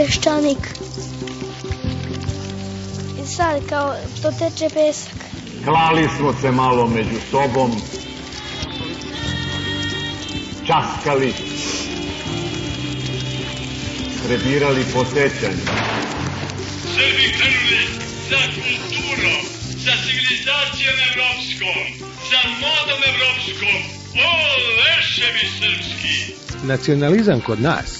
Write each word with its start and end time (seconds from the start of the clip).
peščanik. 0.00 0.64
I 3.22 3.26
sad 3.26 3.66
kao 3.68 3.88
to 4.22 4.30
teče 4.38 4.68
pesak. 4.74 5.18
Klali 5.64 6.08
smo 6.16 6.32
se 6.40 6.50
malo 6.50 6.86
među 6.86 7.18
sobom, 7.30 7.70
časkali, 10.66 11.32
prebirali 14.26 14.84
po 14.94 15.04
sećanju. 15.04 15.64
Srbi 16.94 17.26
krenuli 17.36 17.82
za 18.30 18.40
kulturom, 18.56 19.42
sa 19.84 19.92
civilizacijom 20.04 20.96
evropskom, 21.10 21.84
sa 22.30 22.40
modom 22.64 23.00
evropskom. 23.12 23.78
O, 24.28 24.32
leševi 24.80 25.46
srpski! 25.58 26.34
Nacionalizam 26.66 27.40
kod 27.40 27.60
nas 27.62 27.99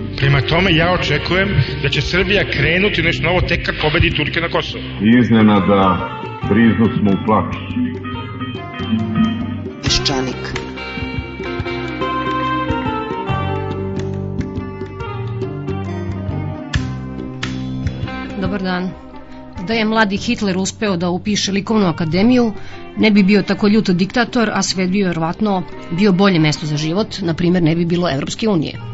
Prema 0.17 0.41
tome, 0.41 0.75
ja 0.75 0.93
očekujem 0.93 1.49
da 1.83 1.89
će 1.89 2.01
Srbija 2.01 2.43
krenuti 2.51 3.01
nešto 3.01 3.23
novo 3.23 3.41
tek 3.41 3.65
kad 3.65 3.75
pobedi 3.81 4.15
Turke 4.15 4.41
na 4.41 4.49
Kosovo. 4.49 4.83
iznenada 5.21 6.09
priznu 6.49 6.85
smo 6.97 7.11
u 7.11 7.25
plaću. 7.25 7.59
Peščanik. 9.83 10.61
Dobar 18.41 18.61
dan. 18.63 18.89
Da 19.67 19.73
je 19.73 19.85
mladi 19.85 20.17
Hitler 20.17 20.57
uspeo 20.57 20.97
da 20.97 21.09
upiše 21.09 21.51
likovnu 21.51 21.87
akademiju, 21.87 22.53
ne 22.97 23.11
bi 23.11 23.23
bio 23.23 23.41
tako 23.41 23.67
ljut 23.67 23.89
diktator, 23.89 24.49
a 24.53 24.61
svet 24.61 24.89
bi 24.89 24.97
vjerovatno 24.97 25.63
bio 25.91 26.11
bolje 26.11 26.39
mesto 26.39 26.65
za 26.65 26.77
život, 26.77 27.07
na 27.21 27.33
primjer 27.33 27.63
ne 27.63 27.75
bi 27.75 27.85
bilo 27.85 28.09
Evropske 28.11 28.49
unije. 28.49 28.90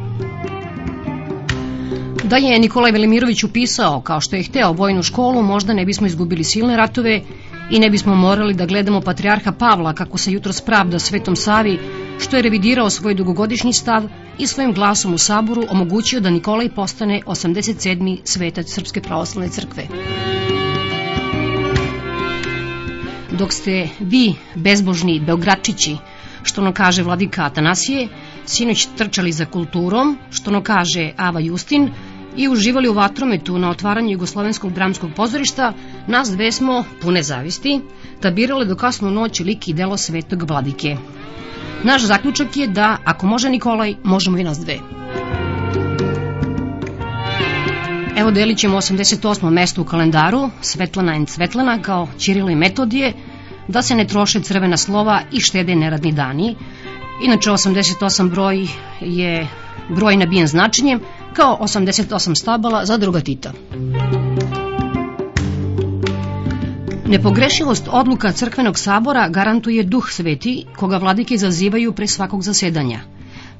Da 2.29 2.37
je 2.37 2.59
Nikolaj 2.59 2.91
Velimirović 2.91 3.43
upisao, 3.43 4.01
kao 4.01 4.21
što 4.21 4.35
je 4.35 4.43
hteo, 4.43 4.71
vojnu 4.71 5.03
školu, 5.03 5.43
možda 5.43 5.73
ne 5.73 5.85
bismo 5.85 6.07
izgubili 6.07 6.43
silne 6.43 6.77
ratove 6.77 7.21
i 7.71 7.79
ne 7.79 7.89
bismo 7.89 8.15
morali 8.15 8.53
da 8.53 8.65
gledamo 8.65 9.01
patrijarha 9.01 9.51
Pavla 9.51 9.93
kako 9.93 10.17
se 10.17 10.31
jutro 10.31 10.53
spravda 10.53 10.99
Svetom 10.99 11.35
Savi, 11.35 11.79
što 12.19 12.35
je 12.35 12.41
revidirao 12.41 12.89
svoj 12.89 13.13
dugogodišnji 13.13 13.73
stav 13.73 14.03
i 14.37 14.47
svojim 14.47 14.73
glasom 14.73 15.13
u 15.13 15.17
saboru 15.17 15.63
omogućio 15.69 16.19
da 16.19 16.29
Nikolaj 16.29 16.69
postane 16.69 17.21
87. 17.25 18.17
svetac 18.23 18.73
Srpske 18.73 19.01
pravoslavne 19.01 19.49
crkve. 19.49 19.87
Dok 23.31 23.53
ste 23.53 23.89
vi, 23.99 24.35
bezbožni 24.55 25.19
Beogradčići, 25.19 25.97
što 26.43 26.61
ono 26.61 26.73
kaže 26.73 27.03
vladika 27.03 27.43
Atanasije, 27.43 28.07
sinoć 28.45 28.87
trčali 28.97 29.31
za 29.31 29.45
kulturom, 29.45 30.17
što 30.31 30.51
ono 30.51 30.63
kaže 30.63 31.11
Ava 31.17 31.39
Justin, 31.39 31.89
i 32.37 32.47
uživali 32.49 32.89
u 32.89 32.93
vatrometu 32.93 33.57
na 33.57 33.69
otvaranju 33.69 34.11
Jugoslovenskog 34.11 34.73
dramskog 34.73 35.11
pozorišta, 35.15 35.73
nas 36.07 36.29
dve 36.29 36.51
smo, 36.51 36.83
pune 37.01 37.23
zavisti, 37.23 37.81
tabirale 38.21 38.65
do 38.65 38.75
kasnu 38.75 39.11
noć 39.11 39.39
lik 39.39 39.67
i 39.67 39.73
delo 39.73 39.97
svetog 39.97 40.43
vladike. 40.49 40.97
Naš 41.83 42.03
zaključak 42.05 42.57
je 42.57 42.67
da, 42.67 42.97
ako 43.05 43.25
može 43.25 43.49
Nikolaj, 43.49 43.95
možemo 44.03 44.37
i 44.37 44.43
nas 44.43 44.59
dve. 44.59 44.79
Evo 48.17 48.31
delit 48.31 48.57
ćemo 48.57 48.77
88. 48.77 49.49
mesto 49.49 49.81
u 49.81 49.85
kalendaru, 49.85 50.49
Svetlana 50.61 51.13
and 51.13 51.29
Svetlana, 51.29 51.81
kao 51.81 52.07
Ćirilo 52.17 52.49
i 52.49 52.55
Metodije, 52.55 53.13
da 53.67 53.81
se 53.81 53.95
ne 53.95 54.07
troše 54.07 54.41
crvena 54.41 54.77
slova 54.77 55.21
i 55.31 55.39
štede 55.39 55.75
neradni 55.75 56.11
dani. 56.11 56.55
Inače, 57.23 57.49
88 57.49 58.29
broj 58.29 58.67
je 58.99 59.47
broj 59.89 60.17
nabijen 60.17 60.47
značenjem, 60.47 60.99
kao 61.37 61.57
88 61.61 62.35
stabala 62.35 62.85
za 62.85 62.97
druga 62.97 63.19
Tita. 63.19 63.51
Nepogrešivost 67.05 67.87
odluka 67.91 68.31
crkvenog 68.31 68.79
sabora 68.79 69.29
garantuje 69.29 69.83
duh 69.83 70.09
sveti, 70.09 70.65
koga 70.75 70.97
vladike 70.97 71.37
zazivaju 71.37 71.93
pre 71.93 72.07
svakog 72.07 72.43
zasedanja. 72.43 72.99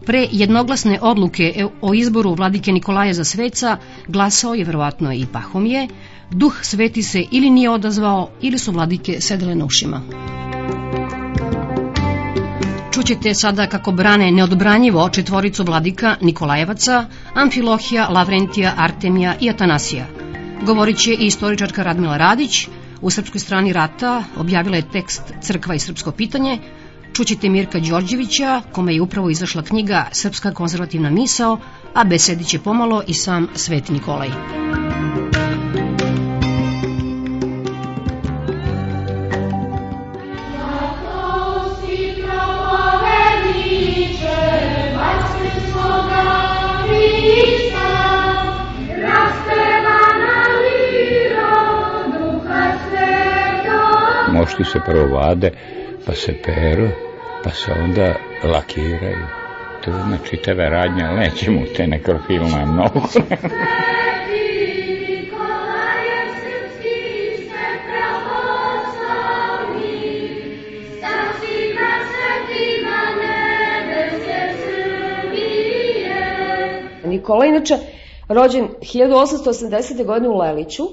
Pre 0.06 0.28
jednoglasne 0.32 1.00
odluke 1.02 1.66
o 1.82 1.94
izboru 1.94 2.34
vladike 2.34 2.72
Nikolaja 2.72 3.14
za 3.14 3.24
sveca 3.24 3.78
glasao 4.08 4.54
je 4.54 4.66
verovatno 4.66 5.14
i 5.14 5.26
Pahomije, 5.34 5.88
duh 6.32 6.59
sveti 6.62 7.04
se 7.04 7.26
ili 7.32 7.50
nije 7.50 7.70
odazvao 7.70 8.30
ili 8.42 8.58
su 8.58 8.72
vladike 8.72 9.22
sedele 9.22 9.56
na 9.56 9.66
ušima. 9.66 10.02
Čućete 12.97 13.34
sada 13.34 13.68
kako 13.68 13.91
brane 13.91 14.31
neodbranjivo 14.31 15.09
četvoricu 15.09 15.63
vladika 15.63 16.16
Nikolajevaca, 16.22 17.06
Amfilohija, 17.34 18.08
Lavrentija, 18.09 18.74
Artemija 18.78 19.35
i 19.41 19.50
Atanasija. 19.50 20.06
Govorit 20.66 20.97
će 20.97 21.13
i 21.13 21.25
istoričarka 21.25 21.84
Radmila 21.84 22.18
Radić, 22.18 22.68
u 23.02 23.09
srpskoj 23.09 23.40
strani 23.40 23.74
rata 23.74 24.24
objavila 24.38 24.75
je 24.75 24.90
tekst 24.91 25.22
Crkva 25.41 25.75
i 25.75 25.80
srpsko 25.80 26.12
pitanje, 26.12 26.59
čućete 27.13 27.50
Mirka 27.50 27.80
Đorđevića, 27.80 28.61
kome 28.72 28.96
je 28.96 29.02
upravo 29.02 29.29
izašla 29.29 29.61
knjiga 29.61 30.05
Srpska 30.11 30.53
konzervativna 30.53 31.09
misao, 31.09 31.59
a 31.94 32.03
besedit 32.03 32.47
će 32.47 32.59
pomalo 32.59 33.03
i 33.08 33.14
sam 33.14 33.47
Sveti 33.55 33.94
Nikolaj. 33.94 34.29
Mošti 54.47 54.64
se 54.64 54.79
prvo 54.85 55.08
vade, 55.17 55.52
pa 56.05 56.14
se 56.14 56.34
peru, 56.46 56.88
pa 57.44 57.49
se 57.49 57.72
onda 57.84 58.16
lakiraju. 58.44 59.26
To 59.84 59.91
je 59.91 59.97
jedna 59.97 60.17
čitava 60.29 60.70
radnja, 60.70 61.08
ali 61.09 61.20
nećemo 61.20 61.61
te 61.76 61.88
nekrofilma 61.88 62.66
mnogo. 62.66 63.02
Nikola 77.05 77.46
inače 77.46 77.78
rođen 78.29 78.67
1880. 78.82 80.05
godine 80.05 80.29
u 80.29 80.38
Leliću 80.38 80.84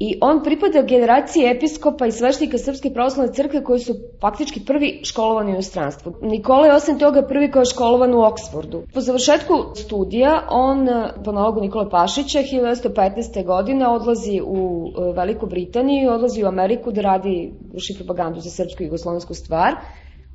I 0.00 0.18
on 0.20 0.38
pripada 0.42 0.80
generaciji 0.82 1.44
episkopa 1.44 2.06
i 2.06 2.12
svešnika 2.12 2.58
Srpske 2.58 2.90
pravoslavne 2.90 3.32
crkve 3.32 3.64
koji 3.64 3.80
su 3.80 3.94
faktički 4.20 4.60
prvi 4.66 5.00
školovani 5.04 5.50
u 5.50 5.52
inostranstvu. 5.52 6.12
Nikola 6.22 6.66
je 6.66 6.74
osim 6.74 6.98
toga 6.98 7.22
prvi 7.22 7.50
koji 7.50 7.60
je 7.60 7.72
školovan 7.72 8.14
u 8.14 8.22
Oksfordu. 8.22 8.82
Po 8.94 9.00
završetku 9.00 9.54
studija 9.74 10.46
on 10.50 10.88
po 11.24 11.32
nalogu 11.32 11.60
Nikole 11.60 11.90
Pašića 11.90 12.38
1915. 12.38 13.44
godine 13.46 13.88
odlazi 13.88 14.40
u 14.44 14.86
e, 14.88 15.12
Veliku 15.12 15.46
Britaniju, 15.46 16.10
odlazi 16.10 16.44
u 16.44 16.48
Ameriku 16.48 16.92
da 16.92 17.00
radi, 17.00 17.52
vrši 17.72 17.94
propagandu 17.98 18.40
za 18.40 18.50
srpsku 18.50 18.82
i 18.82 18.86
jugoslovensku 18.86 19.34
stvar. 19.34 19.74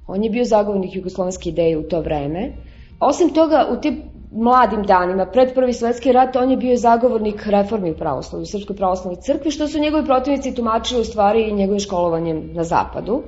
On 0.07 0.23
je 0.23 0.29
bio 0.29 0.45
zagovornik 0.45 0.95
jugoslovenske 0.95 1.49
ideje 1.49 1.77
u 1.77 1.83
to 1.83 2.01
vreme. 2.01 2.51
Osim 2.99 3.29
toga, 3.29 3.67
u 3.71 3.81
tim 3.81 4.03
mladim 4.35 4.83
danima, 4.83 5.25
pred 5.25 5.53
prvi 5.53 5.73
svetski 5.73 6.11
rat, 6.11 6.35
on 6.35 6.51
je 6.51 6.57
bio 6.57 6.77
zagovornik 6.77 7.45
reformi 7.45 7.91
u 7.91 7.97
pravoslavlju, 7.97 8.45
Srpskoj 8.45 8.75
pravoslavnoj 8.75 9.21
crkvi, 9.21 9.51
što 9.51 9.67
su 9.67 9.79
njegovi 9.79 10.05
protivnici 10.05 10.55
tumačili 10.55 11.01
u 11.01 11.05
stvari 11.05 11.51
njegovim 11.51 11.79
školovanjem 11.79 12.49
na 12.53 12.63
zapadu. 12.63 13.21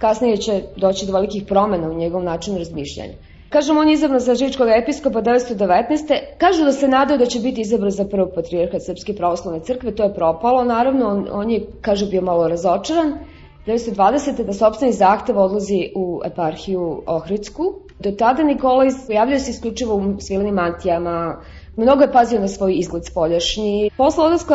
Kasnije 0.00 0.36
će 0.36 0.62
doći 0.76 1.06
do 1.06 1.12
velikih 1.12 1.44
promena 1.48 1.90
u 1.90 1.94
njegovom 1.94 2.24
načinu 2.24 2.58
razmišljanja. 2.58 3.12
Kažem, 3.48 3.76
on 3.78 3.88
je 3.88 3.94
izabran 3.94 4.20
za 4.20 4.34
žičkog 4.34 4.68
episkopa 4.68 5.22
1919. 5.22 6.18
Kažu 6.38 6.64
da 6.64 6.72
se 6.72 6.88
nadaju 6.88 7.18
da 7.18 7.26
će 7.26 7.40
biti 7.40 7.60
izabran 7.60 7.90
za 7.90 8.04
prvog 8.04 8.30
patrijarha 8.34 8.80
Srpske 8.80 9.14
pravoslavne 9.14 9.60
crkve, 9.60 9.94
to 9.94 10.02
je 10.02 10.14
propalo, 10.14 10.64
naravno, 10.64 11.08
on, 11.08 11.26
on 11.32 11.50
je, 11.50 11.60
kaže, 11.80 12.06
bio 12.06 12.22
malo 12.22 12.48
razočaran. 12.48 13.18
1920. 13.66 14.44
da 14.44 14.52
sobstveni 14.52 14.92
zahtev 14.92 15.38
odlazi 15.38 15.92
u 15.96 16.20
eparhiju 16.24 17.02
Ohridsku. 17.06 17.62
Do 17.98 18.10
tada 18.10 18.42
Nikola 18.42 18.84
pojavljaju 19.06 19.40
se 19.40 19.50
isključivo 19.50 19.94
u 19.94 20.20
svilenim 20.20 20.54
mantijama, 20.54 21.40
mnogo 21.76 22.02
je 22.02 22.12
pazio 22.12 22.40
na 22.40 22.48
svoj 22.48 22.74
izgled 22.78 23.06
spoljašnji. 23.06 23.90
Posle 23.96 24.24
odlaska 24.24 24.54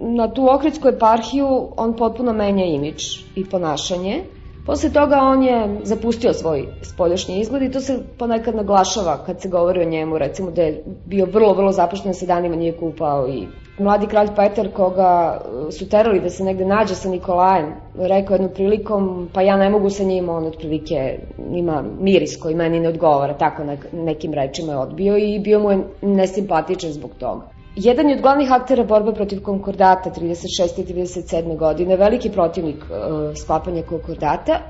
na 0.00 0.32
tu 0.34 0.46
Ohridsku 0.50 0.88
eparhiju 0.88 1.68
on 1.76 1.96
potpuno 1.96 2.32
menja 2.32 2.64
imidž 2.64 3.04
i 3.36 3.44
ponašanje. 3.44 4.24
Posle 4.66 4.90
toga 4.90 5.16
on 5.16 5.42
je 5.42 5.80
zapustio 5.82 6.32
svoj 6.32 6.66
spoljašnji 6.82 7.40
izgled 7.40 7.62
i 7.62 7.70
to 7.72 7.80
se 7.80 7.98
ponekad 8.18 8.54
naglašava 8.54 9.24
kad 9.26 9.40
se 9.40 9.48
govori 9.48 9.82
o 9.82 9.88
njemu, 9.88 10.18
recimo 10.18 10.50
da 10.50 10.62
je 10.62 10.84
bio 11.04 11.26
vrlo, 11.26 11.54
vrlo 11.54 11.72
zapušten 11.72 12.14
se 12.14 12.26
danima 12.26 12.56
nije 12.56 12.76
kupao 12.76 13.28
i 13.28 13.46
mladi 13.78 14.06
kralj 14.06 14.28
Petar 14.36 14.68
koga 14.76 15.40
uh, 15.40 15.72
su 15.72 15.88
terali 15.88 16.20
da 16.20 16.30
se 16.30 16.44
negde 16.44 16.64
nađe 16.64 16.94
sa 16.94 17.08
Nikolajem, 17.08 17.72
rekao 17.94 18.34
jednom 18.34 18.50
prilikom, 18.54 19.28
pa 19.34 19.42
ja 19.42 19.56
ne 19.56 19.70
mogu 19.70 19.90
sa 19.90 20.04
njim, 20.04 20.28
on 20.28 20.46
otprilike 20.46 21.18
ima 21.52 21.84
miris 22.00 22.36
koji 22.42 22.54
meni 22.54 22.80
ne 22.80 22.88
odgovara, 22.88 23.34
tako 23.34 23.62
nekim 23.92 24.34
rečima 24.34 24.72
je 24.72 24.78
odbio 24.78 25.16
i 25.16 25.38
bio 25.38 25.60
mu 25.60 25.70
je 25.70 25.78
nesimpatičan 26.02 26.92
zbog 26.92 27.10
toga. 27.18 27.42
Jedan 27.76 28.08
je 28.08 28.16
od 28.16 28.22
glavnih 28.22 28.52
aktera 28.52 28.84
borbe 28.84 29.12
protiv 29.14 29.42
konkordata 29.42 30.10
36. 30.10 30.80
i 30.80 30.94
37. 30.94 31.56
godine, 31.56 31.96
veliki 31.96 32.30
protivnik 32.30 32.76
uh, 32.76 33.36
sklapanja 33.36 33.82
konkordata, 33.82 34.60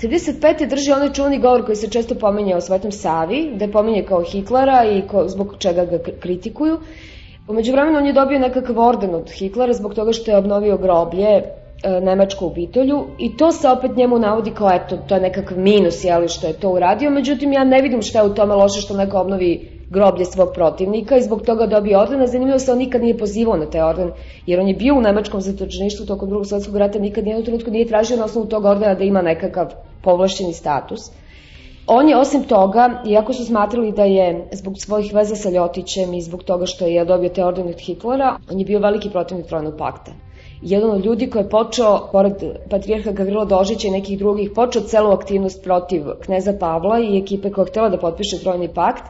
35. 0.00 0.66
drži 0.68 0.92
onaj 0.92 1.12
čuvani 1.12 1.38
govor 1.38 1.64
koji 1.64 1.76
se 1.76 1.90
često 1.90 2.14
pominje 2.14 2.56
o 2.56 2.60
Svetom 2.60 2.92
Savi, 2.92 3.52
da 3.56 3.64
je 3.64 3.72
pominje 3.72 4.04
kao 4.08 4.22
Hitlera 4.22 4.84
i 4.84 5.02
ko, 5.08 5.28
zbog 5.28 5.54
čega 5.58 5.84
ga 5.84 5.98
kritikuju. 6.20 6.78
Umeđu 7.48 7.72
vremenu 7.72 7.98
on 7.98 8.06
je 8.06 8.12
dobio 8.12 8.38
nekakav 8.38 8.78
orden 8.78 9.14
od 9.14 9.30
Hitlera 9.30 9.72
zbog 9.72 9.94
toga 9.94 10.12
što 10.12 10.30
je 10.30 10.36
obnovio 10.36 10.76
groblje 10.76 11.28
e, 11.28 11.42
Nemačko 12.00 12.46
u 12.46 12.50
Bitolju 12.50 13.04
i 13.18 13.36
to 13.36 13.52
se 13.52 13.68
opet 13.68 13.96
njemu 13.96 14.18
navodi 14.18 14.50
kao 14.50 14.70
eto, 14.70 14.96
to 15.08 15.14
je 15.14 15.20
nekakav 15.20 15.58
minus, 15.58 16.04
jeli, 16.04 16.28
što 16.28 16.46
je 16.46 16.52
to 16.52 16.70
uradio, 16.70 17.10
međutim 17.10 17.52
ja 17.52 17.64
ne 17.64 17.82
vidim 17.82 18.02
šta 18.02 18.18
je 18.18 18.26
u 18.26 18.34
tome 18.34 18.54
loše 18.54 18.80
što 18.80 18.96
neko 18.96 19.18
obnovi 19.18 19.70
groblje 19.90 20.24
svog 20.24 20.48
protivnika 20.54 21.16
i 21.16 21.22
zbog 21.22 21.42
toga 21.42 21.66
dobio 21.66 22.00
orden, 22.00 22.20
a 22.20 22.26
zanimljivo 22.26 22.58
se 22.58 22.72
on 22.72 22.78
nikad 22.78 23.02
nije 23.02 23.18
pozivao 23.18 23.56
na 23.56 23.66
taj 23.66 23.82
orden, 23.82 24.10
jer 24.46 24.60
on 24.60 24.68
je 24.68 24.74
bio 24.74 24.94
u 24.94 25.00
nemačkom 25.00 25.40
zatočeništvu 25.40 26.06
tokom 26.06 26.28
drugog 26.28 26.46
svetskog 26.46 26.76
rata, 26.76 26.98
nikad 26.98 27.24
nijednog 27.24 27.44
trenutku 27.44 27.70
nije 27.70 27.88
tražio 27.88 28.16
na 28.16 28.24
osnovu 28.24 28.46
tog 28.46 28.64
ordena 28.64 28.94
da 28.94 29.04
ima 29.04 29.22
nekakav 29.22 29.74
povlašćeni 30.02 30.52
status. 30.52 31.00
On 31.86 32.08
je 32.08 32.16
osim 32.16 32.44
toga, 32.44 33.02
iako 33.06 33.32
su 33.32 33.44
smatrali 33.44 33.92
da 33.92 34.04
je 34.04 34.48
zbog 34.52 34.74
svojih 34.78 35.14
veza 35.14 35.36
sa 35.36 35.50
Ljotićem 35.50 36.14
i 36.14 36.22
zbog 36.22 36.42
toga 36.42 36.66
što 36.66 36.86
je 36.86 37.04
dobio 37.04 37.28
te 37.28 37.44
orden 37.44 37.68
od 37.68 37.80
Hitlera, 37.80 38.36
on 38.52 38.58
je 38.58 38.64
bio 38.64 38.78
veliki 38.78 39.10
protivnik 39.10 39.46
trojnog 39.46 39.74
pakta. 39.78 40.12
Jedan 40.62 40.90
od 40.90 41.04
ljudi 41.04 41.30
koji 41.30 41.42
je 41.42 41.48
počeo, 41.48 42.08
pored 42.12 42.32
patrijarha 42.70 43.12
Gavrila 43.12 43.44
Dožića 43.44 43.88
i 43.88 43.90
nekih 43.90 44.18
drugih, 44.18 44.50
počeo 44.54 44.82
celu 44.82 45.10
aktivnost 45.10 45.64
protiv 45.64 46.04
kneza 46.22 46.54
Pavla 46.60 46.98
i 47.00 47.18
ekipe 47.18 47.50
koja 47.50 47.66
htela 47.66 47.88
da 47.88 47.98
potpiše 47.98 48.38
trojni 48.38 48.68
pakt, 48.74 49.04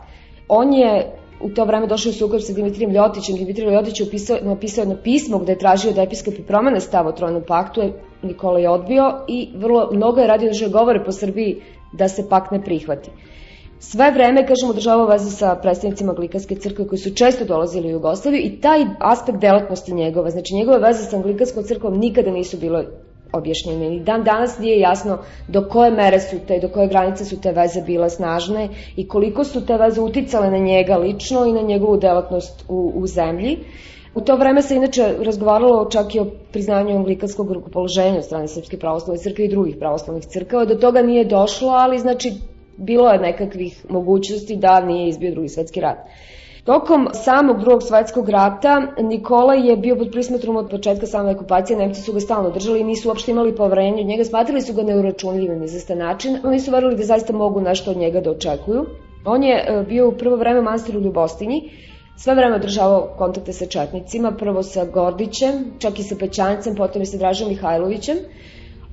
on 0.49 0.73
je 0.73 1.13
u 1.41 1.49
to 1.49 1.65
vreme 1.65 1.87
došao 1.87 2.11
u 2.11 2.13
sukob 2.13 2.41
sa 2.41 2.53
Dimitrijem 2.53 2.93
Ljotićem. 2.93 3.37
Dimitrij 3.37 3.75
Ljotić 3.75 4.01
je 4.01 4.07
upisao, 4.07 4.39
napisao 4.43 4.83
jedno 4.83 4.97
pismo 5.03 5.39
gde 5.39 5.53
je 5.53 5.59
tražio 5.59 5.93
da 5.93 6.03
episkopi 6.03 6.43
promene 6.43 6.81
stav 6.81 7.07
o 7.07 7.13
trojnom 7.13 7.43
paktu, 7.47 7.83
Nikola 8.23 8.59
je 8.59 8.71
odbio 8.71 9.13
i 9.29 9.49
vrlo 9.55 9.89
mnogo 9.93 10.21
je 10.21 10.27
radio 10.27 10.51
da 10.61 10.79
govore 10.79 11.05
po 11.05 11.13
Srbiji 11.13 11.61
da 11.99 12.09
se 12.09 12.29
pak 12.29 12.51
ne 12.51 12.63
prihvati. 12.65 13.11
Sve 13.79 14.11
vreme, 14.11 14.47
kažemo, 14.47 14.71
održavao 14.71 15.07
veze 15.07 15.31
sa 15.31 15.55
predstavnicima 15.63 16.13
Anglikanske 16.13 16.57
crkve 16.57 16.87
koji 16.89 16.99
su 16.99 17.15
često 17.15 17.45
dolazili 17.45 17.89
u 17.89 17.97
Jugoslaviju 17.99 18.43
i 18.45 18.61
taj 18.61 18.85
aspekt 18.99 19.39
delatnosti 19.39 19.95
njegova, 19.95 20.31
znači 20.31 20.55
njegove 20.55 20.79
veze 20.79 21.05
sa 21.05 21.17
Anglikanskom 21.17 21.65
crkvom 21.65 21.99
nikada 21.99 22.31
nisu 22.31 22.57
bilo 22.57 22.85
objašnjene. 23.33 23.91
Ni 23.91 24.01
dan 24.01 24.25
danas 24.25 24.59
nije 24.59 24.79
jasno 24.81 25.19
do 25.49 25.69
koje 25.69 25.91
mere 25.91 26.21
su 26.21 26.37
te, 26.49 26.59
do 26.61 26.69
koje 26.69 26.89
granice 26.89 27.25
su 27.25 27.41
te 27.41 27.53
veze 27.53 27.83
bile 27.83 28.11
snažne 28.11 28.69
i 28.97 29.09
koliko 29.09 29.45
su 29.45 29.67
te 29.67 29.77
veze 29.77 30.01
uticale 30.01 30.51
na 30.51 30.59
njega 30.59 30.97
lično 30.97 31.47
i 31.47 31.53
na 31.53 31.63
njegovu 31.63 31.97
delatnost 31.97 32.65
u, 32.69 32.93
u 32.95 33.07
zemlji. 33.07 33.59
U 34.15 34.21
to 34.21 34.37
vreme 34.37 34.63
se 34.63 34.77
inače 34.77 35.15
razgovaralo 35.23 35.89
čak 35.91 36.15
i 36.15 36.21
o 36.21 36.27
priznanju 36.53 36.97
anglikanskog 36.97 37.53
rukopoloženja 37.53 38.19
od 38.19 38.25
strane 38.25 38.49
Srpske 38.49 38.79
pravoslavne 38.79 39.23
crkve 39.23 39.45
i 39.45 39.49
drugih 39.49 39.77
pravoslavnih 39.77 40.27
crkava. 40.27 40.65
Do 40.65 40.75
toga 40.75 41.03
nije 41.03 41.25
došlo, 41.25 41.69
ali 41.69 41.99
znači 41.99 42.33
bilo 42.77 43.09
je 43.11 43.19
nekakvih 43.19 43.87
mogućnosti 43.89 44.57
da 44.57 44.81
nije 44.81 45.09
izbio 45.09 45.31
drugi 45.31 45.49
svetski 45.49 45.81
rat. 45.81 45.99
Tokom 46.65 47.09
samog 47.13 47.61
drugog 47.61 47.83
svetskog 47.83 48.29
rata 48.29 48.83
Nikola 48.99 49.55
je 49.55 49.77
bio 49.77 49.97
pod 49.97 50.09
prismatrom 50.13 50.57
od 50.57 50.71
početka 50.71 51.07
same 51.07 51.35
okupacije, 51.35 51.77
Nemci 51.77 52.03
su 52.03 52.13
ga 52.13 52.21
stalno 52.21 52.51
držali 52.51 52.81
i 52.81 52.85
nisu 52.85 53.09
uopšte 53.09 53.31
imali 53.31 53.57
poverenje 53.57 54.01
od 54.01 54.07
njega, 54.07 54.25
smatrali 54.25 54.61
su 54.61 54.73
ga 54.73 54.83
neuračunljivim 54.83 55.63
izvestan 55.63 55.99
način, 55.99 56.39
oni 56.45 56.61
su 56.61 56.71
verili 56.71 56.97
da 56.97 57.03
zaista 57.03 57.33
mogu 57.33 57.61
nešto 57.61 57.91
od 57.91 57.97
njega 57.97 58.21
da 58.21 58.31
očekuju. 58.31 58.87
On 59.25 59.43
je 59.43 59.55
e, 59.57 59.85
bio 59.89 60.09
u 60.09 60.13
prvo 60.13 60.37
vreme 60.37 60.61
u 60.61 60.63
manastiru 60.63 61.01
Ljubostinji, 61.01 61.71
Sve 62.17 62.35
vreme 62.35 62.57
održavao 62.57 63.15
kontakte 63.19 63.53
sa 63.53 63.67
četnicima, 63.67 64.33
prvo 64.33 64.63
sa 64.63 64.85
Gordićem, 64.85 65.65
čak 65.79 65.99
i 65.99 66.03
sa 66.03 66.17
Pećancem, 66.21 66.77
potom 66.77 67.03
i 67.03 67.07
sa 67.07 67.19
Dražom 67.19 67.49
Mihajlovićem. 67.49 68.17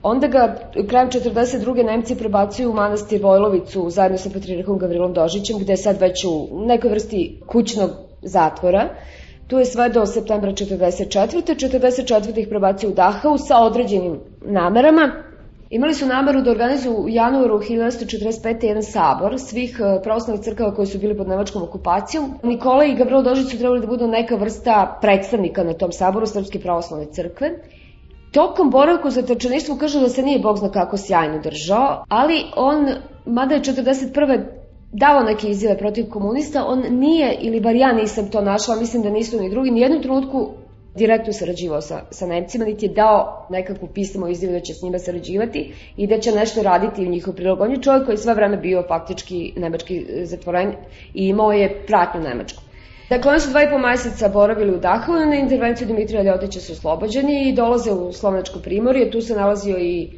Onda 0.03 0.27
ga 0.27 0.55
krajem 0.87 1.09
42. 1.09 1.85
Nemci 1.85 2.15
prebacuju 2.15 2.69
u 2.69 2.73
manastir 2.73 3.21
Vojlovicu 3.23 3.89
zajedno 3.89 4.17
sa 4.17 4.29
patrijarhom 4.29 4.77
Gavrilom 4.77 5.13
Dožićem, 5.13 5.59
gde 5.59 5.73
je 5.73 5.77
sad 5.77 6.01
već 6.01 6.25
u 6.25 6.47
nekoj 6.65 6.89
vrsti 6.89 7.41
kućnog 7.47 7.89
zatvora. 8.21 8.89
Tu 9.47 9.59
je 9.59 9.65
sve 9.65 9.89
do 9.89 10.05
septembra 10.05 10.51
44. 10.51 11.55
44. 11.55 12.39
ih 12.39 12.47
prebacuju 12.47 12.91
u 12.91 12.93
Dachau 12.93 13.37
sa 13.37 13.59
određenim 13.59 14.19
namerama. 14.41 15.11
Imali 15.71 15.93
su 15.93 16.05
nameru 16.05 16.41
da 16.41 16.51
organizuju 16.51 16.97
u 16.97 17.09
januaru 17.09 17.59
1945. 17.59 18.65
jedan 18.65 18.83
sabor 18.83 19.39
svih 19.39 19.79
e, 19.79 20.01
pravoslavnih 20.03 20.43
crkava 20.43 20.73
koji 20.75 20.87
su 20.87 20.99
bili 20.99 21.17
pod 21.17 21.27
nemačkom 21.27 21.63
okupacijom. 21.63 22.33
Nikola 22.43 22.85
i 22.85 22.95
Gavrilo 22.95 23.21
Dožić 23.21 23.51
su 23.51 23.57
trebali 23.57 23.81
da 23.81 23.87
budu 23.87 24.07
neka 24.07 24.35
vrsta 24.35 24.97
predstavnika 25.01 25.63
na 25.63 25.73
tom 25.73 25.91
saboru 25.91 26.25
Srpske 26.25 26.59
pravoslavne 26.59 27.05
crkve. 27.05 27.51
Tokom 28.31 28.69
boravka 28.69 29.07
u 29.07 29.11
zatečeništvu 29.11 29.75
kažu 29.75 29.99
da 29.99 30.09
se 30.09 30.23
nije 30.23 30.39
Bog 30.39 30.57
zna 30.57 30.71
kako 30.71 30.97
sjajno 30.97 31.39
držao, 31.39 32.03
ali 32.09 32.43
on, 32.55 32.89
mada 33.25 33.55
je 33.55 33.61
41 33.61 34.43
dao 34.91 35.23
neke 35.23 35.47
izjave 35.47 35.77
protiv 35.77 36.09
komunista, 36.09 36.65
on 36.65 36.83
nije, 36.89 37.37
ili 37.41 37.61
bar 37.61 37.75
ja 37.75 37.93
nisam 37.93 38.31
to 38.31 38.41
našla, 38.41 38.75
mislim 38.75 39.03
da 39.03 39.09
nisu 39.09 39.41
ni 39.41 39.49
drugi, 39.49 39.71
nijednu 39.71 40.01
trenutku 40.01 40.49
direktno 40.95 41.33
sarađivao 41.33 41.81
sa, 41.81 42.01
sa 42.11 42.27
Nemcima, 42.27 42.65
niti 42.65 42.85
je 42.85 42.93
dao 42.93 43.47
nekakvu 43.49 43.87
pismo 43.87 44.27
izjavu 44.27 44.53
da 44.53 44.59
će 44.59 44.73
s 44.73 44.81
njima 44.81 44.99
sarađivati 44.99 45.73
i 45.97 46.07
da 46.07 46.19
će 46.19 46.31
nešto 46.31 46.63
raditi 46.63 47.05
u 47.05 47.09
njihov 47.09 47.33
prilog. 47.33 47.61
On 47.61 47.71
je 47.71 47.81
čovjek 47.81 48.05
koji 48.05 48.17
sve 48.17 48.33
vreme 48.33 48.57
bio 48.57 48.83
faktički 48.87 49.53
nemački 49.57 50.05
zatvoren 50.23 50.73
i 51.13 51.27
imao 51.27 51.51
je 51.51 51.85
pratnju 51.87 52.21
nemačku. 52.21 52.61
Dakle, 53.09 53.31
oni 53.31 53.39
su 53.39 53.49
dva 53.49 53.63
i 53.63 53.69
po 53.69 53.77
meseca 53.77 54.29
boravili 54.29 54.75
u 54.75 54.79
Dahu, 54.79 55.13
na 55.13 55.35
intervenciju 55.35 55.87
Dimitrija 55.87 56.23
Ljotića 56.23 56.59
su 56.59 56.71
oslobođeni 56.71 57.49
i 57.49 57.53
dolaze 57.53 57.91
u 57.91 58.13
Slovenačko 58.13 58.59
primorje, 58.59 59.11
tu 59.11 59.21
se 59.21 59.35
nalazio 59.35 59.77
i 59.79 60.09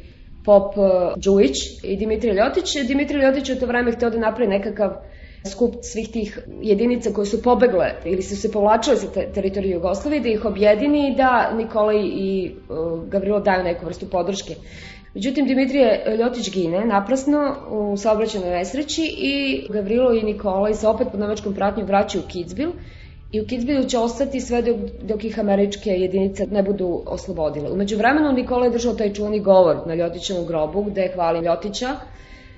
pop 0.44 0.76
uh, 0.76 0.84
Đujić 1.16 1.56
i 1.82 1.96
Dimitrij 1.96 2.34
Ljotić. 2.34 2.76
Dimitrij 2.86 3.22
Ljotić 3.22 3.50
u 3.50 3.60
to 3.60 3.66
vreme 3.66 3.92
hteo 3.92 4.10
da 4.10 4.18
napravi 4.18 4.50
nekakav 4.50 4.90
skup 5.50 5.74
svih 5.82 6.08
tih 6.08 6.38
jedinica 6.62 7.10
koje 7.12 7.26
su 7.26 7.42
pobegle 7.42 7.94
ili 8.04 8.22
su 8.22 8.36
se 8.36 8.52
povlačile 8.52 8.96
sa 8.96 9.06
te, 9.06 9.26
teritorije 9.34 9.74
Jugoslavije, 9.74 10.20
da 10.20 10.28
ih 10.28 10.44
objedini 10.44 11.08
i 11.08 11.16
da 11.16 11.52
Nikolaj 11.56 12.00
i 12.02 12.54
uh, 12.68 13.08
Gavrilo 13.08 13.40
daju 13.40 13.64
neku 13.64 13.86
vrstu 13.86 14.06
podrške. 14.10 14.54
Međutim, 15.14 15.46
Dimitrije 15.46 16.16
Ljotić 16.18 16.50
gine 16.52 16.84
naprasno 16.84 17.56
u 17.70 17.96
saobraćenoj 17.96 18.50
nesreći 18.50 19.02
i 19.18 19.66
Gavrilo 19.68 20.14
i 20.14 20.22
Nikolaj 20.22 20.74
se 20.74 20.88
opet 20.88 21.08
pod 21.10 21.20
nemačkom 21.20 21.54
pratnjom 21.54 21.86
vraćaju 21.86 22.24
u 22.24 22.28
Kitzbil 22.28 22.70
i 23.32 23.40
u 23.40 23.44
Kitzbühelu 23.44 23.88
će 23.88 23.98
ostati 23.98 24.40
sve 24.40 24.62
dok, 24.62 24.76
dok 25.02 25.24
ih 25.24 25.40
američke 25.40 25.90
jedinice 25.90 26.46
ne 26.46 26.62
budu 26.62 27.02
oslobodile. 27.06 27.70
Umeđu 27.70 27.96
vremenu 27.96 28.32
Nikola 28.32 28.64
je 28.64 28.70
držao 28.70 28.94
taj 28.94 29.12
čuvani 29.12 29.40
govor 29.40 29.76
na 29.86 29.94
Ljotićevom 29.94 30.46
grobu 30.46 30.82
gde 30.82 31.10
hvali 31.14 31.44
Ljotića. 31.46 31.88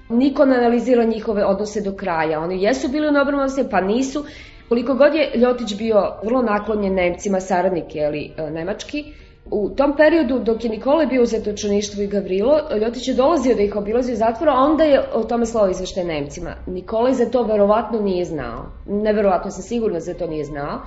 Niko 0.08 0.44
ne 0.44 0.56
analizira 0.56 1.04
njihove 1.04 1.44
odnose 1.44 1.80
do 1.80 1.92
kraja. 1.92 2.40
Oni 2.40 2.62
jesu 2.62 2.88
bili 2.88 3.08
u 3.08 3.12
dobrom 3.12 3.40
odnose, 3.40 3.70
pa 3.70 3.80
nisu. 3.80 4.24
Koliko 4.68 4.94
god 4.94 5.14
je 5.14 5.30
Ljotić 5.34 5.76
bio 5.78 6.12
vrlo 6.24 6.42
naklonjen 6.42 6.94
Nemcima, 6.94 7.40
saradnik, 7.40 7.94
jeli, 7.94 8.30
e, 8.36 8.50
nemački, 8.50 9.04
U 9.50 9.70
tom 9.76 9.96
periodu, 9.96 10.38
dok 10.38 10.64
je 10.64 10.70
Nikola 10.70 11.06
bio 11.06 11.22
u 11.22 11.26
zatočeništvu 11.26 12.02
i 12.02 12.06
Gavrilo, 12.06 12.60
Ljotić 12.80 13.08
je 13.08 13.14
dolazio 13.14 13.54
da 13.54 13.62
ih 13.62 13.76
obilazi 13.76 14.12
u 14.12 14.16
zatvora, 14.16 14.52
a 14.52 14.62
onda 14.62 14.84
je 14.84 15.02
o 15.12 15.22
tome 15.24 15.46
slao 15.46 15.70
izvešte 15.70 16.04
Nemcima. 16.04 16.54
Nikola 16.66 17.12
za 17.12 17.26
to 17.30 17.42
verovatno 17.42 18.00
nije 18.00 18.24
znao. 18.24 18.66
Neverovatno 18.86 19.50
sam 19.50 19.62
sigurna 19.62 20.00
za 20.00 20.14
to 20.14 20.26
nije 20.26 20.44
znao. 20.44 20.80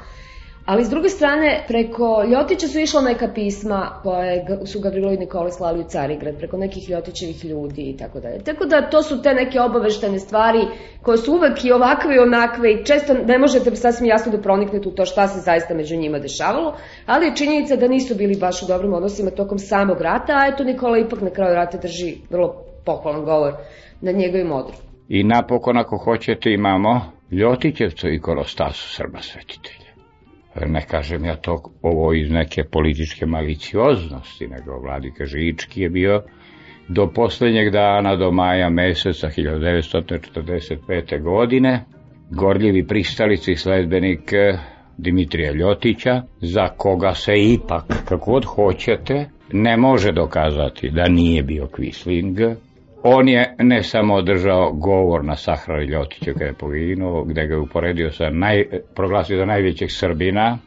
Ali 0.69 0.85
s 0.85 0.89
druge 0.89 1.09
strane, 1.09 1.63
preko 1.67 2.23
Ljotića 2.31 2.67
su 2.67 2.79
išla 2.79 3.01
neka 3.01 3.27
pisma 3.35 3.89
koje 4.03 4.45
su 4.65 4.79
Gavrilo 4.79 5.11
i 5.11 5.17
Nikole 5.17 5.51
slali 5.51 5.79
u 5.79 5.83
Carigrad, 5.83 6.38
preko 6.38 6.57
nekih 6.57 6.89
Ljotićevih 6.89 7.45
ljudi 7.45 7.81
i 7.81 7.97
tako 7.97 8.19
dalje. 8.19 8.39
Tako 8.43 8.65
da 8.65 8.89
to 8.89 9.03
su 9.03 9.21
te 9.21 9.33
neke 9.33 9.59
obaveštene 9.61 10.19
stvari 10.19 10.59
koje 11.01 11.17
su 11.17 11.33
uvek 11.33 11.65
i 11.65 11.71
ovakve 11.71 12.15
i 12.15 12.19
onakve 12.19 12.71
i 12.73 12.85
često 12.85 13.13
ne 13.13 13.38
možete 13.38 13.75
sasvim 13.75 14.09
jasno 14.09 14.31
da 14.31 14.41
proniknete 14.41 14.89
u 14.89 14.91
to 14.91 15.05
šta 15.05 15.27
se 15.27 15.39
zaista 15.39 15.73
među 15.73 15.95
njima 15.95 16.19
dešavalo, 16.19 16.75
ali 17.05 17.25
je 17.25 17.35
činjenica 17.35 17.75
da 17.75 17.88
nisu 17.88 18.15
bili 18.15 18.38
baš 18.39 18.63
u 18.63 18.67
dobrim 18.67 18.93
odnosima 18.93 19.31
tokom 19.31 19.59
samog 19.59 20.01
rata, 20.01 20.33
a 20.33 20.47
eto 20.53 20.63
Nikola 20.63 20.97
ipak 20.97 21.21
na 21.21 21.29
kraju 21.29 21.55
rata 21.55 21.77
drži 21.77 22.15
vrlo 22.29 22.55
pohvalan 22.85 23.25
govor 23.25 23.53
na 24.01 24.11
njegovim 24.11 24.51
odru. 24.51 24.75
I 25.07 25.23
napokon 25.23 25.77
ako 25.77 25.97
hoćete 25.97 26.51
imamo 26.51 27.01
Ljotićevcu 27.31 28.09
i 28.09 28.19
Korostasu 28.19 28.95
Srba 28.95 29.21
svetitelja 29.21 29.78
ne 30.65 30.81
kažem 30.81 31.25
ja 31.25 31.35
to 31.35 31.63
ovo 31.81 32.13
iz 32.13 32.31
neke 32.31 32.63
političke 32.63 33.25
malicioznosti, 33.25 34.47
nego 34.47 34.79
Vladika 34.79 35.25
Žički 35.25 35.81
je 35.81 35.89
bio 35.89 36.23
do 36.87 37.07
poslednjeg 37.15 37.71
dana, 37.71 38.15
do 38.15 38.31
maja 38.31 38.69
meseca 38.69 39.27
1945. 39.27 41.21
godine, 41.23 41.85
gorljivi 42.29 42.87
pristalici 42.87 43.55
sledbenik 43.55 44.31
Dimitrija 44.97 45.51
Ljotića, 45.51 46.21
za 46.41 46.67
koga 46.67 47.13
se 47.13 47.33
ipak, 47.35 47.83
kako 48.05 48.31
god 48.31 48.45
hoćete, 48.45 49.29
ne 49.53 49.77
može 49.77 50.11
dokazati 50.11 50.89
da 50.89 51.07
nije 51.07 51.43
bio 51.43 51.67
Quisling, 51.67 52.55
On 53.03 53.29
je 53.29 53.55
ne 53.59 53.83
samo 53.83 54.13
održao 54.13 54.73
govor 54.73 55.25
na 55.25 55.35
sahrani 55.35 55.85
Ljotiću 55.85 56.33
kada 56.33 56.45
je 56.45 56.53
poginuo, 56.53 57.23
gde 57.23 57.47
ga 57.47 57.53
je 57.53 57.59
uporedio 57.59 58.11
sa 58.11 58.29
naj, 58.29 58.65
proglasio 58.95 59.37
za 59.37 59.45
najvećeg 59.45 59.87
Srbina, 59.91 60.57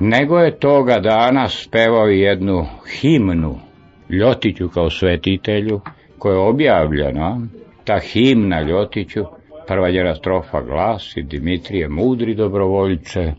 nego 0.00 0.38
je 0.38 0.58
toga 0.58 1.00
dana 1.00 1.48
spevao 1.48 2.06
jednu 2.06 2.66
himnu 3.00 3.58
Ljotiću 4.08 4.68
kao 4.68 4.90
svetitelju, 4.90 5.80
koja 6.18 6.32
je 6.32 6.40
objavljena, 6.40 7.40
ta 7.84 7.98
himna 7.98 8.60
Ljotiću, 8.60 9.24
prva 9.66 9.90
njena 9.90 10.14
strofa 10.14 10.62
glasi 10.62 11.22
Dimitrije, 11.22 11.88
mudri 11.88 12.34
dobrovoljče, 12.34 13.32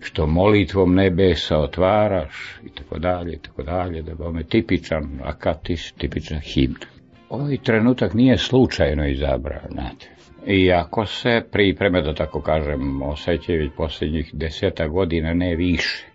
što 0.00 0.26
molitvom 0.26 0.94
nebesa 0.94 1.58
otvaraš, 1.58 2.60
i 2.64 2.68
tako 2.68 2.98
dalje, 2.98 3.32
i 3.32 3.38
tako 3.38 3.62
dalje, 3.62 4.02
da 4.02 4.14
bome 4.14 4.42
tipičan 4.42 5.20
akatis, 5.24 5.92
tipična 5.92 6.38
himna 6.38 6.97
ovaj 7.30 7.56
trenutak 7.56 8.14
nije 8.14 8.38
slučajno 8.38 9.08
izabran, 9.08 9.60
znate. 9.70 10.08
Iako 10.46 11.06
se 11.06 11.42
pripreme, 11.52 12.02
da 12.02 12.14
tako 12.14 12.40
kažem, 12.40 13.02
osjećaju 13.02 13.62
već 13.62 13.70
poslednjih 13.76 14.30
deseta 14.32 14.88
godina, 14.88 15.34
ne 15.34 15.56
više. 15.56 16.06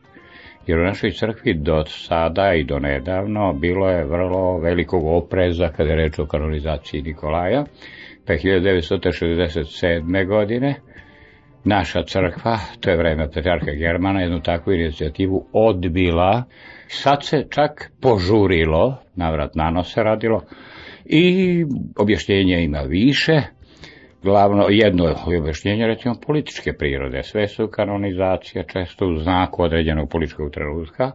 Jer 0.68 0.80
u 0.80 0.84
našoj 0.84 1.12
crkvi 1.12 1.54
do 1.54 1.86
sada 1.86 2.54
i 2.54 2.64
do 2.64 2.80
nedavno 2.80 3.54
bilo 3.54 3.90
je 3.90 4.06
vrlo 4.06 4.58
velikog 4.58 5.06
opreza 5.06 5.68
kada 5.68 5.90
je 5.90 5.96
reč 5.96 6.20
o 6.20 6.26
kanonizaciji 6.26 7.02
Nikolaja, 7.02 7.66
pa 8.28 8.34
1967. 8.34 10.28
godine 10.28 10.76
naša 11.64 12.04
crkva, 12.04 12.60
to 12.80 12.90
je 12.90 12.98
vreme 12.98 13.32
Petrarka 13.32 13.72
Germana, 13.72 14.22
jednu 14.22 14.42
takvu 14.42 14.74
inicijativu 14.74 15.46
odbila. 15.54 16.44
Sad 16.88 17.26
se 17.26 17.46
čak 17.50 17.92
požurilo, 18.02 18.98
navrat 19.16 19.56
nano 19.56 19.84
se 19.84 20.04
radilo, 20.04 20.42
i 21.06 21.66
objašnjenja 21.98 22.60
ima 22.60 22.80
više, 22.80 23.42
glavno 24.24 24.66
jedno 24.70 25.08
je 25.08 25.40
objašnjenje 25.40 25.88
recimo 25.88 26.16
političke 26.26 26.74
prirode, 26.74 27.24
sve 27.24 27.48
su 27.48 27.68
kanonizacija 27.68 28.64
često 28.64 29.08
u 29.08 29.18
znaku 29.18 29.64
određenog 29.64 30.10
političkog 30.10 30.52
trenutka. 30.52 31.12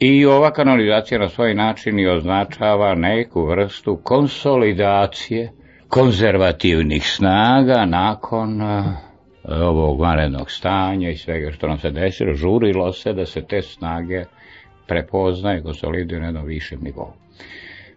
I 0.00 0.26
ova 0.26 0.50
kanonizacija 0.52 1.20
na 1.20 1.28
svoj 1.28 1.54
način 1.54 1.98
i 1.98 2.08
označava 2.08 2.94
neku 2.94 3.44
vrstu 3.46 4.00
konsolidacije 4.02 5.52
konzervativnih 5.88 7.02
snaga 7.06 7.84
nakon 7.84 8.62
e, 8.62 8.82
ovog 9.44 10.00
vanrednog 10.00 10.50
stanja 10.50 11.10
i 11.10 11.16
svega 11.16 11.50
što 11.52 11.68
nam 11.68 11.78
se 11.78 11.90
desilo, 11.90 12.34
žurilo 12.34 12.92
se 12.92 13.12
da 13.12 13.26
se 13.26 13.42
te 13.48 13.62
snage 13.62 14.24
prepoznaju, 14.86 15.62
konsoliduju 15.62 16.20
na 16.20 16.26
jednom 16.26 16.46
višem 16.46 16.78
nivou 16.82 17.12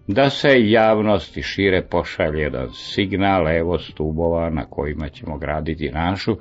da 0.09 0.29
se 0.29 0.69
javnosti 0.69 1.41
šire 1.41 1.81
pošalje 1.81 2.41
jedan 2.41 2.67
signal, 2.69 3.47
evo 3.47 3.77
stubova 3.79 4.49
na 4.49 4.65
kojima 4.65 5.09
ćemo 5.09 5.37
graditi 5.37 5.91
našu, 5.91 6.35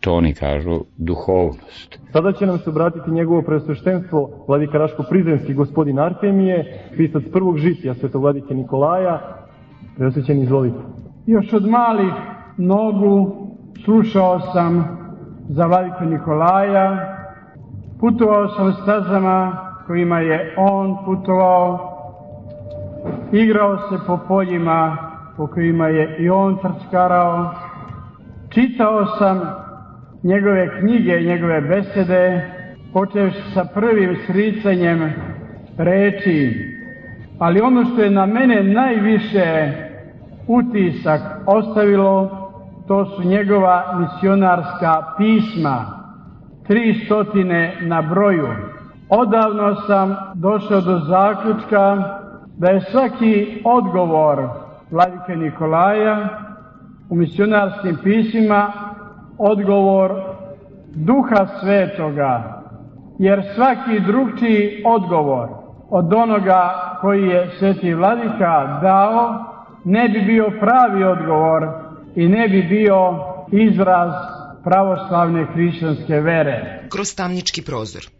to 0.00 0.12
oni 0.14 0.34
kažu 0.34 0.80
duhovnost. 0.96 1.98
Sada 2.12 2.32
će 2.32 2.46
nam 2.46 2.58
se 2.58 2.70
obratiti 2.70 3.10
njegovo 3.10 3.42
presveštenstvo 3.42 4.44
vladika 4.48 4.78
Raško-Prizrenski 4.78 5.54
gospodin 5.54 5.98
Artemije, 5.98 6.80
pisac 6.96 7.22
prvog 7.32 7.58
žitija 7.58 7.94
svetog 7.94 8.22
vladike 8.22 8.54
Nikolaja, 8.54 9.20
preosjećen 9.96 10.42
izvolite. 10.42 10.78
Još 11.26 11.52
od 11.52 11.68
malih 11.68 12.12
nogu 12.56 13.36
slušao 13.84 14.40
sam 14.40 14.98
za 15.48 15.66
vladiku 15.66 16.04
Nikolaja, 16.04 17.16
putovao 18.00 18.48
sam 18.48 18.72
stazama 18.72 19.56
kojima 19.86 20.20
je 20.20 20.54
on 20.58 20.96
putovao, 21.04 21.95
igrao 23.32 23.78
se 23.78 23.96
po 24.06 24.18
poljima 24.28 24.96
po 25.36 25.46
kojima 25.46 25.86
je 25.88 26.16
i 26.18 26.30
on 26.30 26.58
trčkarao, 26.58 27.54
čitao 28.48 29.06
sam 29.06 29.40
njegove 30.22 30.80
knjige, 30.80 31.20
njegove 31.20 31.60
besede, 31.60 32.50
počeš 32.92 33.34
sa 33.54 33.64
prvim 33.74 34.16
sricanjem 34.26 35.12
reči, 35.78 36.54
ali 37.38 37.60
ono 37.60 37.84
što 37.84 38.02
je 38.02 38.10
na 38.10 38.26
mene 38.26 38.62
najviše 38.62 39.72
utisak 40.46 41.20
ostavilo, 41.46 42.30
to 42.88 43.04
su 43.04 43.28
njegova 43.28 43.98
misionarska 43.98 45.02
pisma, 45.18 45.84
tri 46.66 46.94
stotine 47.04 47.76
na 47.80 48.02
broju. 48.02 48.48
Odavno 49.08 49.74
sam 49.74 50.16
došao 50.34 50.80
do 50.80 50.98
zaključka 50.98 52.16
da 52.56 52.70
je 52.70 52.80
svaki 52.80 53.62
odgovor 53.64 54.48
vladike 54.90 55.36
Nikolaja 55.36 56.28
u 57.10 57.14
misionarskim 57.14 57.98
pisima 58.04 58.72
odgovor 59.38 60.12
duha 60.94 61.46
svetoga, 61.60 62.62
jer 63.18 63.42
svaki 63.54 64.00
drugčiji 64.06 64.82
odgovor 64.84 65.48
od 65.90 66.12
onoga 66.12 66.70
koji 67.00 67.22
je 67.28 67.50
sveti 67.58 67.94
vladika 67.94 68.78
dao 68.82 69.44
ne 69.84 70.08
bi 70.08 70.20
bio 70.20 70.50
pravi 70.60 71.04
odgovor 71.04 71.68
i 72.14 72.28
ne 72.28 72.48
bi 72.48 72.62
bio 72.62 72.96
izraz 73.52 74.12
pravoslavne 74.64 75.44
hrišćanske 75.44 76.20
vere. 76.20 76.88
Kroz 76.92 77.16
tamnički 77.16 77.62
prozor 77.62 78.15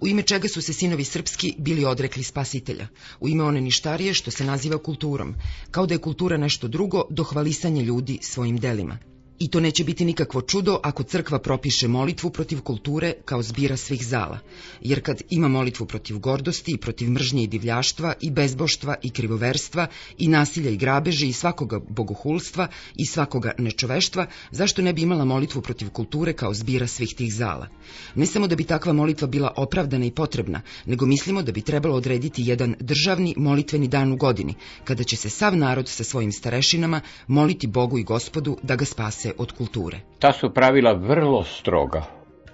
u 0.00 0.08
ime 0.08 0.22
čega 0.22 0.48
su 0.48 0.62
se 0.62 0.72
sinovi 0.72 1.04
srpski 1.04 1.54
bili 1.58 1.84
odrekli 1.84 2.22
spasitelja, 2.22 2.88
u 3.20 3.28
ime 3.28 3.44
one 3.44 3.60
ništarije 3.60 4.14
što 4.14 4.30
se 4.30 4.44
naziva 4.44 4.78
kulturom, 4.78 5.34
kao 5.70 5.86
da 5.86 5.94
je 5.94 5.98
kultura 5.98 6.36
nešto 6.36 6.68
drugo 6.68 7.02
do 7.10 7.24
hvalisanja 7.24 7.82
ljudi 7.82 8.18
svojim 8.22 8.56
delima. 8.56 8.98
I 9.38 9.48
to 9.48 9.60
neće 9.60 9.84
biti 9.84 10.04
nikakvo 10.04 10.42
čudo 10.42 10.80
ako 10.82 11.02
crkva 11.02 11.38
propiše 11.38 11.88
molitvu 11.88 12.30
protiv 12.30 12.60
kulture 12.60 13.12
kao 13.24 13.42
zbira 13.42 13.76
svih 13.76 14.06
zala, 14.06 14.38
jer 14.80 15.02
kad 15.02 15.22
ima 15.30 15.48
molitvu 15.48 15.86
protiv 15.86 16.18
gordosti 16.18 16.72
i 16.72 16.78
protiv 16.78 17.10
mržnje 17.10 17.42
i 17.42 17.46
divljaštva 17.46 18.14
i 18.20 18.30
bezboštva 18.30 18.94
i 19.02 19.10
krivoverstva 19.10 19.86
i 20.18 20.28
nasilja 20.28 20.70
i 20.70 20.76
grabeži 20.76 21.28
i 21.28 21.32
svakoga 21.32 21.80
bogohulstva 21.88 22.68
i 22.96 23.06
svakoga 23.06 23.52
nečoveštva, 23.58 24.26
zašto 24.50 24.82
ne 24.82 24.92
bi 24.92 25.02
imala 25.02 25.24
molitvu 25.24 25.62
protiv 25.62 25.90
kulture 25.90 26.32
kao 26.32 26.54
zbira 26.54 26.86
svih 26.86 27.14
tih 27.14 27.34
zala? 27.34 27.68
Ne 28.14 28.26
samo 28.26 28.46
da 28.46 28.56
bi 28.56 28.64
takva 28.64 28.92
molitva 28.92 29.28
bila 29.28 29.52
opravdana 29.56 30.06
i 30.06 30.10
potrebna, 30.10 30.60
nego 30.86 31.06
mislimo 31.06 31.42
da 31.42 31.52
bi 31.52 31.60
trebalo 31.60 31.96
odrediti 31.96 32.42
jedan 32.46 32.74
državni 32.80 33.34
molitveni 33.36 33.88
dan 33.88 34.12
u 34.12 34.16
godini, 34.16 34.54
kada 34.84 35.04
će 35.04 35.16
se 35.16 35.30
sav 35.30 35.56
narod 35.56 35.88
sa 35.88 36.04
svojim 36.04 36.32
starešinama 36.32 37.00
moliti 37.26 37.66
Bogu 37.66 37.98
i 37.98 38.04
gospodu 38.04 38.58
da 38.62 38.76
ga 38.76 38.84
spase 38.84 39.33
od 39.38 39.52
kulture. 39.52 39.98
Ta 40.18 40.32
su 40.32 40.54
pravila 40.54 40.92
vrlo 40.92 41.44
stroga 41.44 42.02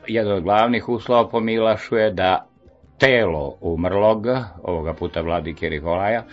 jedan 0.06 0.32
od 0.32 0.42
glavnih 0.42 0.88
uslova 0.88 1.28
po 1.28 1.40
Milašu 1.40 1.96
je 1.96 2.10
da 2.10 2.46
telo 2.98 3.54
umrlog, 3.60 4.26
ovoga 4.62 4.94
puta 4.94 5.20
vladike 5.20 5.70
Nikolaja, 5.70 6.24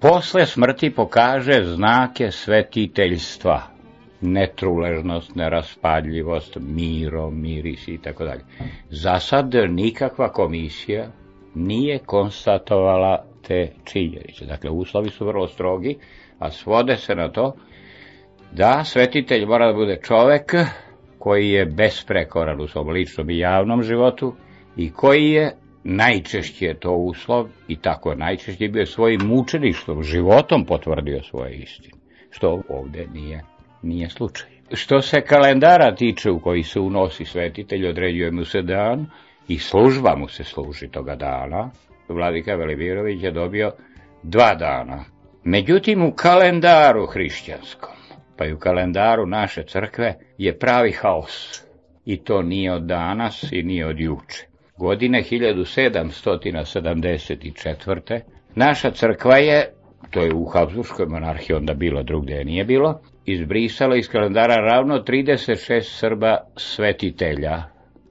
posle 0.00 0.46
smrti 0.46 0.90
pokaže 0.94 1.64
znake 1.64 2.30
svetiteljstva, 2.30 3.62
netruležnost, 4.20 5.34
neraspadljivost, 5.34 6.56
miro, 6.60 7.30
miris 7.30 7.88
i 7.88 7.98
tako 7.98 8.24
dalje. 8.24 8.44
Za 8.90 9.20
sad 9.20 9.54
nikakva 9.68 10.28
komisija 10.32 11.06
nije 11.54 11.98
konstatovala 11.98 13.24
te 13.46 13.72
činjenice. 13.84 14.44
Dakle, 14.46 14.70
uslovi 14.70 15.10
su 15.10 15.26
vrlo 15.26 15.48
strogi, 15.48 15.98
a 16.38 16.50
svode 16.50 16.96
se 16.96 17.14
na 17.14 17.28
to 17.28 17.54
da 18.52 18.84
svetitelj 18.84 19.46
mora 19.46 19.66
da 19.66 19.72
bude 19.72 19.98
čovek 20.02 20.54
koji 21.18 21.50
je 21.50 21.66
besprekoran 21.66 22.60
u 22.60 22.68
svom 22.68 22.88
ličnom 22.88 23.30
i 23.30 23.38
javnom 23.38 23.82
životu 23.82 24.34
i 24.76 24.92
koji 24.92 25.30
je 25.30 25.56
najčešće 25.84 26.74
to 26.74 26.92
uslov 26.92 27.48
i 27.68 27.76
tako 27.76 28.14
najčešće 28.14 28.68
bio 28.68 28.86
svojim 28.86 29.20
mučeništvom, 29.24 30.02
životom 30.02 30.64
potvrdio 30.64 31.22
svoje 31.22 31.54
istine, 31.54 31.94
što 32.30 32.62
ovde 32.68 33.06
nije, 33.12 33.42
nije 33.82 34.08
slučaj. 34.08 34.48
Što 34.72 35.02
se 35.02 35.20
kalendara 35.20 35.94
tiče 35.94 36.30
u 36.30 36.40
koji 36.40 36.62
se 36.62 36.80
unosi 36.80 37.24
svetitelj, 37.24 37.88
određuje 37.88 38.30
mu 38.30 38.44
se 38.44 38.62
dan 38.62 39.06
i 39.48 39.58
služba 39.58 40.16
mu 40.16 40.28
se 40.28 40.44
služi 40.44 40.88
toga 40.88 41.16
dana. 41.16 41.70
Vladika 42.08 42.54
Velibirović 42.54 43.22
je 43.22 43.30
dobio 43.30 43.72
dva 44.22 44.54
dana. 44.54 45.04
Međutim, 45.44 46.02
u 46.02 46.12
kalendaru 46.12 47.06
hrišćanskom, 47.06 47.95
pa 48.38 48.46
i 48.46 48.52
u 48.52 48.58
kalendaru 48.58 49.26
naše 49.26 49.62
crkve, 49.62 50.14
je 50.38 50.58
pravi 50.58 50.92
haos. 50.92 51.62
I 52.04 52.16
to 52.16 52.42
nije 52.42 52.72
od 52.72 52.82
danas 52.82 53.52
i 53.52 53.62
nije 53.62 53.86
od 53.86 54.00
juče. 54.00 54.46
Godine 54.76 55.22
1774. 55.22 58.20
naša 58.54 58.90
crkva 58.90 59.36
je, 59.36 59.72
to 60.10 60.22
je 60.22 60.34
u 60.34 60.44
Habsburgskoj 60.44 61.06
monarhiji 61.06 61.56
onda 61.56 61.74
bilo, 61.74 62.02
drugde 62.02 62.44
nije 62.44 62.64
bilo, 62.64 63.00
izbrisala 63.24 63.96
iz 63.96 64.08
kalendara 64.08 64.54
ravno 64.54 64.98
36 64.98 65.80
Srba 65.80 66.38
svetitelja, 66.56 67.62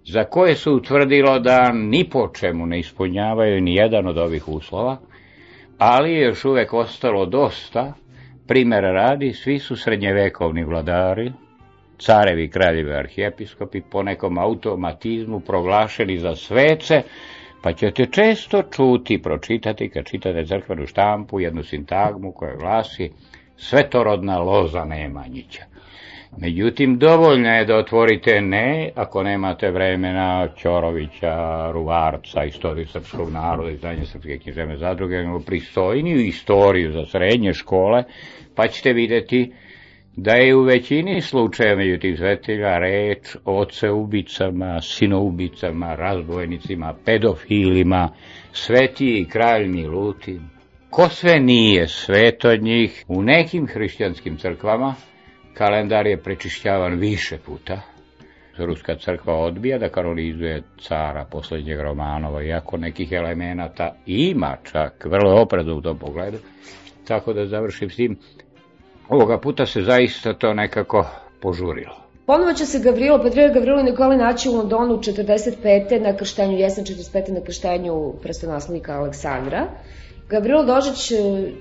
za 0.05 0.23
koje 0.23 0.55
su 0.55 0.73
utvrdilo 0.73 1.39
da 1.39 1.71
ni 1.73 2.09
po 2.09 2.27
čemu 2.27 2.65
ne 2.65 2.79
ispunjavaju 2.79 3.61
ni 3.61 3.75
jedan 3.75 4.07
od 4.07 4.17
ovih 4.17 4.47
uslova, 4.47 4.97
ali 5.77 6.13
je 6.13 6.25
još 6.25 6.45
uvek 6.45 6.73
ostalo 6.73 7.25
dosta, 7.25 7.93
primjera 8.47 8.91
radi, 8.91 9.33
svi 9.33 9.59
su 9.59 9.75
srednjevekovni 9.75 10.63
vladari, 10.63 11.31
carevi, 11.99 12.49
kraljevi, 12.49 12.93
arhijepiskopi, 12.93 13.81
po 13.81 14.03
nekom 14.03 14.37
automatizmu 14.37 15.39
proglašeni 15.39 16.17
za 16.17 16.35
svece, 16.35 17.01
pa 17.61 17.73
ćete 17.73 18.05
često 18.05 18.63
čuti, 18.63 19.21
pročitati, 19.21 19.89
kad 19.89 20.05
čitate 20.05 20.45
crkvenu 20.45 20.85
štampu, 20.87 21.39
jednu 21.39 21.63
sintagmu 21.63 22.31
koja 22.31 22.55
glasi 22.55 23.11
svetorodna 23.57 24.39
loza 24.39 24.85
Nemanjića. 24.85 25.63
Međutim, 26.37 26.97
dovoljno 26.97 27.49
je 27.49 27.65
da 27.65 27.77
otvorite 27.77 28.41
ne, 28.41 28.89
ako 28.95 29.23
nemate 29.23 29.71
vremena 29.71 30.47
Ćorovića, 30.57 31.71
Ruvarca, 31.71 32.43
istoriju 32.43 32.87
srpskog 32.87 33.31
naroda, 33.31 33.69
izdanje 33.69 34.05
srpske 34.05 34.37
književne 34.37 34.77
zadruge, 34.77 35.15
nego 35.15 35.39
pristojniju 35.39 36.19
istoriju 36.19 36.91
za 36.91 37.05
srednje 37.05 37.53
škole, 37.53 38.03
pa 38.55 38.67
ćete 38.67 38.93
videti 38.93 39.51
da 40.17 40.33
je 40.33 40.55
u 40.55 40.61
većini 40.61 41.21
slučaja 41.21 41.75
među 41.75 41.97
tim 41.97 42.17
svetelja 42.17 42.77
reč 42.77 43.35
o 43.45 43.59
oceubicama, 43.59 44.81
sinoubicama, 44.81 45.95
razbojnicima, 45.95 46.95
pedofilima, 47.05 48.09
sveti 48.51 49.19
i 49.19 49.25
kralj 49.25 49.67
Milutin. 49.67 50.41
Ko 50.89 51.09
sve 51.09 51.39
nije 51.39 51.87
svet 51.87 52.45
od 52.45 52.63
njih, 52.63 53.05
u 53.07 53.23
nekim 53.23 53.67
hrišćanskim 53.67 54.37
crkvama 54.37 54.95
kalendar 55.57 56.07
je 56.07 56.17
prečišćavan 56.17 56.99
više 56.99 57.37
puta. 57.45 57.81
Ruska 58.57 58.95
crkva 58.95 59.33
odbija 59.33 59.77
da 59.77 59.89
kanonizuje 59.89 60.63
cara 60.81 61.25
poslednjeg 61.31 61.79
Romanova, 61.79 62.43
iako 62.43 62.77
nekih 62.77 63.11
elemenata 63.11 63.95
ima 64.05 64.57
čak, 64.63 65.05
vrlo 65.05 65.41
opredu 65.41 65.75
u 65.75 65.81
tom 65.81 65.99
pogledu. 65.99 66.37
Tako 67.07 67.33
da 67.33 67.45
završim 67.45 67.89
s 67.89 67.95
tim, 67.95 68.17
ovoga 69.09 69.39
puta 69.39 69.65
se 69.65 69.81
zaista 69.81 70.33
to 70.33 70.53
nekako 70.53 71.05
požurilo. 71.41 72.05
Ponovo 72.25 72.53
će 72.53 72.65
se 72.65 72.79
Gavrilo, 72.79 73.23
Patriarh 73.23 73.53
Gavrilo 73.53 73.81
Nikoli 73.83 74.17
naći 74.17 74.49
u 74.49 74.53
Londonu 74.53 74.97
45. 74.97 76.01
na 76.01 76.17
krštenju, 76.17 76.57
jesen 76.57 76.85
45. 76.85 77.33
na 77.33 77.41
krštenju 77.45 78.13
prestonaslednika 78.21 78.93
Aleksandra. 78.93 79.67
Gavrilo 80.29 80.63
Dožić 80.63 81.11
e, 81.11 81.15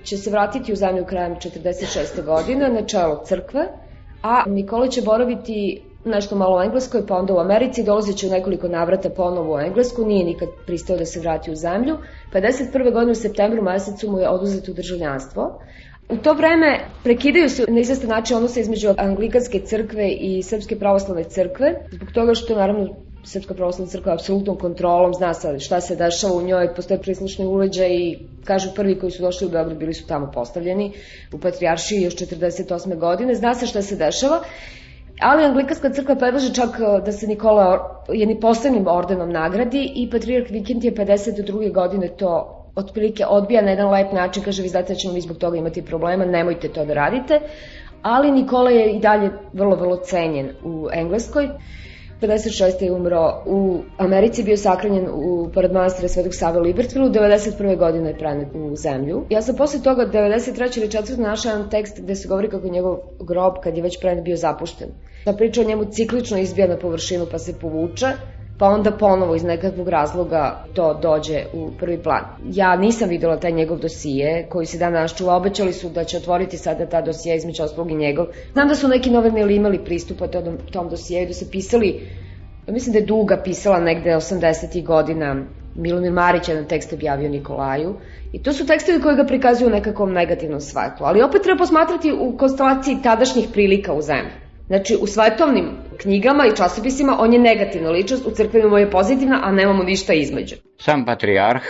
će 0.04 0.16
se 0.16 0.30
vratiti 0.30 0.72
u 0.72 0.76
zemlju 0.76 1.04
krajem 1.04 1.34
46. 1.34 2.24
godine 2.24 2.68
na 2.68 2.86
čelo 2.86 3.22
crkve, 3.24 3.68
a 4.24 4.44
Nikola 4.46 4.88
će 4.88 5.02
boraviti 5.02 5.82
nešto 6.04 6.36
malo 6.36 6.56
u 6.56 6.62
Engleskoj, 6.62 7.06
pa 7.06 7.16
onda 7.16 7.34
u 7.34 7.38
Americi, 7.38 7.84
dolazit 7.84 8.16
će 8.16 8.26
u 8.26 8.30
nekoliko 8.30 8.68
navrata 8.68 9.10
ponovo 9.10 9.54
u 9.54 9.60
Englesku, 9.60 10.06
nije 10.06 10.24
nikad 10.24 10.48
pristao 10.66 10.96
da 10.96 11.04
se 11.04 11.20
vrati 11.20 11.52
u 11.52 11.56
zemlju. 11.56 11.96
51. 12.32 12.92
godine 12.92 13.12
u 13.12 13.14
septembru 13.14 13.62
mesecu 13.62 14.10
mu 14.10 14.18
je 14.18 14.28
oduzeto 14.28 14.72
državljanstvo, 14.72 15.60
U 16.08 16.16
to 16.16 16.32
vreme 16.34 16.80
prekidaju 17.02 17.48
se 17.48 17.64
na 17.68 17.80
izvestan 17.80 18.10
način 18.10 18.36
odnose 18.36 18.60
između 18.60 18.94
anglikanske 18.98 19.60
crkve 19.60 20.08
i 20.10 20.42
srpske 20.42 20.78
pravoslavne 20.78 21.24
crkve, 21.24 21.74
zbog 21.90 22.12
toga 22.12 22.34
što 22.34 22.56
naravno 22.56 22.88
Srpska 23.24 23.54
pravoslavna 23.54 23.90
crkva 23.90 24.12
apsolutnom 24.12 24.58
kontrolom, 24.58 25.14
zna 25.14 25.34
se 25.34 25.58
šta 25.58 25.80
se 25.80 25.96
dešava 25.96 26.34
u 26.34 26.42
njoj, 26.42 26.74
postoje 26.74 27.00
prislušni 27.00 27.46
uleđaj 27.46 27.90
i 27.90 28.18
kažu 28.44 28.74
prvi 28.74 28.98
koji 28.98 29.10
su 29.10 29.22
došli 29.22 29.46
u 29.46 29.50
Beograd 29.50 29.78
bili 29.78 29.94
su 29.94 30.06
tamo 30.06 30.30
postavljeni 30.34 30.92
u 31.32 31.38
Patrijaršiji 31.38 32.02
još 32.02 32.16
48. 32.16 32.98
godine, 32.98 33.34
zna 33.34 33.54
se 33.54 33.66
šta 33.66 33.82
se 33.82 33.96
dešava, 33.96 34.40
ali 35.20 35.44
Anglikanska 35.44 35.90
crkva 35.90 36.14
predlaže 36.16 36.54
čak 36.54 36.68
e, 36.68 37.00
da 37.04 37.12
se 37.12 37.26
Nikola 37.26 38.04
jedni 38.08 38.40
posebnim 38.40 38.86
ordenom 38.86 39.32
nagradi 39.32 39.92
i 39.94 40.10
Patrijarh 40.10 40.50
Vikent 40.50 40.84
je 40.84 40.94
52. 40.94 41.72
godine 41.72 42.08
to 42.08 42.60
otprilike 42.76 43.26
odbija 43.26 43.62
na 43.62 43.70
jedan 43.70 43.90
lep 43.90 44.12
način, 44.12 44.42
kaže 44.42 44.62
vi 44.62 44.68
znate 44.68 44.92
da 44.92 44.98
ćemo 44.98 45.14
vi 45.14 45.20
zbog 45.20 45.36
toga 45.36 45.56
imati 45.56 45.82
problema, 45.82 46.24
nemojte 46.24 46.68
to 46.68 46.84
da 46.84 46.94
radite, 46.94 47.40
ali 48.02 48.32
Nikola 48.32 48.70
je 48.70 48.92
i 48.92 49.00
dalje 49.00 49.30
vrlo, 49.52 49.76
vrlo 49.76 49.96
cenjen 49.96 50.50
u 50.64 50.88
Engleskoj. 50.92 51.48
56. 52.26 52.82
je 52.82 52.92
umro 52.92 53.42
u 53.46 53.82
Americi, 53.98 54.42
bio 54.42 54.56
sakranjen 54.56 55.08
u, 55.12 55.50
pored 55.54 55.72
manastira 55.72 56.08
Svetog 56.08 56.34
Save 56.34 56.60
u 56.60 56.62
Libertvilu, 56.62 57.08
91. 57.08 57.78
godine 57.78 58.10
je 58.10 58.18
pranet 58.18 58.48
u 58.54 58.76
zemlju. 58.76 59.24
Ja 59.30 59.42
sam 59.42 59.56
posle 59.56 59.82
toga, 59.82 60.06
93. 60.06 60.78
ili 60.78 60.88
4. 60.88 61.18
našao 61.18 61.50
jedan 61.50 61.70
tekst 61.70 62.00
gde 62.00 62.14
se 62.14 62.28
govori 62.28 62.50
kako 62.50 62.68
njegov 62.68 62.98
grob, 63.20 63.54
kad 63.62 63.76
je 63.76 63.82
već 63.82 64.00
pranet, 64.00 64.24
bio 64.24 64.36
zapušten. 64.36 64.88
Ta 65.24 65.32
priča 65.32 65.60
o 65.60 65.64
njemu 65.64 65.84
ciklično 65.84 66.38
izbija 66.38 66.68
na 66.68 66.78
površinu 66.78 67.26
pa 67.30 67.38
se 67.38 67.58
povuče, 67.60 68.06
pa 68.58 68.68
onda 68.68 68.90
ponovo 68.90 69.34
iz 69.34 69.44
nekakvog 69.44 69.88
razloga 69.88 70.64
to 70.74 70.94
dođe 71.02 71.44
u 71.52 71.70
prvi 71.78 71.98
plan. 72.02 72.22
Ja 72.44 72.76
nisam 72.76 73.08
videla 73.08 73.36
taj 73.36 73.52
njegov 73.52 73.78
dosije 73.78 74.46
koji 74.50 74.66
se 74.66 74.78
danas 74.78 75.16
čuva, 75.16 75.36
obećali 75.36 75.72
su 75.72 75.88
da 75.88 76.04
će 76.04 76.16
otvoriti 76.16 76.58
sada 76.58 76.86
ta 76.86 77.00
dosije 77.00 77.36
između 77.36 77.62
ostalog 77.62 77.90
i 77.90 77.94
njegov. 77.94 78.26
Znam 78.52 78.68
da 78.68 78.74
su 78.74 78.88
neki 78.88 79.10
novinari 79.10 79.56
imali 79.56 79.84
pristupa 79.84 80.26
tom, 80.26 80.58
tom 80.72 80.88
dosijeju, 80.88 81.26
da 81.26 81.34
se 81.34 81.50
pisali, 81.50 82.00
mislim 82.66 82.92
da 82.92 82.98
je 82.98 83.06
Duga 83.06 83.40
pisala 83.44 83.80
negde 83.80 84.10
80. 84.10 84.84
godina, 84.84 85.36
Milomir 85.74 86.12
Marić 86.12 86.48
jedan 86.48 86.64
tekst 86.64 86.92
objavio 86.92 87.28
Nikolaju, 87.28 87.94
I 88.34 88.42
to 88.42 88.52
su 88.52 88.66
tekstovi 88.66 89.00
koji 89.02 89.16
ga 89.16 89.24
prikazuju 89.24 89.68
u 89.68 89.72
nekakvom 89.72 90.12
negativnom 90.12 90.60
svetlu. 90.60 91.06
Ali 91.06 91.22
opet 91.22 91.42
treba 91.42 91.58
posmatrati 91.58 92.12
u 92.12 92.36
konstelaciji 92.36 92.96
tadašnjih 93.02 93.48
prilika 93.52 93.92
u 93.92 94.02
zemlji. 94.02 94.43
Znači, 94.66 94.96
u 95.00 95.06
svetovnim 95.06 95.70
knjigama 95.98 96.46
i 96.46 96.56
časopisima 96.56 97.16
on 97.20 97.32
je 97.32 97.38
negativna 97.38 97.90
ličnost, 97.90 98.26
u 98.26 98.30
crkvenima 98.30 98.78
je 98.78 98.90
pozitivna, 98.90 99.40
a 99.42 99.52
nemamo 99.52 99.82
ništa 99.82 100.12
između. 100.12 100.56
Sam 100.78 101.04
patrijarh 101.04 101.62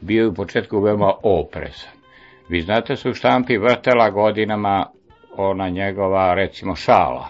bio 0.00 0.22
je 0.22 0.28
u 0.28 0.34
početku 0.34 0.80
veoma 0.80 1.12
oprezan. 1.22 1.90
Vi 2.48 2.60
znate 2.60 2.96
su 2.96 3.14
štampi 3.14 3.58
vrtela 3.58 4.10
godinama 4.10 4.86
ona 5.36 5.68
njegova, 5.68 6.34
recimo, 6.34 6.74
šala, 6.74 7.28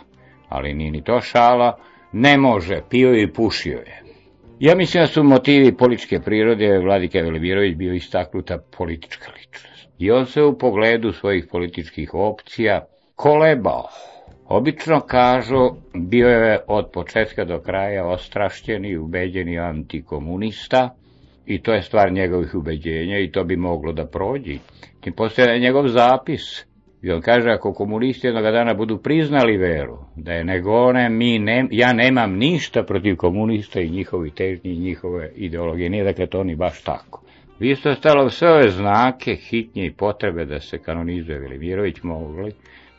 ali 0.48 0.74
nije 0.74 0.90
ni 0.90 1.04
to 1.04 1.20
šala, 1.20 1.78
ne 2.12 2.38
može, 2.38 2.80
pio 2.90 3.14
i 3.14 3.32
pušio 3.32 3.78
je. 3.78 4.02
Ja 4.60 4.74
mislim 4.74 5.02
da 5.02 5.06
su 5.06 5.22
motivi 5.22 5.76
političke 5.76 6.20
prirode 6.20 6.78
Vladike 6.78 7.22
Velibirović 7.22 7.76
bio 7.76 7.94
istaknuta 7.94 8.58
politička 8.78 9.32
ličnost. 9.32 9.88
I 9.98 10.10
on 10.10 10.26
se 10.26 10.42
u 10.42 10.58
pogledu 10.58 11.12
svojih 11.12 11.46
političkih 11.50 12.14
opcija 12.14 12.86
kolebao 13.16 13.88
Obično 14.54 15.00
kažu, 15.00 15.70
bio 15.94 16.28
je 16.28 16.60
od 16.66 16.90
početka 16.92 17.44
do 17.44 17.58
kraja 17.58 18.06
ostrašćeni 18.06 18.88
i 18.88 18.98
ubeđeni 18.98 19.58
antikomunista 19.58 20.90
i 21.46 21.62
to 21.62 21.72
je 21.72 21.82
stvar 21.82 22.12
njegovih 22.12 22.54
ubeđenja 22.54 23.18
i 23.18 23.30
to 23.30 23.44
bi 23.44 23.56
moglo 23.56 23.92
da 23.92 24.06
prođi. 24.06 24.58
Tim 25.00 25.12
postoje 25.12 25.58
njegov 25.58 25.88
zapis 25.88 26.66
I 27.02 27.10
on 27.10 27.20
kaže, 27.20 27.50
ako 27.50 27.72
komunisti 27.72 28.26
jednog 28.26 28.44
dana 28.44 28.74
budu 28.74 28.98
priznali 28.98 29.56
veru, 29.56 29.98
da 30.16 30.32
je 30.32 30.44
negone, 30.44 31.08
mi 31.08 31.38
ne, 31.38 31.66
ja 31.70 31.92
nemam 31.92 32.36
ništa 32.36 32.82
protiv 32.82 33.16
komunista 33.16 33.80
i 33.80 33.90
njihovi 33.90 34.30
težnji 34.30 34.70
i 34.70 34.78
njihove 34.78 35.30
ideologije. 35.36 35.90
Nije 35.90 36.04
dakle 36.04 36.26
to 36.26 36.44
ni 36.44 36.56
baš 36.56 36.82
tako. 36.82 37.22
Vi 37.58 37.70
isto 37.70 37.94
stalo 37.94 38.30
sve 38.30 38.52
ove 38.52 38.68
znake 38.68 39.34
hitnje 39.34 39.86
i 39.86 39.92
potrebe 39.92 40.44
da 40.44 40.60
se 40.60 40.78
kanonizuje 40.78 41.38
Velimirović 41.38 42.02
mogli 42.02 42.52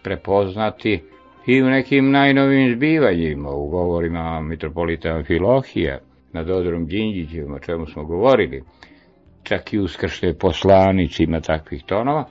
prepoznati 0.03 0.99
i 1.47 1.63
u 1.63 1.65
nekim 1.65 2.12
najnovim 2.12 2.75
zbivanjima, 2.75 3.49
u 3.49 3.67
govorima 3.67 4.41
mitropolita 4.41 5.10
Amfilohija, 5.10 5.99
nad 6.34 6.49
Odorom 6.49 6.86
Đinđićem, 6.86 7.53
o 7.53 7.60
čemu 7.60 7.86
smo 7.86 8.06
govorili, 8.06 8.63
čak 9.43 9.73
i 9.73 9.79
uskršte 9.79 10.34
poslanicima 10.34 11.41
takvih 11.41 11.84
tonova, 11.86 12.25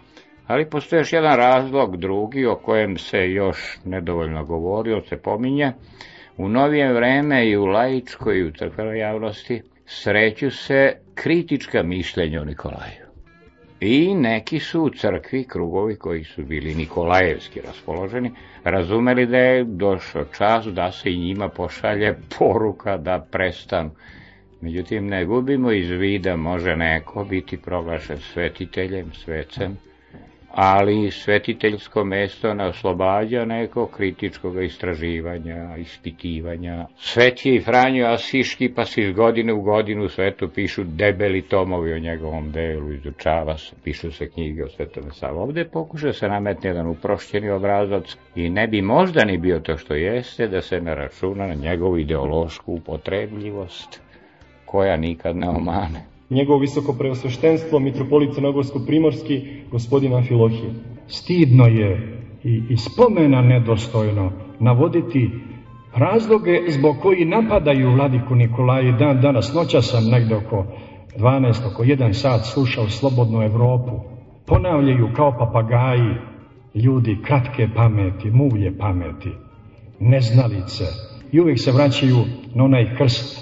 ali 0.47 0.71
postoje 0.71 1.01
još 1.01 1.13
jedan 1.13 1.37
razlog 1.37 1.97
drugi 1.97 2.47
o 2.47 2.55
kojem 2.55 2.97
se 2.97 3.19
još 3.19 3.79
nedovoljno 3.85 4.45
govori, 4.45 4.93
on 4.93 5.03
se 5.03 5.17
pominje, 5.17 5.73
u 6.37 6.49
novije 6.49 6.93
vreme 6.93 7.49
i 7.49 7.57
u 7.57 7.65
laičkoj 7.65 8.39
i 8.39 8.45
u 8.45 8.51
crkvenoj 8.51 8.99
javnosti 8.99 9.63
sreću 9.87 10.51
se 10.51 10.93
kritička 11.15 11.83
mišljenja 11.83 12.41
o 12.41 12.45
Nikolaju. 12.45 13.02
I 13.85 14.15
neki 14.15 14.59
su 14.61 14.83
u 14.83 14.91
crkvi, 14.91 15.45
krugovi 15.45 15.97
koji 15.97 16.25
su 16.25 16.45
bili 16.45 16.75
Nikolajevski 16.75 17.61
raspoloženi, 17.61 18.31
razumeli 18.65 19.27
da 19.27 19.37
je 19.39 19.65
došao 19.65 20.25
čas 20.25 20.67
da 20.67 20.93
se 20.93 21.13
i 21.13 21.19
njima 21.19 21.49
pošalje 21.49 22.15
poruka 22.39 22.97
da 22.97 23.27
prestanu. 23.31 23.91
Međutim, 24.61 25.07
ne 25.07 25.25
gubimo 25.25 25.73
iz 25.73 25.91
vida, 25.91 26.37
može 26.37 26.77
neko 26.77 27.25
biti 27.25 27.57
proglašen 27.57 28.19
svetiteljem, 28.19 29.13
svecem, 29.13 29.77
ali 30.55 31.11
svetiteljsko 31.11 32.05
mesto 32.05 32.55
ne 32.55 32.67
oslobađa 32.67 33.45
nekog 33.45 33.91
kritičkog 33.91 34.65
istraživanja, 34.65 35.77
ispitivanja. 35.77 36.87
Sveti 36.97 37.63
Franjo 37.65 38.07
Asiški, 38.07 38.69
pa 38.75 38.85
se 38.85 39.03
iz 39.03 39.13
godine 39.13 39.53
u 39.53 39.63
godinu 39.63 40.09
svetu 40.09 40.49
pišu 40.49 40.85
debeli 40.85 41.43
tomovi 41.43 41.93
o 41.93 41.99
njegovom 41.99 42.53
delu, 42.53 42.93
izučava 42.93 43.59
se, 43.59 43.77
pišu 43.85 44.13
se 44.13 44.29
knjige 44.29 44.65
o 44.65 44.69
Svetome 44.69 45.11
Savu. 45.13 45.41
Ovde 45.41 45.65
pokuša 45.65 46.13
se 46.13 46.29
nametni 46.29 46.69
jedan 46.69 46.87
uprošćeni 46.87 47.51
obrazac 47.51 48.17
i 48.35 48.49
ne 48.49 48.67
bi 48.67 48.83
možda 48.83 49.25
ni 49.25 49.39
bio 49.39 49.61
to 49.61 49.77
što 49.77 49.95
jeste 49.95 50.49
da 50.49 50.61
se 50.61 50.81
ne 50.81 50.95
računa 50.95 51.47
na 51.47 51.55
njegovu 51.55 51.99
ideološku 51.99 52.73
upotrebljivost, 52.73 54.01
koja 54.65 54.97
nikad 54.97 55.37
ne 55.37 55.49
omane 55.49 56.12
njegovo 56.33 56.59
visoko 56.59 56.93
preosveštenstvo, 56.93 57.79
mitropolit 57.79 58.35
Crnogorsko-Primorski, 58.35 59.41
gospodina 59.71 60.17
Amfilohije. 60.17 60.75
Stidno 61.07 61.67
je 61.67 62.19
i, 62.45 62.63
i 62.71 62.77
spomena 62.77 63.43
nedostojno 63.43 64.33
navoditi 64.61 65.31
razloge 65.95 66.61
zbog 66.69 66.97
koji 67.03 67.25
napadaju 67.25 67.91
vladiku 67.91 68.35
Nikolaje 68.35 68.93
dan 68.93 69.21
danas. 69.21 69.55
Noća 69.55 69.83
sam 69.83 70.11
negde 70.11 70.37
oko 70.37 70.65
12, 71.19 71.73
oko 71.73 71.85
1 71.85 72.13
sat 72.13 72.41
slušao 72.45 72.89
Slobodnu 72.89 73.43
Evropu. 73.43 74.01
Ponavljaju 74.47 75.09
kao 75.17 75.33
papagaji 75.39 76.15
ljudi 76.75 77.19
kratke 77.25 77.69
pameti, 77.75 78.31
muvlje 78.31 78.79
pameti, 78.79 79.31
neznalice. 80.01 80.85
I 81.33 81.41
uvijek 81.41 81.61
se 81.61 81.73
vraćaju 81.73 82.17
na 82.55 82.65
onaj 82.65 82.97
krst 82.97 83.39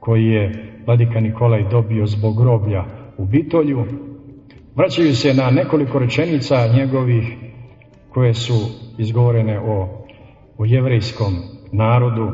koji 0.00 0.26
je 0.26 0.69
vladika 0.86 1.20
Nikolaj 1.20 1.68
dobio 1.70 2.06
zbog 2.06 2.36
groblja 2.36 2.84
u 3.18 3.24
Bitolju. 3.24 3.84
Vraćaju 4.74 5.14
se 5.14 5.34
na 5.34 5.50
nekoliko 5.50 5.98
rečenica 5.98 6.56
njegovih 6.76 7.24
koje 8.10 8.34
su 8.34 8.54
izgovorene 8.98 9.58
o, 9.58 9.88
o 10.58 10.64
jevrejskom 10.64 11.34
narodu. 11.72 12.30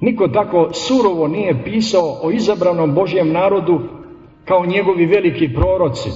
Niko 0.00 0.28
tako 0.28 0.70
surovo 0.72 1.28
nije 1.28 1.64
pisao 1.64 2.18
o 2.22 2.30
izabranom 2.30 2.94
Božjem 2.94 3.32
narodu 3.32 3.80
kao 4.44 4.66
njegovi 4.66 5.06
veliki 5.06 5.54
proroci. 5.54 6.10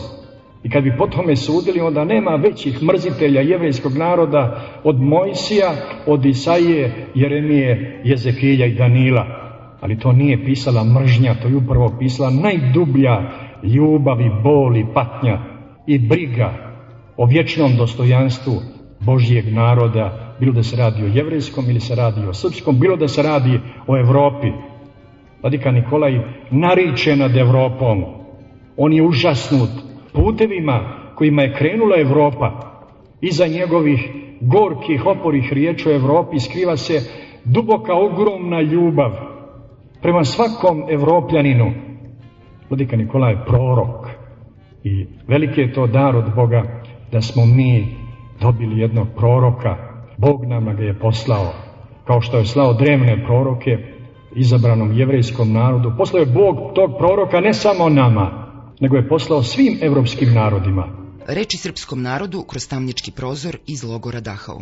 I 0.63 0.71
kad 0.71 0.85
bi 0.85 0.97
po 0.99 1.07
tome 1.07 1.37
sudili, 1.37 1.81
onda 1.81 2.05
nema 2.05 2.31
većih 2.31 2.83
mrzitelja 2.83 3.41
jevrejskog 3.41 3.93
naroda 3.93 4.65
od 4.85 5.03
Mojsija, 5.03 5.71
od 6.07 6.27
Isaije, 6.27 7.07
Jeremije, 7.15 8.01
Jezekilja 8.05 8.67
i 8.67 8.75
Danila 8.75 9.38
ali 9.81 9.99
to 9.99 10.13
nije 10.13 10.45
pisala 10.45 10.85
mržnja, 10.85 11.35
to 11.35 11.49
je 11.49 11.57
upravo 11.57 11.97
pisala 11.99 12.31
najdublja 12.31 13.31
ljubav 13.63 14.21
i 14.21 14.31
bol 14.43 14.77
i 14.77 14.87
patnja 14.95 15.39
i 15.87 15.99
briga 15.99 16.53
o 17.17 17.27
vječnom 17.27 17.77
dostojanstvu 17.77 18.53
Božijeg 19.01 19.53
naroda, 19.53 20.35
bilo 20.41 20.53
da 20.53 20.63
se 20.63 20.77
radi 20.77 21.05
o 21.05 21.07
jevrejskom 21.07 21.65
ili 21.69 21.81
se 21.81 21.95
radi 21.95 22.27
o 22.27 22.35
srpskom, 22.35 22.81
bilo 22.81 22.97
da 22.97 23.09
se 23.09 23.23
radi 23.23 23.61
o 23.87 23.99
Evropi. 23.99 24.47
Vladika 25.43 25.71
Nikolaj 25.71 26.21
nariče 26.51 27.17
nad 27.17 27.37
Evropom. 27.37 28.05
On 28.77 28.93
je 28.93 29.03
užasnut 29.03 29.71
putevima 30.13 30.81
kojima 31.15 31.43
je 31.43 31.55
krenula 31.55 32.01
Evropa. 32.01 32.51
Iza 33.21 33.47
njegovih 33.47 34.11
gorkih, 34.41 35.07
oporih 35.07 35.53
riječi 35.53 35.89
o 35.89 35.95
Evropi 35.95 36.39
skriva 36.39 36.77
se 36.77 37.01
duboka, 37.45 37.95
ogromna 37.95 38.61
ljubav 38.61 39.38
prema 40.03 40.25
svakom 40.25 40.85
evropljaninu. 40.91 41.73
Vladika 42.71 42.97
Nikola 42.97 43.29
je 43.29 43.45
prorok 43.47 44.07
i 44.85 45.07
veliki 45.27 45.61
je 45.61 45.73
to 45.73 45.87
dar 45.87 46.17
od 46.17 46.35
Boga 46.35 46.63
da 47.13 47.21
smo 47.21 47.47
mi 47.47 47.97
dobili 48.41 48.81
jednog 48.81 49.09
proroka. 49.17 49.77
Bog 50.17 50.45
nama 50.47 50.75
ga 50.75 50.83
je 50.83 50.99
poslao, 50.99 51.53
kao 52.05 52.21
što 52.21 52.39
je 52.39 52.47
slao 52.47 52.75
drevne 52.75 53.25
proroke 53.27 53.79
izabranom 54.37 54.93
jevrejskom 54.93 55.53
narodu. 55.53 55.93
Poslao 55.99 56.21
je 56.21 56.27
Bog 56.27 56.57
tog 56.75 56.91
proroka 56.99 57.41
ne 57.41 57.55
samo 57.55 57.89
nama, 57.89 58.47
nego 58.81 58.97
je 58.97 59.09
poslao 59.09 59.43
svim 59.43 59.79
evropskim 59.83 60.35
narodima. 60.35 60.89
Reči 61.27 61.57
srpskom 61.57 62.03
narodu 62.03 62.43
kroz 62.43 62.69
tamnički 62.69 63.11
prozor 63.11 63.57
iz 63.67 63.85
logora 63.85 64.21
Dachau. 64.21 64.59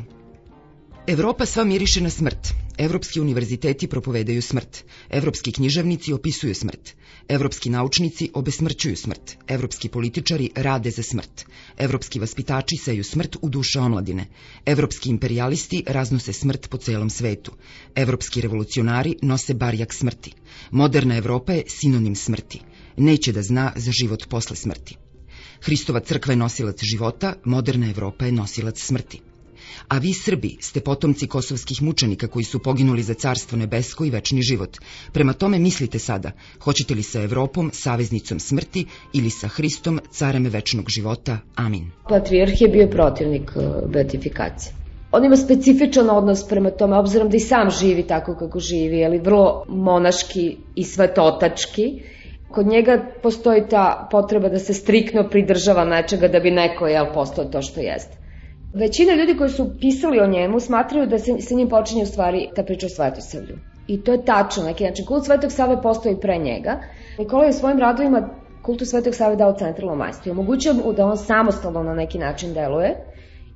Evropa 1.09 1.47
sva 1.47 1.65
miriše 1.65 2.01
na 2.01 2.11
smrt. 2.11 2.49
Evropski 2.79 3.21
univerziteti 3.21 3.87
propovedaju 3.87 4.43
smrt. 4.43 4.85
Evropski 5.11 5.53
književnici 5.53 6.13
opisuju 6.13 6.55
smrt. 6.55 6.95
Evropski 7.29 7.71
naučnici 7.71 8.31
obesmrćuju 8.35 8.97
smrt. 8.97 9.37
Evropski 9.49 9.89
političari 9.89 10.51
rade 10.55 10.91
za 10.91 11.03
smrt. 11.03 11.45
Evropski 11.79 12.19
vaspitači 12.19 12.77
seju 12.77 13.05
smrt 13.05 13.37
u 13.43 13.49
duše 13.49 13.81
omladine. 13.81 14.27
Evropski 14.67 15.11
imperialisti 15.11 15.85
raznose 15.87 16.33
smrt 16.33 16.69
po 16.71 16.77
celom 16.79 17.11
svetu. 17.11 17.53
Evropski 17.95 18.41
revolucionari 18.41 19.17
nose 19.23 19.55
barjak 19.55 19.95
smrti. 19.95 20.33
Moderna 20.71 21.17
Evropa 21.17 21.53
je 21.53 21.65
sinonim 21.67 22.17
smrti. 22.17 22.61
Neće 22.97 23.33
da 23.33 23.43
zna 23.43 23.73
za 23.77 23.93
život 23.93 24.27
posle 24.29 24.57
smrti. 24.57 24.97
Hristova 25.61 26.01
crkva 26.01 26.33
je 26.33 26.37
nosilac 26.37 26.83
života, 26.83 27.35
moderna 27.45 27.91
Evropa 27.91 28.27
je 28.27 28.33
nosilac 28.33 28.81
smrti 28.81 29.21
a 29.89 29.99
vi 29.99 30.13
Srbi 30.15 30.57
ste 30.61 30.81
potomci 30.81 31.27
kosovskih 31.27 31.83
mučenika 31.83 32.27
koji 32.27 32.45
su 32.45 32.59
poginuli 32.59 33.03
za 33.03 33.15
carstvo 33.15 33.59
nebesko 33.59 34.05
i 34.05 34.11
večni 34.11 34.43
život. 34.43 34.77
Prema 35.13 35.33
tome 35.33 35.59
mislite 35.59 35.99
sada, 35.99 36.31
hoćete 36.61 36.95
li 36.95 37.03
sa 37.03 37.23
Evropom, 37.23 37.71
saveznicom 37.73 38.39
smrti 38.39 38.87
ili 39.13 39.31
sa 39.31 39.49
Hristom, 39.49 40.01
carem 40.11 40.45
večnog 40.45 40.85
života? 40.89 41.39
Amin. 41.55 41.91
Patrijarh 42.09 42.61
je 42.61 42.69
bio 42.69 42.89
protivnik 42.89 43.51
e, 43.57 43.87
beatifikacije. 43.89 44.87
On 45.13 45.25
ima 45.25 45.37
specifičan 45.37 46.11
odnos 46.11 46.49
prema 46.49 46.71
tome, 46.71 46.97
obzirom 46.97 47.31
da 47.31 47.37
i 47.37 47.41
sam 47.41 47.71
živi 47.71 48.03
tako 48.03 48.35
kako 48.35 48.61
živi, 48.61 49.05
ali 49.05 49.19
vrlo 49.19 49.65
monaški 49.69 50.57
i 50.75 50.85
svetotački. 50.85 52.03
Kod 52.51 52.67
njega 52.67 53.07
postoji 53.23 53.63
ta 53.71 54.09
potreba 54.11 54.49
da 54.49 54.59
se 54.59 54.75
strikno 54.75 55.29
pridržava 55.31 55.85
nečega 55.85 56.29
da 56.29 56.41
bi 56.41 56.51
neko 56.51 56.87
jel, 56.87 57.07
postao 57.15 57.45
to 57.45 57.63
što 57.63 57.81
jeste. 57.81 58.26
Većina 58.77 59.15
ljudi 59.15 59.37
koji 59.37 59.51
su 59.51 59.71
pisali 59.81 60.21
o 60.21 60.27
njemu 60.27 60.61
smatraju 60.61 61.07
da 61.07 61.19
se 61.19 61.41
sa 61.41 61.55
njim 61.55 61.69
počinje 61.69 62.03
u 62.03 62.07
stvari 62.07 62.49
ta 62.57 62.63
priča 62.63 62.87
o 62.87 62.89
svetosavlju. 62.89 63.59
I 63.89 64.01
to 64.05 64.13
je 64.13 64.25
tačno, 64.25 64.65
neki 64.65 64.85
način. 64.85 65.07
Kult 65.07 65.25
Svetog 65.25 65.53
Save 65.53 65.83
postoji 65.83 66.17
pre 66.21 66.39
njega. 66.39 66.81
Nikola 67.19 67.45
je 67.45 67.51
u 67.51 67.53
svojim 67.53 67.79
radovima 67.79 68.29
kultu 68.63 68.85
Svetog 68.85 69.15
Save 69.15 69.37
dao 69.37 69.55
centralno 69.59 69.95
majstvo 69.97 70.29
i 70.29 70.33
omogućio 70.33 70.75
mu 70.75 70.93
da 70.93 71.07
on 71.07 71.17
samostalno 71.17 71.83
na 71.83 71.95
neki 71.95 72.19
način 72.19 72.53
deluje. 72.55 72.97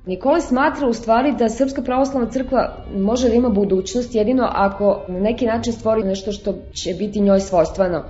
Nikola 0.05 0.41
smatra 0.41 0.87
u 0.87 0.93
stvari 0.93 1.33
da 1.39 1.49
Srpska 1.49 1.81
pravoslavna 1.81 2.29
crkva 2.31 2.85
može 2.95 3.29
da 3.29 3.35
ima 3.35 3.49
budućnost 3.49 4.15
jedino 4.15 4.47
ako 4.51 5.01
na 5.07 5.19
neki 5.19 5.45
način 5.45 5.73
stvori 5.73 6.03
nešto 6.03 6.31
što 6.31 6.53
će 6.73 6.93
biti 6.93 7.21
njoj 7.21 7.39
svojstveno 7.39 8.03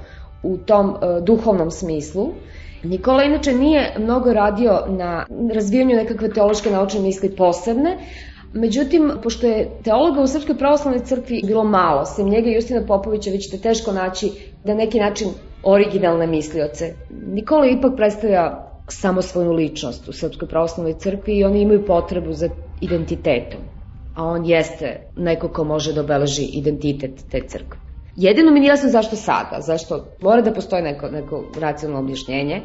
u 0.44 0.58
tom 0.58 0.90
uh, 0.90 1.24
duhovnom 1.24 1.72
smislu. 1.72 2.30
Nikola 2.84 3.24
inače 3.24 3.54
nije 3.54 3.96
mnogo 4.00 4.34
radio 4.34 4.86
na 4.88 5.26
razvijanju 5.54 5.96
nekakve 5.96 6.34
teološke 6.34 6.70
naučne 6.70 7.00
misli 7.00 7.36
posebne, 7.36 7.98
Međutim, 8.54 9.12
pošto 9.24 9.48
je 9.48 9.70
teologa 9.84 10.22
u 10.22 10.28
Srpskoj 10.28 10.58
pravoslavnoj 10.58 11.04
crkvi 11.06 11.42
bilo 11.48 11.64
malo, 11.64 12.06
sem 12.06 12.30
njega 12.30 12.50
i 12.50 12.54
Justina 12.54 12.86
Popovića 12.88 13.30
vi 13.32 13.38
ćete 13.38 13.58
teško 13.58 13.92
naći 13.92 14.32
da 14.64 14.74
neki 14.74 15.00
način 15.00 15.28
originalne 15.64 16.28
mislioce. 16.28 16.94
Nikola 17.10 17.66
ipak 17.66 17.96
predstavlja 17.96 18.68
samosvojnu 18.88 19.52
ličnost 19.52 20.10
u 20.10 20.14
Srpskoj 20.14 20.48
pravoslavnoj 20.48 20.94
crkvi 20.94 21.38
i 21.38 21.44
oni 21.44 21.62
imaju 21.62 21.86
potrebu 21.86 22.34
za 22.34 22.50
identitetom. 22.82 23.62
A 24.14 24.26
on 24.26 24.46
jeste 24.46 25.12
neko 25.16 25.48
ko 25.48 25.64
može 25.64 25.94
da 25.94 26.02
obeleži 26.02 26.44
identitet 26.44 27.24
te 27.32 27.42
crkve. 27.48 27.80
Jedino 28.16 28.52
mi 28.52 28.60
nije 28.60 28.70
jasno 28.70 28.90
zašto 28.90 29.16
sada, 29.16 29.62
zašto 29.62 30.06
mora 30.22 30.42
da 30.42 30.54
postoji 30.54 30.84
neko, 30.84 31.10
neko 31.10 31.44
racionalno 31.60 32.04
objašnjenje. 32.04 32.62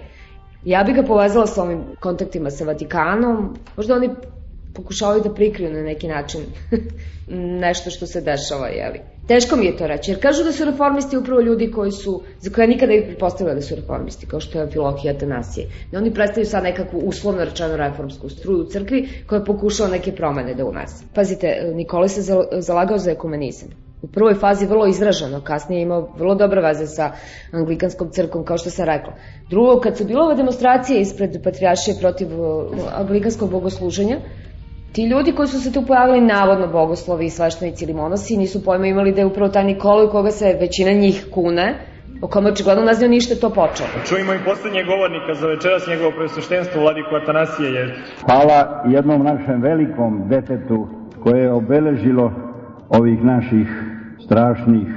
Ja 0.64 0.84
bih 0.84 0.94
ga 0.96 1.02
povezala 1.02 1.46
sa 1.46 1.62
ovim 1.62 1.84
kontaktima 2.00 2.50
sa 2.50 2.64
Vatikanom, 2.64 3.56
možda 3.76 3.94
oni 3.94 4.10
pokušavaju 4.76 5.22
da 5.22 5.34
prikriju 5.34 5.72
na 5.72 5.82
neki 5.82 6.08
način 6.08 6.40
nešto 7.64 7.90
što 7.90 8.06
se 8.06 8.20
dešava, 8.20 8.68
jeli. 8.68 9.00
Teško 9.28 9.56
mi 9.56 9.66
je 9.66 9.76
to 9.76 9.86
reći, 9.86 10.10
jer 10.10 10.20
kažu 10.22 10.44
da 10.44 10.52
su 10.52 10.64
reformisti 10.64 11.16
upravo 11.16 11.40
ljudi 11.40 11.70
koji 11.70 11.92
su, 11.92 12.22
za 12.40 12.50
koje 12.50 12.68
nikada 12.68 12.92
ih 12.92 13.02
pretpostavila 13.06 13.54
da 13.54 13.62
su 13.62 13.74
reformisti, 13.76 14.26
kao 14.26 14.40
što 14.40 14.60
je 14.60 14.70
Filohija 14.70 15.14
Atanasije. 15.14 15.66
Da 15.92 15.98
oni 15.98 16.14
predstavljaju 16.14 16.50
sad 16.50 16.62
nekakvu 16.62 16.98
uslovno 16.98 17.44
rečeno 17.44 17.76
reformsku 17.76 18.28
struju 18.28 18.60
u 18.60 18.64
crkvi 18.64 19.08
koja 19.26 19.38
je 19.38 19.44
pokušala 19.44 19.90
neke 19.90 20.12
promene 20.12 20.54
da 20.54 20.64
unese. 20.64 21.04
Pazite, 21.14 21.72
Nikolaj 21.74 22.08
se 22.08 22.22
zalagao 22.60 22.98
za 22.98 23.10
ekumenizam. 23.10 23.68
U 24.02 24.06
prvoj 24.06 24.34
fazi 24.34 24.66
vrlo 24.66 24.86
izraženo, 24.86 25.40
kasnije 25.40 25.82
imao 25.82 26.08
vrlo 26.18 26.34
dobre 26.34 26.60
veze 26.60 26.86
sa 26.86 27.12
anglikanskom 27.52 28.10
crkom, 28.10 28.44
kao 28.44 28.58
što 28.58 28.70
sam 28.70 28.86
rekla. 28.86 29.12
Drugo, 29.50 29.80
kad 29.80 29.96
su 29.96 30.04
bilo 30.04 30.24
ove 30.24 30.34
demonstracije 30.34 31.00
ispred 31.00 31.42
patrijašije 31.44 31.96
protiv 32.00 32.28
anglikanskog 32.94 33.50
bogosluženja, 33.50 34.20
Ti 34.96 35.04
ljudi 35.04 35.32
koji 35.32 35.48
su 35.48 35.60
se 35.60 35.72
tu 35.72 35.82
pojavili, 35.86 36.20
navodno 36.20 36.66
bogoslovi 36.66 37.24
i 37.26 37.30
sveštenici 37.30 37.84
ili 37.84 37.94
monosi, 37.94 38.36
nisu 38.36 38.64
pojma 38.64 38.86
imali 38.86 39.12
da 39.12 39.20
je 39.20 39.26
upravo 39.26 39.48
taj 39.48 39.64
Nikolaj 39.64 40.06
koga 40.06 40.30
se 40.30 40.56
većina 40.60 40.92
njih 40.92 41.26
kune, 41.34 41.66
o 42.22 42.26
kome 42.28 42.50
očigledno 42.50 42.84
ne 42.84 42.94
znaju 42.94 43.10
ništa 43.10 43.34
to 43.34 43.50
počeo. 43.50 43.86
Čujemo 44.08 44.34
i 44.34 44.44
poslednje 44.44 44.82
govornika 44.84 45.34
za 45.34 45.46
večeras 45.46 45.86
njegovo 45.86 46.10
presveštenstvo, 46.18 46.80
Vladiku 46.80 47.14
Atanasije. 47.22 47.70
Je... 47.72 47.94
Hvala 48.26 48.82
jednom 48.86 49.22
našem 49.22 49.62
velikom 49.62 50.28
detetu 50.28 50.88
koje 51.22 51.42
je 51.42 51.52
obeležilo 51.52 52.32
ovih 52.88 53.24
naših 53.24 53.68
strašnih, 54.24 54.88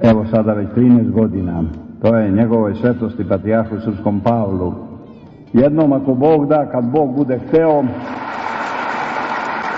evo 0.00 0.26
sada 0.30 0.52
već 0.52 0.68
13 0.68 1.10
godina. 1.10 1.64
To 2.02 2.16
je 2.16 2.30
njegovoj 2.30 2.74
svetosti 2.74 3.28
Patrijahu 3.28 3.80
Srpskom 3.84 4.20
Pavlu. 4.20 4.74
Jednom 5.52 5.92
ako 5.92 6.14
Bog 6.14 6.48
da, 6.48 6.70
kad 6.72 6.84
Bog 6.84 7.16
bude 7.16 7.38
hteo, 7.48 7.82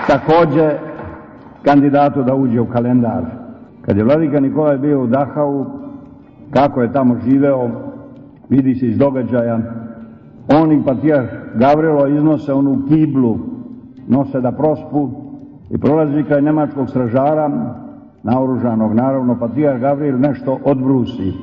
takođe 0.07 0.77
kandidatu 1.63 2.23
da 2.23 2.35
uđe 2.35 2.61
u 2.61 2.65
kalendar. 2.65 3.23
Kad 3.81 3.97
je 3.97 4.03
vladika 4.03 4.39
Nikolaj 4.39 4.77
bio 4.77 5.03
u 5.03 5.07
Dahau, 5.07 5.65
kako 6.51 6.81
je 6.81 6.93
tamo 6.93 7.15
živeo, 7.19 7.69
vidi 8.49 8.75
se 8.75 8.87
iz 8.87 8.97
događaja, 8.97 9.59
on 10.61 10.71
i 10.71 10.85
patijah 10.85 11.25
Gavrilo 11.55 12.07
iznose 12.07 12.53
onu 12.53 12.81
kiblu, 12.87 13.37
nose 14.07 14.41
da 14.41 14.51
prospu 14.51 15.09
i 15.69 15.77
prolazi 15.77 16.23
kraj 16.23 16.41
nemačkog 16.41 16.89
stražara, 16.89 17.51
naoružanog 18.23 18.93
naravno, 18.93 19.39
patijah 19.39 19.79
Gavril 19.79 20.19
nešto 20.19 20.59
odbrusi 20.63 21.33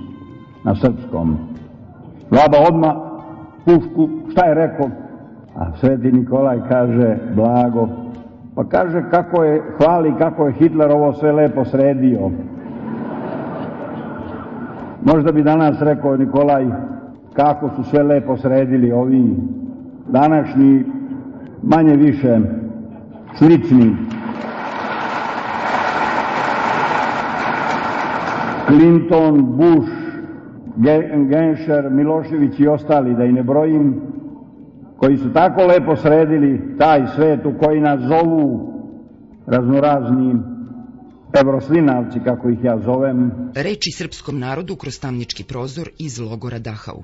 na 0.64 0.74
srpskom. 0.74 1.36
Vlada 2.30 2.58
odma 2.68 2.94
pušku, 3.64 4.08
šta 4.30 4.46
je 4.46 4.54
rekao? 4.54 4.86
A 5.56 5.72
sveti 5.76 6.12
Nikolaj 6.12 6.60
kaže, 6.68 7.16
blago, 7.34 7.88
Pa 8.54 8.64
kaže 8.64 9.04
kako 9.10 9.44
je, 9.44 9.62
hvali 9.76 10.14
kako 10.18 10.46
je 10.46 10.52
Hitler 10.52 10.90
ovo 10.90 11.12
sve 11.12 11.32
lepo 11.32 11.64
sredio. 11.64 12.30
Možda 15.04 15.32
bi 15.32 15.42
danas 15.42 15.80
rekao 15.80 16.16
Nikolaj 16.16 16.66
kako 17.32 17.70
su 17.76 17.84
sve 17.84 18.02
lepo 18.02 18.36
sredili 18.36 18.92
ovi 18.92 19.36
današnji 20.08 20.84
manje 21.62 21.96
više 21.96 22.38
slični 23.34 23.96
Clinton, 28.66 29.56
Bush, 29.56 29.92
Genscher, 31.28 31.90
Milošević 31.90 32.60
i 32.60 32.68
ostali, 32.68 33.14
da 33.14 33.24
i 33.24 33.32
ne 33.32 33.42
brojim, 33.42 34.11
koji 35.02 35.16
su 35.16 35.32
tako 35.32 35.66
lepo 35.66 35.96
sredili 35.96 36.76
taj 36.78 37.00
svet 37.14 37.46
u 37.46 37.58
koji 37.58 37.80
nas 37.80 38.00
zovu 38.00 38.72
raznorazni 39.46 40.34
evroslinavci, 41.40 42.20
kako 42.24 42.48
ih 42.48 42.58
ja 42.64 42.78
zovem. 42.78 43.30
Reči 43.54 43.90
srpskom 43.92 44.38
narodu 44.38 44.76
kroz 44.76 45.00
tamnički 45.00 45.44
prozor 45.44 45.88
iz 45.98 46.18
logora 46.20 46.58
Dahau. 46.58 47.02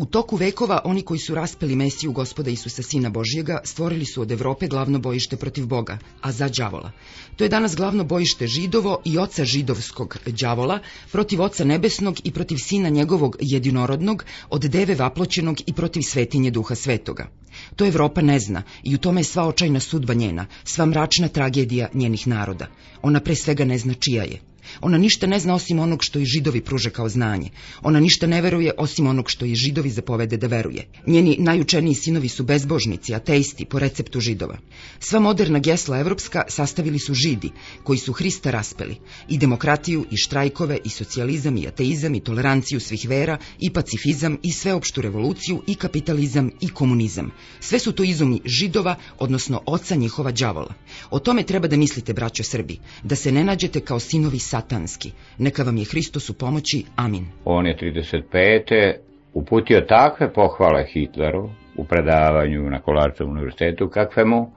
U 0.00 0.06
toku 0.06 0.36
vekova 0.36 0.80
oni 0.84 1.02
koji 1.02 1.20
su 1.20 1.34
raspeli 1.34 1.76
Mesiju 1.76 2.12
gospoda 2.12 2.50
Isusa 2.50 2.82
Sina 2.82 3.10
Božjega 3.10 3.60
stvorili 3.64 4.04
su 4.04 4.22
od 4.22 4.30
Evrope 4.32 4.68
glavno 4.68 4.98
bojište 4.98 5.36
protiv 5.36 5.66
Boga, 5.66 5.98
a 6.20 6.32
za 6.32 6.48
đavola. 6.48 6.92
To 7.36 7.44
je 7.44 7.48
danas 7.48 7.76
glavno 7.76 8.04
bojište 8.04 8.46
židovo 8.46 9.02
i 9.04 9.18
oca 9.18 9.44
židovskog 9.44 10.18
đavola 10.26 10.78
protiv 11.12 11.42
oca 11.42 11.64
nebesnog 11.64 12.20
i 12.24 12.30
protiv 12.30 12.56
sina 12.56 12.88
njegovog 12.88 13.36
jedinorodnog, 13.40 14.24
od 14.50 14.62
deve 14.62 14.94
vaploćenog 14.94 15.60
i 15.66 15.72
protiv 15.72 16.02
svetinje 16.02 16.50
duha 16.50 16.74
svetoga. 16.74 17.28
To 17.76 17.86
Evropa 17.86 18.20
ne 18.20 18.38
zna 18.38 18.62
i 18.82 18.94
u 18.94 18.98
tome 18.98 19.20
je 19.20 19.24
sva 19.24 19.46
očajna 19.46 19.80
sudba 19.80 20.14
njena, 20.14 20.46
sva 20.64 20.86
mračna 20.86 21.28
tragedija 21.28 21.88
njenih 21.94 22.26
naroda. 22.26 22.66
Ona 23.02 23.20
pre 23.20 23.34
svega 23.34 23.64
ne 23.64 23.78
zna 23.78 23.94
čija 23.94 24.24
je. 24.24 24.49
Ona 24.80 24.98
ništa 24.98 25.26
ne 25.26 25.38
zna 25.38 25.54
osim 25.54 25.78
onog 25.78 26.04
što 26.04 26.18
i 26.18 26.24
židovi 26.24 26.60
pruže 26.60 26.90
kao 26.90 27.08
znanje. 27.08 27.50
Ona 27.82 28.00
ništa 28.00 28.26
ne 28.26 28.42
veruje 28.42 28.72
osim 28.78 29.06
onog 29.06 29.30
što 29.30 29.44
i 29.44 29.54
židovi 29.54 29.90
zapovede 29.90 30.36
da 30.36 30.46
veruje. 30.46 30.86
Njeni 31.06 31.36
najučeniji 31.38 31.94
sinovi 31.94 32.28
su 32.28 32.44
bezbožnici, 32.44 33.14
ateisti, 33.14 33.64
po 33.64 33.78
receptu 33.78 34.20
židova. 34.20 34.58
Sva 34.98 35.20
moderna 35.20 35.58
gesla 35.58 35.98
evropska 35.98 36.42
sastavili 36.48 36.98
su 36.98 37.14
židi, 37.14 37.50
koji 37.82 37.98
su 37.98 38.12
Hrista 38.12 38.50
raspeli. 38.50 38.96
I 39.28 39.38
demokratiju, 39.38 40.06
i 40.10 40.16
štrajkove, 40.16 40.78
i 40.84 40.88
socijalizam, 40.88 41.56
i 41.56 41.66
ateizam, 41.66 42.14
i 42.14 42.20
toleranciju 42.20 42.80
svih 42.80 43.06
vera, 43.08 43.38
i 43.58 43.70
pacifizam, 43.70 44.38
i 44.42 44.52
sveopštu 44.52 45.00
revoluciju, 45.00 45.62
i 45.66 45.74
kapitalizam, 45.74 46.50
i 46.60 46.68
komunizam. 46.68 47.30
Sve 47.60 47.78
su 47.78 47.92
to 47.92 48.04
izumi 48.04 48.40
židova, 48.44 48.96
odnosno 49.18 49.62
oca 49.66 49.94
njihova 49.94 50.32
đavola. 50.32 50.74
O 51.10 51.18
tome 51.18 51.42
treba 51.42 51.68
da 51.68 51.76
mislite, 51.76 52.12
braćo 52.12 52.42
Srbi, 52.42 52.78
da 53.02 53.16
se 53.16 53.32
ne 53.32 53.44
nađete 53.44 53.80
kao 53.80 54.00
sinovi 54.00 54.38
satanski. 54.50 55.12
Neka 55.38 55.62
vam 55.62 55.76
je 55.76 55.84
Hristos 55.90 56.30
u 56.30 56.38
pomoći. 56.38 56.84
Amin. 56.96 57.26
On 57.44 57.66
je 57.66 57.76
35. 57.76 58.94
uputio 59.34 59.80
takve 59.80 60.32
pohvale 60.32 60.84
Hitleru 60.92 61.50
u 61.76 61.84
predavanju 61.84 62.70
na 62.70 62.80
Kolarčevom 62.80 63.32
univerzitetu 63.32 63.88
kakve 63.88 64.24
mu, 64.24 64.50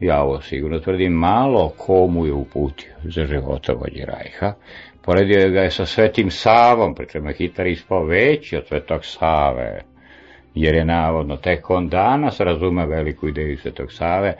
ja 0.00 0.22
ovo 0.22 0.40
sigurno 0.40 0.78
tvrdim, 0.78 1.12
malo 1.12 1.72
komu 1.76 2.26
je 2.26 2.32
uputio 2.32 2.92
za 3.04 3.26
životovodje 3.26 4.06
Rajha. 4.06 4.52
Poredio 5.02 5.50
ga 5.50 5.60
je 5.60 5.70
sa 5.70 5.86
Svetim 5.86 6.30
Savom, 6.30 6.94
pričemu 6.94 7.28
je 7.28 7.34
Hitler 7.34 7.66
ispao 7.66 8.04
veći 8.04 8.56
od 8.56 8.66
Svetog 8.66 9.04
Save, 9.04 9.82
jer 10.54 10.74
je 10.74 10.84
navodno 10.84 11.36
tek 11.36 11.70
on 11.70 11.88
danas 11.88 12.40
razume 12.40 12.86
veliku 12.86 13.28
ideju 13.28 13.58
Svetog 13.58 13.92
Save, 13.92 14.34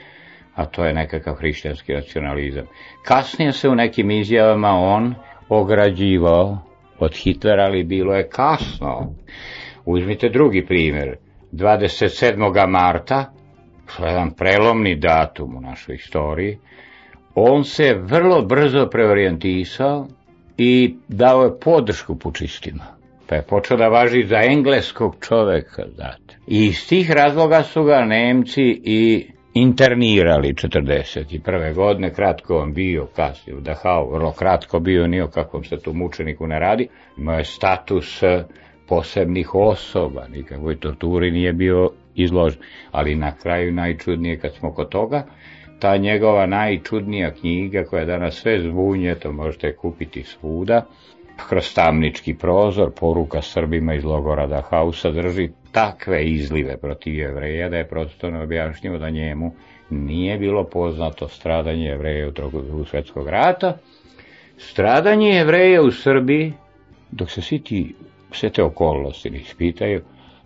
a 0.57 0.67
to 0.67 0.85
je 0.85 0.93
nekakav 0.95 1.35
hrišćanski 1.35 1.93
racionalizam. 1.93 2.67
Kasnije 3.03 3.53
se 3.53 3.69
u 3.69 3.75
nekim 3.75 4.11
izjavama 4.11 4.69
on 4.71 5.15
ograđivao 5.49 6.59
od 6.99 7.15
Hitlera, 7.15 7.65
ali 7.65 7.85
bilo 7.85 8.15
je 8.15 8.29
kasno. 8.29 9.15
Uzmite 9.85 10.29
drugi 10.29 10.67
primjer. 10.67 11.17
27. 11.53 12.67
marta, 12.69 13.33
što 13.87 14.05
je 14.05 14.11
jedan 14.11 14.31
prelomni 14.31 14.95
datum 14.95 15.57
u 15.57 15.61
našoj 15.61 15.95
istoriji, 15.95 16.59
on 17.35 17.65
se 17.65 17.95
vrlo 17.95 18.43
brzo 18.43 18.87
preorijentisao 18.87 20.07
i 20.59 20.95
dao 21.09 21.45
je 21.45 21.61
podršku 21.61 22.19
pučistima. 22.19 22.85
Pa 23.27 23.35
je 23.35 23.43
počeo 23.43 23.77
da 23.77 23.89
važi 23.89 24.25
za 24.25 24.41
engleskog 24.43 25.17
čoveka, 25.29 25.83
znate. 25.95 26.37
I 26.47 26.67
iz 26.67 26.89
tih 26.89 27.11
razloga 27.11 27.63
su 27.63 27.85
ga 27.85 28.05
Nemci 28.05 28.81
i 28.85 29.27
internirali 29.57 30.55
41. 30.55 31.75
godine, 31.75 32.11
kratko 32.15 32.59
on 32.59 32.73
bio 32.73 33.07
kasnije 33.07 33.57
u 33.57 33.61
Dachau, 33.61 34.11
vrlo 34.11 34.33
kratko 34.33 34.81
bio, 34.81 35.07
ni 35.07 35.21
o 35.21 35.29
kakvom 35.29 35.65
se 35.65 35.77
tu 35.77 35.93
mučeniku 35.93 36.47
ne 36.47 36.59
radi, 36.59 36.89
imao 37.19 37.39
je 37.39 37.45
status 37.45 38.23
e, 38.23 38.45
posebnih 38.89 39.55
osoba, 39.55 40.27
nikakvoj 40.29 40.81
torturi 40.81 41.31
nije 41.31 41.53
bio 41.53 41.91
izložen, 42.15 42.61
ali 42.91 43.15
na 43.15 43.33
kraju 43.37 43.73
najčudnije 43.73 44.39
kad 44.39 44.55
smo 44.55 44.73
kod 44.73 44.89
toga, 44.89 45.27
ta 45.81 45.97
njegova 45.97 46.47
najčudnija 46.47 47.31
knjiga 47.31 47.85
koja 47.85 48.05
danas 48.05 48.35
sve 48.35 48.61
zvunje, 48.63 49.15
to 49.15 49.33
možete 49.33 49.77
kupiti 49.77 50.23
svuda, 50.23 50.87
kroz 51.49 51.75
tamnički 51.75 52.35
prozor, 52.35 52.91
poruka 52.91 53.43
Srbima 53.43 53.95
iz 53.95 54.05
logora 54.05 54.47
Dachau 54.47 54.93
sadrži 54.93 55.49
takve 55.73 56.25
izlive 56.25 56.77
protiv 56.77 57.15
jevreja 57.15 57.69
da 57.69 57.77
je 57.77 57.89
prosto 57.89 58.29
objašnjivo 58.43 58.99
da 58.99 59.11
njemu 59.11 59.53
nije 59.91 60.39
bilo 60.39 60.65
poznato 60.65 61.29
stradanje 61.29 61.85
jevreja 61.85 62.29
u 62.29 62.31
drugog 62.31 62.89
svetskog 62.91 63.29
rata. 63.29 63.77
Stradanje 64.59 65.29
jevreja 65.29 65.83
u 65.83 65.91
Srbiji, 65.91 66.53
dok 67.11 67.31
se 67.31 67.43
svi 67.43 67.59
ti, 67.59 67.95
sve 68.33 68.51
te 68.51 68.63
okolnosti 68.63 69.31
ne 69.31 69.39
ispitaju, 69.39 70.03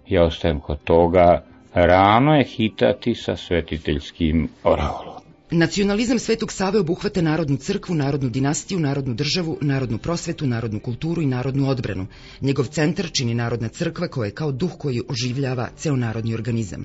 ja 0.09 0.25
ostajem 0.25 0.61
kod 0.61 0.85
toga 0.85 1.45
rano 1.75 2.37
je 2.37 2.45
hitati 2.45 3.15
sa 3.15 3.37
svetiteljskim 3.37 4.49
oraolom. 4.65 5.20
Nacionalizam 5.53 6.19
Svetog 6.19 6.53
Save 6.53 6.79
obuhvata 6.79 7.23
narodnu 7.23 7.57
crkvu, 7.57 7.95
narodnu 7.95 8.29
dinastiju, 8.31 8.81
narodnu 8.81 9.15
državu, 9.15 9.59
narodnu 9.61 9.99
prosvetu, 9.99 10.47
narodnu 10.47 10.81
kulturu 10.81 11.23
i 11.23 11.27
narodnu 11.27 11.69
odbranu. 11.69 12.07
Njegov 12.41 12.67
centar 12.67 13.11
čini 13.13 13.35
narodna 13.35 13.69
crkva 13.69 14.09
koja 14.09 14.27
je 14.27 14.35
kao 14.35 14.53
duh 14.53 14.71
koji 14.79 15.03
oživljava 15.09 15.69
ceo 15.77 15.97
narodni 15.97 16.35
organizam. 16.35 16.85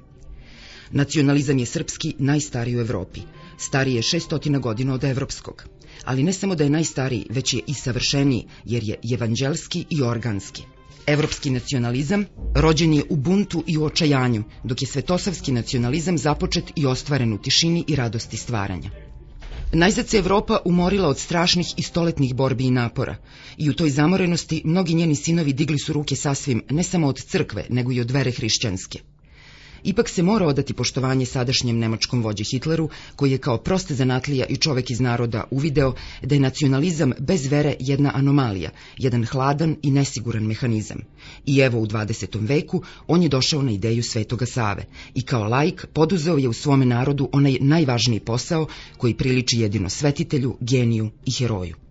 Nacionalizam 0.91 1.57
je 1.57 1.65
srpski 1.65 2.15
najstariji 2.19 2.77
u 2.77 2.81
Evropi. 2.81 3.21
Stariji 3.57 3.95
je 3.95 4.01
600 4.01 4.59
godina 4.59 4.93
od 4.93 5.03
evropskog. 5.03 5.65
Ali 6.03 6.23
ne 6.23 6.33
samo 6.33 6.55
da 6.55 6.63
je 6.63 6.69
najstariji, 6.69 7.27
već 7.29 7.53
je 7.53 7.61
i 7.67 7.73
savršeniji, 7.73 8.47
jer 8.65 8.83
je 8.83 8.95
evanđelski 9.13 9.85
i 9.89 10.01
organski. 10.01 10.63
Evropski 11.07 11.49
nacionalizam 11.49 12.25
rođen 12.55 12.93
je 12.93 13.03
u 13.09 13.15
buntu 13.15 13.63
i 13.67 13.77
u 13.77 13.83
očajanju, 13.83 14.43
dok 14.63 14.81
je 14.81 14.87
svetosavski 14.87 15.51
nacionalizam 15.51 16.17
započet 16.17 16.71
i 16.75 16.85
ostvaren 16.85 17.33
u 17.33 17.37
tišini 17.37 17.83
i 17.87 17.95
radosti 17.95 18.37
stvaranja. 18.37 18.89
Najzad 19.73 20.07
se 20.09 20.17
Evropa 20.17 20.57
umorila 20.65 21.07
od 21.07 21.19
strašnih 21.19 21.67
i 21.77 21.81
stoletnih 21.81 22.35
borbi 22.35 22.65
i 22.65 22.71
napora 22.71 23.15
i 23.57 23.69
u 23.69 23.73
toj 23.73 23.89
zamorenosti 23.89 24.61
mnogi 24.65 24.93
njeni 24.93 25.15
sinovi 25.15 25.53
digli 25.53 25.79
su 25.79 25.93
ruke 25.93 26.15
sasvim 26.15 26.63
ne 26.69 26.83
samo 26.83 27.07
od 27.07 27.19
crkve, 27.23 27.65
nego 27.69 27.91
i 27.91 28.01
od 28.01 28.11
vere 28.11 28.31
hrišćanske. 28.31 28.99
Ipak 29.85 30.09
se 30.09 30.23
mora 30.23 30.47
odati 30.47 30.73
poštovanje 30.73 31.25
sadašnjem 31.25 31.79
nemačkom 31.79 32.23
vođi 32.23 32.43
Hitleru, 32.43 32.89
koji 33.15 33.31
je 33.31 33.37
kao 33.37 33.57
proste 33.57 33.95
zanatlija 33.95 34.45
i 34.45 34.57
čovek 34.57 34.91
iz 34.91 34.99
naroda 34.99 35.43
uvideo 35.51 35.93
da 36.23 36.35
je 36.35 36.41
nacionalizam 36.41 37.11
bez 37.19 37.47
vere 37.47 37.75
jedna 37.79 38.11
anomalija, 38.15 38.69
jedan 38.97 39.25
hladan 39.25 39.75
i 39.81 39.91
nesiguran 39.91 40.43
mehanizam. 40.43 40.97
I 41.45 41.59
evo 41.59 41.79
u 41.79 41.87
20. 41.87 42.47
veku 42.47 42.83
on 43.07 43.23
je 43.23 43.29
došao 43.29 43.61
na 43.61 43.71
ideju 43.71 44.03
Svetoga 44.03 44.45
Save 44.45 44.85
i 45.13 45.21
kao 45.21 45.43
laik 45.43 45.85
poduzeo 45.93 46.37
je 46.37 46.49
u 46.49 46.53
svome 46.53 46.85
narodu 46.85 47.29
onaj 47.31 47.57
najvažniji 47.61 48.19
posao 48.19 48.67
koji 48.97 49.13
priliči 49.13 49.59
jedino 49.59 49.89
svetitelju, 49.89 50.57
geniju 50.59 51.09
i 51.25 51.31
heroju 51.31 51.84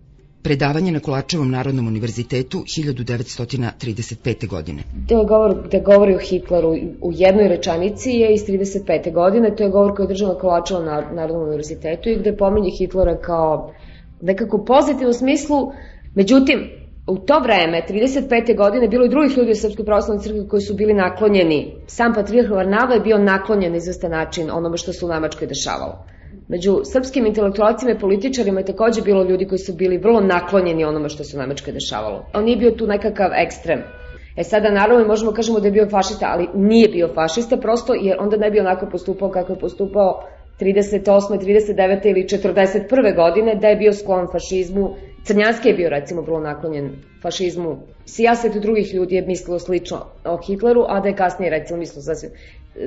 predavanje 0.45 0.91
na 0.91 0.99
Kulačevom 0.99 1.51
narodnom 1.51 1.87
univerzitetu 1.87 2.59
1935. 2.59 4.47
godine. 4.47 4.83
To 5.09 5.19
je 5.19 5.25
govor 5.25 5.55
gde 5.65 5.79
govori 5.79 6.15
o 6.15 6.19
Hitleru 6.19 6.75
u 7.01 7.11
jednoj 7.13 7.47
rečanici 7.47 8.09
je 8.09 8.33
iz 8.33 8.45
35. 8.47 9.13
godine, 9.13 9.55
to 9.55 9.63
je 9.63 9.69
govor 9.69 9.95
koji 9.95 10.03
je 10.03 10.07
držao 10.07 10.33
na 10.33 10.39
Kulačevom 10.39 10.85
narodnom 11.15 11.43
univerzitetu 11.43 12.09
i 12.09 12.15
gde 12.19 12.37
pominje 12.37 12.71
Hitlera 12.77 13.17
kao 13.21 13.73
nekako 14.21 14.63
pozitivnom 14.65 15.13
smislu, 15.13 15.71
međutim, 16.15 16.69
u 17.07 17.17
to 17.17 17.39
vreme, 17.39 17.81
35. 17.89 18.57
godine, 18.57 18.87
bilo 18.87 19.05
i 19.05 19.09
drugih 19.09 19.37
ljudi 19.37 19.51
u 19.51 19.55
Srpskoj 19.55 19.85
pravoslavnoj 19.85 20.23
crkvi 20.23 20.47
koji 20.47 20.61
su 20.61 20.73
bili 20.75 20.93
naklonjeni. 20.93 21.75
Sam 21.87 22.13
patrijarh 22.13 22.51
Varnava 22.51 22.93
je 22.93 22.99
bio 22.99 23.17
naklonjen 23.17 23.75
izvestan 23.75 24.11
način 24.11 24.51
onome 24.51 24.77
što 24.77 24.93
se 24.93 25.05
u 25.05 25.09
Nemačkoj 25.09 25.47
dešavalo. 25.47 26.05
Među 26.47 26.81
srpskim 26.83 27.25
intelektualcima 27.25 27.91
i 27.91 27.99
političarima 27.99 28.59
je 28.59 28.65
takođe 28.65 29.01
bilo 29.01 29.23
ljudi 29.23 29.47
koji 29.47 29.59
su 29.59 29.73
bili 29.73 29.97
vrlo 29.97 30.21
naklonjeni 30.21 30.85
onome 30.85 31.09
što 31.09 31.23
se 31.23 31.37
u 31.37 31.39
Nemačkoj 31.39 31.73
dešavalo. 31.73 32.25
On 32.33 32.43
nije 32.43 32.57
bio 32.57 32.71
tu 32.71 32.87
nekakav 32.87 33.31
ekstrem. 33.35 33.81
E 34.37 34.43
sada 34.43 34.71
naravno 34.71 35.07
možemo 35.07 35.31
kažemo 35.31 35.59
da 35.59 35.67
je 35.67 35.71
bio 35.71 35.89
fašista, 35.89 36.25
ali 36.29 36.47
nije 36.53 36.87
bio 36.87 37.13
fašista 37.15 37.57
prosto 37.57 37.93
jer 37.93 38.17
onda 38.19 38.37
ne 38.37 38.51
bi 38.51 38.59
onako 38.59 38.85
postupao 38.91 39.29
kako 39.29 39.53
je 39.53 39.59
postupao 39.59 40.23
38. 40.59 41.39
39. 41.39 42.09
ili 42.09 42.23
41. 42.23 43.15
godine 43.15 43.55
da 43.55 43.67
je 43.67 43.75
bio 43.75 43.93
sklon 43.93 44.27
fašizmu. 44.31 44.95
Crnjanski 45.23 45.67
je 45.69 45.73
bio 45.73 45.89
recimo 45.89 46.21
vrlo 46.21 46.39
naklonjen 46.39 46.91
fašizmu. 47.21 47.77
Sijaset 48.05 48.53
drugih 48.53 48.93
ljudi 48.93 49.15
je 49.15 49.21
mislilo 49.21 49.59
slično 49.59 49.97
o 50.25 50.37
Hitleru, 50.37 50.85
a 50.87 50.99
da 50.99 51.07
je 51.07 51.15
kasnije 51.15 51.49
recimo 51.49 51.79
mislilo 51.79 52.01
sasvim, 52.01 52.31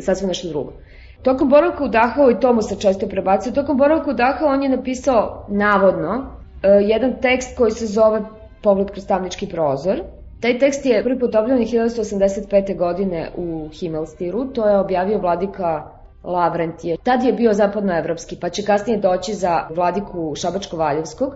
sasvim 0.01 0.29
nešto 0.29 0.49
drugo. 0.49 0.73
Tokom 1.23 1.49
boravka 1.49 1.85
u 1.85 1.89
Dachau, 1.89 2.31
i 2.31 2.41
to 2.41 2.53
mu 2.53 2.63
se 2.63 2.77
često 2.81 3.07
prebacio, 3.07 3.53
tokom 3.53 3.77
boravka 3.77 4.11
u 4.11 4.15
Dachau 4.15 4.49
on 4.49 4.63
je 4.63 4.69
napisao 4.69 5.47
navodno 5.49 6.27
e, 6.63 6.69
jedan 6.69 7.13
tekst 7.23 7.57
koji 7.57 7.71
se 7.71 7.87
zove 7.87 8.23
Pogled 8.63 8.91
kroz 8.91 9.07
tamnički 9.07 9.47
prozor. 9.47 10.01
Taj 10.41 10.59
tekst 10.59 10.87
je 10.87 11.03
prvi 11.03 11.19
put 11.19 11.35
objavljen 11.35 11.69
1985. 11.69 12.77
godine 12.79 13.31
u 13.37 13.69
Himmelstiru, 13.73 14.45
to 14.45 14.69
je 14.69 14.79
objavio 14.79 15.19
vladika 15.19 15.91
Lavrentije. 16.25 16.97
Tad 17.03 17.23
je 17.23 17.33
bio 17.33 17.53
zapadnoevropski, 17.53 18.37
pa 18.41 18.49
će 18.49 18.63
kasnije 18.63 18.99
doći 18.99 19.35
za 19.35 19.67
vladiku 19.75 20.35
Šabačko-Valjevskog. 20.37 21.33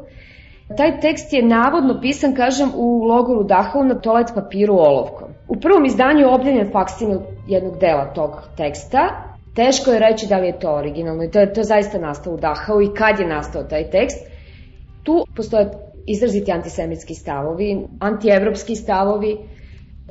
Taj 0.76 1.00
tekst 1.00 1.32
je 1.32 1.42
navodno 1.42 2.00
pisan, 2.00 2.34
kažem, 2.34 2.70
u 2.76 3.04
logoru 3.04 3.44
Dachau 3.44 3.84
na 3.84 3.94
toalet 3.94 4.32
papiru 4.34 4.74
olovkom. 4.74 5.28
U 5.48 5.56
prvom 5.56 5.84
izdanju 5.84 6.20
je 6.20 6.34
objavljen 6.34 6.72
faksimil 6.72 7.18
jednog 7.48 7.78
dela 7.78 8.12
tog 8.14 8.30
teksta, 8.56 9.31
Teško 9.54 9.90
je 9.90 9.98
reći 9.98 10.26
da 10.26 10.38
li 10.38 10.46
je 10.46 10.58
to 10.58 10.74
originalno 10.74 11.24
i 11.24 11.30
to 11.30 11.40
je 11.40 11.52
to 11.52 11.62
zaista 11.62 11.98
nastao 11.98 12.34
u 12.34 12.36
Dachau 12.36 12.82
i 12.82 12.94
kad 12.94 13.20
je 13.20 13.26
nastao 13.26 13.62
taj 13.62 13.90
tekst. 13.90 14.18
Tu 15.02 15.26
postoje 15.36 15.70
izraziti 16.06 16.52
antisemitski 16.52 17.14
stavovi, 17.14 17.86
antievropski 18.00 18.76
stavovi. 18.76 19.38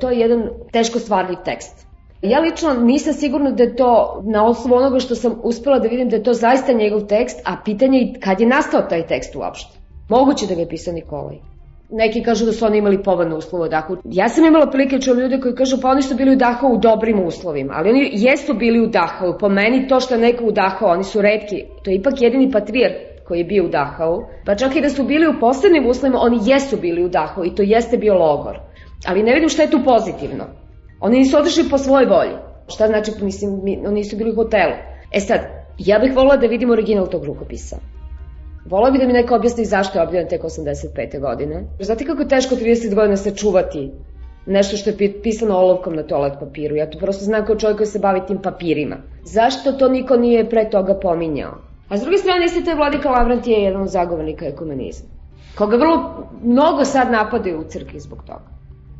To 0.00 0.10
je 0.10 0.18
jedan 0.18 0.48
teško 0.72 0.98
stvarljiv 0.98 1.36
tekst. 1.44 1.86
Ja 2.22 2.40
lično 2.40 2.74
nisam 2.74 3.12
sigurna 3.12 3.50
da 3.50 3.62
je 3.62 3.76
to, 3.76 4.22
na 4.24 4.46
osnovu 4.46 4.76
onoga 4.76 4.98
što 4.98 5.14
sam 5.14 5.40
uspela 5.42 5.78
da 5.78 5.88
vidim 5.88 6.08
da 6.08 6.16
je 6.16 6.22
to 6.22 6.32
zaista 6.32 6.72
njegov 6.72 7.06
tekst, 7.06 7.40
a 7.44 7.56
pitanje 7.64 7.98
je 7.98 8.20
kad 8.20 8.40
je 8.40 8.46
nastao 8.46 8.82
taj 8.82 9.06
tekst 9.06 9.36
uopšte. 9.36 9.78
Moguće 10.08 10.46
da 10.46 10.54
ga 10.54 10.60
je 10.60 10.68
pisao 10.68 10.94
Nikolaj 10.94 11.51
neki 11.92 12.22
kažu 12.22 12.46
da 12.46 12.52
su 12.52 12.66
oni 12.66 12.78
imali 12.78 13.02
povoljne 13.02 13.34
uslove 13.34 13.64
u 13.66 13.68
Dahu. 13.68 13.96
Ja 14.04 14.28
sam 14.28 14.44
imala 14.44 14.70
prilike 14.70 15.00
čujem 15.00 15.20
ljude 15.20 15.40
koji 15.40 15.54
kažu 15.54 15.80
pa 15.82 15.88
oni 15.88 16.02
su 16.02 16.14
bili 16.14 16.32
u 16.32 16.36
Dahu 16.36 16.66
u 16.66 16.78
dobrim 16.78 17.26
uslovima, 17.26 17.72
ali 17.76 17.90
oni 17.90 18.10
jesu 18.12 18.54
bili 18.54 18.80
u 18.80 18.86
Dahu. 18.86 19.38
Po 19.40 19.48
meni 19.48 19.88
to 19.88 20.00
što 20.00 20.14
je 20.14 20.20
neko 20.20 20.44
u 20.44 20.52
Dahu, 20.52 20.86
oni 20.86 21.04
su 21.04 21.22
redki. 21.22 21.64
To 21.84 21.90
je 21.90 21.96
ipak 21.96 22.22
jedini 22.22 22.50
patrijar 22.50 22.92
koji 23.24 23.38
je 23.38 23.44
bio 23.44 23.64
u 23.64 23.68
Dachau, 23.68 24.22
pa 24.46 24.54
čak 24.54 24.76
i 24.76 24.80
da 24.80 24.90
su 24.90 25.04
bili 25.04 25.28
u 25.28 25.40
posebnim 25.40 25.86
uslovima, 25.86 26.18
oni 26.20 26.38
jesu 26.44 26.76
bili 26.76 27.04
u 27.04 27.08
Dachau 27.08 27.44
i 27.44 27.54
to 27.54 27.62
jeste 27.62 27.96
bio 27.96 28.14
logor. 28.14 28.58
Ali 29.06 29.22
ne 29.22 29.34
vidim 29.34 29.48
šta 29.48 29.62
je 29.62 29.70
tu 29.70 29.80
pozitivno. 29.84 30.44
Oni 31.00 31.18
nisu 31.18 31.38
otišli 31.38 31.64
po 31.70 31.78
svojoj 31.78 32.06
volji. 32.06 32.36
Šta 32.68 32.86
znači, 32.86 33.10
mislim, 33.22 33.50
oni 33.86 33.94
nisu 33.94 34.16
bili 34.16 34.30
u 34.30 34.34
hotelu. 34.34 34.72
E 35.12 35.20
sad, 35.20 35.40
ja 35.78 35.98
bih 35.98 36.16
volila 36.16 36.36
da 36.36 36.46
vidim 36.46 36.70
original 36.70 37.06
tog 37.06 37.24
rukopisa. 37.24 37.76
Volao 38.64 38.92
bi 38.92 38.98
da 38.98 39.06
mi 39.06 39.12
neko 39.12 39.34
objasni 39.34 39.64
zašto 39.64 39.98
je 39.98 40.02
objavljen 40.02 40.28
tek 40.28 40.42
85. 40.42 41.20
godine. 41.20 41.64
Znate 41.80 42.04
kako 42.04 42.22
je 42.22 42.28
teško 42.28 42.54
30 42.54 42.94
godina 42.94 43.16
se 43.16 43.36
čuvati 43.36 43.90
nešto 44.46 44.76
što 44.76 44.90
je 44.90 45.22
pisano 45.22 45.56
olovkom 45.56 45.94
na 45.94 46.02
toalet 46.02 46.32
papiru. 46.40 46.76
Ja 46.76 46.90
to 46.90 46.98
prosto 46.98 47.24
znam 47.24 47.46
kao 47.46 47.56
čovjek 47.56 47.76
koji 47.76 47.86
se 47.86 47.98
bavi 47.98 48.20
tim 48.26 48.38
papirima. 48.42 48.96
Zašto 49.24 49.72
to 49.72 49.88
niko 49.88 50.16
nije 50.16 50.50
pre 50.50 50.70
toga 50.70 50.94
pominjao? 50.94 51.54
A 51.88 51.96
s 51.96 52.00
druge 52.00 52.18
strane, 52.18 52.44
isti 52.44 52.64
taj 52.64 52.74
vladika 52.74 53.10
Lavrant 53.10 53.46
je 53.46 53.62
jedan 53.62 53.82
od 53.82 53.88
zagovornika 53.88 54.46
ekumenizma. 54.46 55.08
Koga 55.58 55.76
vrlo 55.76 56.26
mnogo 56.42 56.84
sad 56.84 57.10
napadaju 57.10 57.60
u 57.60 57.64
crkvi 57.64 58.00
zbog 58.00 58.22
toga. 58.26 58.52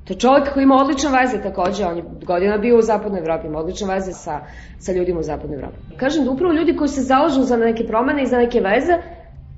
To 0.04 0.12
je 0.12 0.18
čovjek 0.18 0.52
koji 0.54 0.62
ima 0.62 0.76
odlične 0.76 1.10
veze 1.20 1.42
takođe, 1.42 1.86
on 1.86 1.96
je 1.96 2.04
godina 2.26 2.58
bio 2.58 2.78
u 2.78 2.82
zapadnoj 2.82 3.20
Evropi, 3.20 3.46
ima 3.46 3.58
odlične 3.58 3.94
veze 3.94 4.12
sa, 4.12 4.40
sa 4.78 4.92
ljudima 4.92 5.20
u 5.20 5.22
zapadnoj 5.22 5.58
Evropi. 5.58 5.76
Kažem 5.96 6.24
da 6.24 6.30
upravo 6.30 6.52
ljudi 6.52 6.76
koji 6.76 6.88
se 6.88 7.02
zalažu 7.02 7.42
za 7.42 7.56
neke 7.56 7.86
promene 7.86 8.22
i 8.22 8.26
za 8.26 8.38
neke 8.38 8.60
veze, 8.60 8.98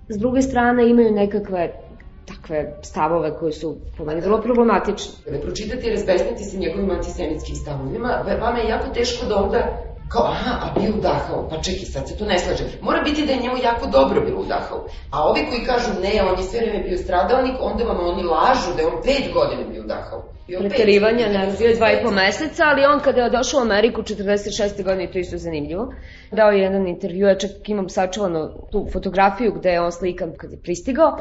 s 0.08 0.18
druge 0.18 0.42
strane 0.42 0.90
imaju 0.90 1.12
nekakve 1.12 1.72
takve 2.26 2.78
stavove 2.82 3.36
koji 3.38 3.52
su 3.52 3.76
po 3.96 4.04
meni 4.04 4.20
vrlo 4.20 4.40
problematični. 4.40 5.12
Da 5.32 5.40
pročitati 5.40 5.86
i 5.86 5.90
razbesniti 5.90 6.44
se 6.44 6.58
njegovim 6.58 6.90
antisemitskim 6.90 7.56
stavovima, 7.56 8.24
vama 8.40 8.58
je 8.58 8.68
jako 8.68 8.88
teško 8.94 9.26
da 9.26 9.36
onda 9.36 9.93
kao, 10.14 10.24
aha, 10.34 10.52
a 10.64 10.66
bio 10.80 10.90
u 10.98 11.00
Dachau, 11.00 11.48
pa 11.50 11.56
čekaj, 11.66 11.86
sad 11.94 12.08
se 12.08 12.16
to 12.18 12.24
ne 12.24 12.38
slaže. 12.38 12.64
Mora 12.80 13.02
biti 13.02 13.26
da 13.26 13.32
je 13.32 13.42
njemu 13.42 13.56
jako 13.68 13.86
dobro 13.86 14.20
bilo 14.20 14.40
u 14.40 14.44
Dachau. 14.44 14.80
A 15.10 15.16
ovi 15.28 15.40
koji 15.48 15.60
kažu 15.70 15.90
ne, 16.02 16.12
on 16.28 16.38
je 16.38 16.44
sve 16.44 16.60
vreme 16.60 16.84
bio 16.88 16.98
stradalnik, 16.98 17.56
onda 17.60 17.84
vam 17.84 17.98
oni 18.12 18.22
lažu 18.22 18.70
da 18.76 18.82
je 18.82 18.88
on 18.92 19.02
pet 19.02 19.24
godina 19.34 19.62
bio 19.72 19.82
u 19.82 19.86
Dachau. 19.86 20.20
Preterivanja, 20.58 21.26
ne, 21.28 21.52
bio 21.58 21.68
je 21.68 21.76
dva 21.76 21.92
i 21.92 22.02
po 22.02 22.10
meseca, 22.10 22.62
ali 22.66 22.84
on 22.84 23.00
kada 23.00 23.20
je 23.20 23.30
došao 23.30 23.60
u 23.60 23.62
Ameriku 23.62 24.02
46. 24.02 24.84
godine, 24.84 25.12
to 25.12 25.18
isto 25.18 25.38
zanimljivo, 25.38 25.94
dao 26.32 26.50
je 26.50 26.62
jedan 26.62 26.86
intervju, 26.86 27.26
ja 27.26 27.38
čak 27.38 27.68
imam 27.68 27.88
sačuvano 27.88 28.40
tu 28.72 28.86
fotografiju 28.92 29.52
gde 29.52 29.70
je 29.70 29.80
on 29.80 29.92
slikan 29.92 30.32
kad 30.36 30.52
je 30.52 30.58
pristigao, 30.62 31.18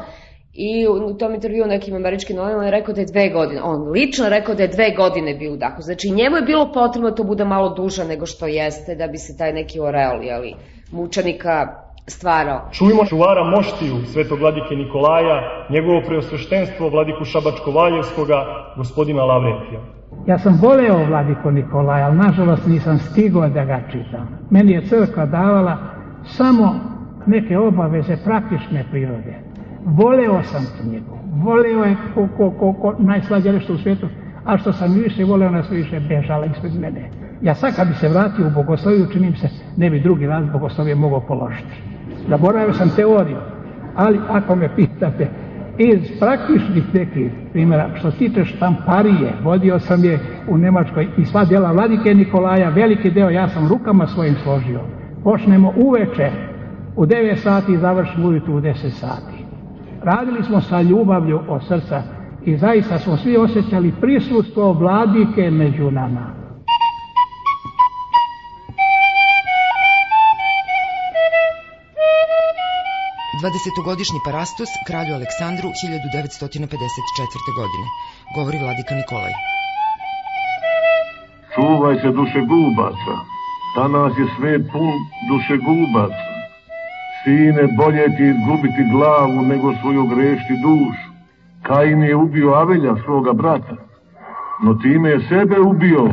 I 0.56 0.86
u 0.88 1.14
tom 1.14 1.34
intervju 1.34 1.66
nekim 1.66 1.94
američkim 1.94 2.36
novinama 2.36 2.64
je 2.64 2.70
rekao 2.70 2.94
da 2.94 3.00
je 3.00 3.06
dve 3.06 3.28
godine. 3.28 3.62
On 3.62 3.90
lično 3.90 4.28
rekao 4.28 4.54
da 4.54 4.62
je 4.62 4.68
dve 4.68 4.90
godine 4.96 5.34
bio 5.34 5.52
u 5.52 5.56
dahu. 5.56 5.82
Znači 5.82 6.10
njemu 6.10 6.36
je 6.36 6.42
bilo 6.42 6.72
potrebno 6.72 7.10
da 7.10 7.16
to 7.16 7.24
bude 7.24 7.44
malo 7.44 7.74
duže 7.74 8.04
nego 8.04 8.26
što 8.26 8.46
jeste 8.46 8.94
da 8.94 9.06
bi 9.06 9.18
se 9.18 9.36
taj 9.38 9.52
neki 9.52 9.80
oreol, 9.80 10.22
jeli, 10.22 10.54
mučenika 10.92 11.66
stvarao. 12.06 12.68
Čujmo 12.72 13.04
čuvara 13.04 13.44
moštiju 13.44 13.94
svetog 14.12 14.38
vladike 14.40 14.74
Nikolaja, 14.74 15.66
njegovo 15.70 16.02
preosveštenstvo 16.06 16.88
vladiku 16.88 17.24
Šabačko-Valjevskoga, 17.24 18.44
gospodina 18.76 19.24
Lavrentija. 19.24 19.80
Ja 20.26 20.38
sam 20.38 20.58
voleo 20.62 21.06
vladiko 21.06 21.50
Nikolaja, 21.50 22.06
ali 22.06 22.16
nažalost 22.16 22.66
nisam 22.66 22.98
stigao 22.98 23.48
da 23.48 23.64
ga 23.64 23.80
čitam. 23.92 24.38
Meni 24.50 24.72
je 24.72 24.86
crkva 24.86 25.26
davala 25.26 25.76
samo 26.24 26.74
neke 27.26 27.58
obaveze 27.58 28.16
praktične 28.24 28.84
prirode. 28.90 29.43
Voleo 29.84 30.42
sam 30.42 30.66
knjigu, 30.80 31.18
voleo 31.42 31.84
je 31.84 31.96
ko, 32.14 32.28
ko, 32.36 32.50
ko, 32.50 32.72
ko 32.72 32.94
najslađe 32.98 33.52
nešto 33.52 33.72
u 33.72 33.78
svijetu, 33.78 34.08
a 34.44 34.58
što 34.58 34.72
sam 34.72 34.94
više 34.94 35.24
voleo, 35.24 35.48
ona 35.48 35.62
su 35.62 35.74
više 35.74 36.00
bežala 36.00 36.46
ispred 36.46 36.74
mene. 36.74 37.10
Ja 37.42 37.54
sad 37.54 37.76
kad 37.76 37.88
bi 37.88 37.94
se 37.94 38.08
vratio 38.08 38.46
u 38.46 38.50
bogosloviju, 38.50 39.06
činim 39.12 39.36
se, 39.36 39.48
ne 39.76 39.90
bi 39.90 40.00
drugi 40.00 40.26
raz 40.26 40.44
bogoslovije 40.52 40.94
mogao 40.94 41.20
položiti. 41.20 41.82
Zaboravio 42.28 42.74
sam 42.74 42.90
teoriju, 42.96 43.36
ali 43.96 44.20
ako 44.28 44.56
me 44.56 44.76
pitate, 44.76 45.28
iz 45.78 46.18
praktičnih 46.20 46.94
nekih 46.94 47.32
primjera, 47.52 47.90
što 47.94 48.10
se 48.10 48.18
tiče 48.18 48.44
štamparije, 48.44 49.32
vodio 49.42 49.78
sam 49.78 50.04
je 50.04 50.18
u 50.48 50.58
Nemačkoj 50.58 51.08
i 51.18 51.24
sva 51.24 51.44
djela 51.44 51.72
Vladike 51.72 52.14
Nikolaja, 52.14 52.68
veliki 52.68 53.10
deo 53.10 53.30
ja 53.30 53.48
sam 53.48 53.68
rukama 53.68 54.06
svojim 54.06 54.34
složio. 54.42 54.80
Počnemo 55.24 55.72
uveče 55.76 56.30
u 56.96 57.06
9 57.06 57.36
sati 57.36 57.72
i 57.72 57.78
završimo 57.78 58.28
ujutru 58.28 58.56
u 58.56 58.60
10 58.60 58.90
sati. 58.90 59.33
Radili 60.04 60.42
smo 60.42 60.60
sa 60.60 60.80
ljubavlju 60.80 61.40
od 61.48 61.62
srca 61.68 62.02
i 62.44 62.56
zaista 62.56 62.98
smo 62.98 63.16
svi 63.16 63.36
osjećali 63.36 63.94
prisustvo 64.00 64.72
vladike 64.72 65.50
među 65.50 65.90
nama. 65.90 66.44
20-godišnji 73.44 74.20
parastos 74.24 74.70
kralju 74.86 75.14
Aleksandru 75.14 75.68
1954. 75.68 77.58
godine. 77.60 77.86
Govori 78.36 78.58
vladika 78.58 78.94
Nikolaj. 78.94 79.34
Čuvaj 81.54 81.96
se 82.02 82.08
duše 82.18 82.40
gubaca. 82.52 83.14
Danas 83.76 84.12
je 84.18 84.26
svet 84.36 84.62
pun 84.72 84.96
duše 85.30 85.56
gubaca. 85.66 86.33
Sine, 87.24 87.68
bolje 87.78 88.04
ti 88.16 88.24
izgubiti 88.24 88.90
glavu 88.92 89.42
nego 89.42 89.74
svoju 89.80 90.06
grešti 90.06 90.54
dušu. 90.62 91.08
Kain 91.62 92.02
je 92.02 92.16
ubio 92.16 92.50
Avelja, 92.50 92.94
svoga 93.04 93.32
brata. 93.32 93.76
No 94.62 94.74
time 94.74 95.08
je 95.10 95.20
sebe 95.20 95.60
ubio, 95.60 96.04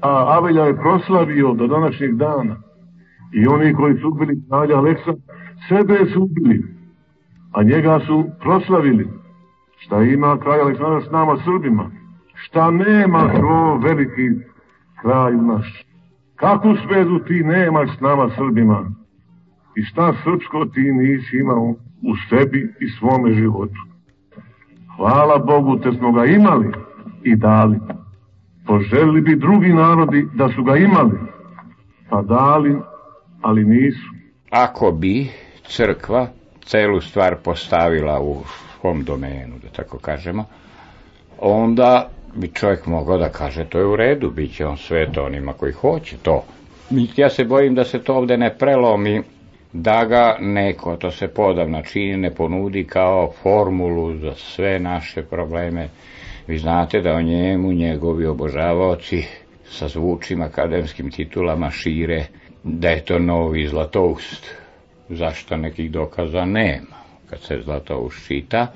a 0.00 0.36
Avelja 0.36 0.64
je 0.64 0.76
proslavio 0.76 1.54
do 1.54 1.66
današnjeg 1.66 2.14
dana. 2.16 2.56
I 3.32 3.46
oni 3.46 3.74
koji 3.74 3.98
su 3.98 4.08
ubili 4.08 4.42
kralja 4.48 4.78
Aleksandra 4.78 5.22
sebe 5.68 5.98
su 6.12 6.22
ubili, 6.22 6.64
a 7.52 7.62
njega 7.62 8.00
su 8.06 8.24
proslavili. 8.40 9.08
Šta 9.78 10.02
ima 10.02 10.38
kralj 10.38 10.60
Aleksandar 10.60 11.02
s 11.02 11.10
nama 11.10 11.36
Srbima? 11.44 11.90
Šta 12.34 12.70
nema 12.70 13.32
to 13.32 13.80
veliki 13.82 14.28
kralj 15.02 15.36
naš? 15.36 15.84
Kakvu 16.36 16.76
svezu 16.76 17.18
ti 17.18 17.44
nemaš 17.44 17.96
s 17.96 18.00
nama 18.00 18.30
Srbima? 18.36 18.90
I 19.76 19.82
šta 19.82 20.12
srpsko 20.12 20.64
ti 20.74 20.80
nisi 20.80 21.36
imao 21.36 21.74
u 22.02 22.12
sebi 22.28 22.74
i 22.80 22.88
svome 22.88 23.34
životu? 23.34 23.80
Hvala 24.96 25.38
Bogu 25.38 25.78
te 25.78 25.92
smo 25.92 26.12
ga 26.12 26.24
imali 26.24 26.72
i 27.22 27.36
dali. 27.36 27.78
Poželili 28.66 29.20
bi 29.20 29.36
drugi 29.36 29.72
narodi 29.72 30.26
da 30.34 30.48
su 30.48 30.64
ga 30.64 30.76
imali, 30.76 31.18
pa 32.10 32.22
dali, 32.22 32.76
ali 33.40 33.64
nisu. 33.64 34.08
Ako 34.50 34.92
bi 34.92 35.28
crkva 35.62 36.26
celu 36.64 37.00
stvar 37.00 37.36
postavila 37.44 38.20
u 38.20 38.36
svom 38.80 39.04
domenu, 39.04 39.54
da 39.62 39.68
tako 39.68 39.98
kažemo, 39.98 40.44
onda 41.38 42.10
bi 42.34 42.48
čovjek 42.48 42.86
mogao 42.86 43.18
da 43.18 43.28
kaže 43.28 43.64
to 43.64 43.78
je 43.78 43.86
u 43.86 43.96
redu, 43.96 44.30
bit 44.30 44.56
će 44.56 44.66
on 44.66 44.76
to 45.14 45.24
onima 45.24 45.52
koji 45.52 45.72
hoće 45.72 46.16
to. 46.16 46.44
Ja 47.16 47.30
se 47.30 47.44
bojim 47.44 47.74
da 47.74 47.84
se 47.84 47.98
to 47.98 48.14
ovde 48.14 48.36
ne 48.36 48.54
prelomi, 48.58 49.22
da 49.72 50.04
ga 50.04 50.36
neko, 50.40 50.96
to 50.96 51.10
se 51.10 51.28
podavna 51.28 51.82
čini, 51.82 52.16
ne 52.16 52.34
ponudi 52.34 52.84
kao 52.84 53.32
formulu 53.42 54.16
za 54.16 54.34
sve 54.34 54.78
naše 54.78 55.22
probleme. 55.22 55.88
Vi 56.46 56.58
znate 56.58 57.00
da 57.00 57.12
o 57.12 57.22
njemu 57.22 57.72
njegovi 57.72 58.26
obožavaoci 58.26 59.24
sa 59.64 59.88
zvučima 59.88 60.44
akademskim 60.44 61.10
titulama 61.10 61.70
šire 61.70 62.24
da 62.62 62.88
je 62.88 63.04
to 63.04 63.18
novi 63.18 63.66
zlatoust 63.68 64.54
zašto 65.08 65.56
nekih 65.56 65.90
dokaza 65.90 66.44
nema. 66.44 67.00
Kad 67.30 67.40
se 67.40 67.60
zlato 67.64 67.98
uščita, 67.98 68.66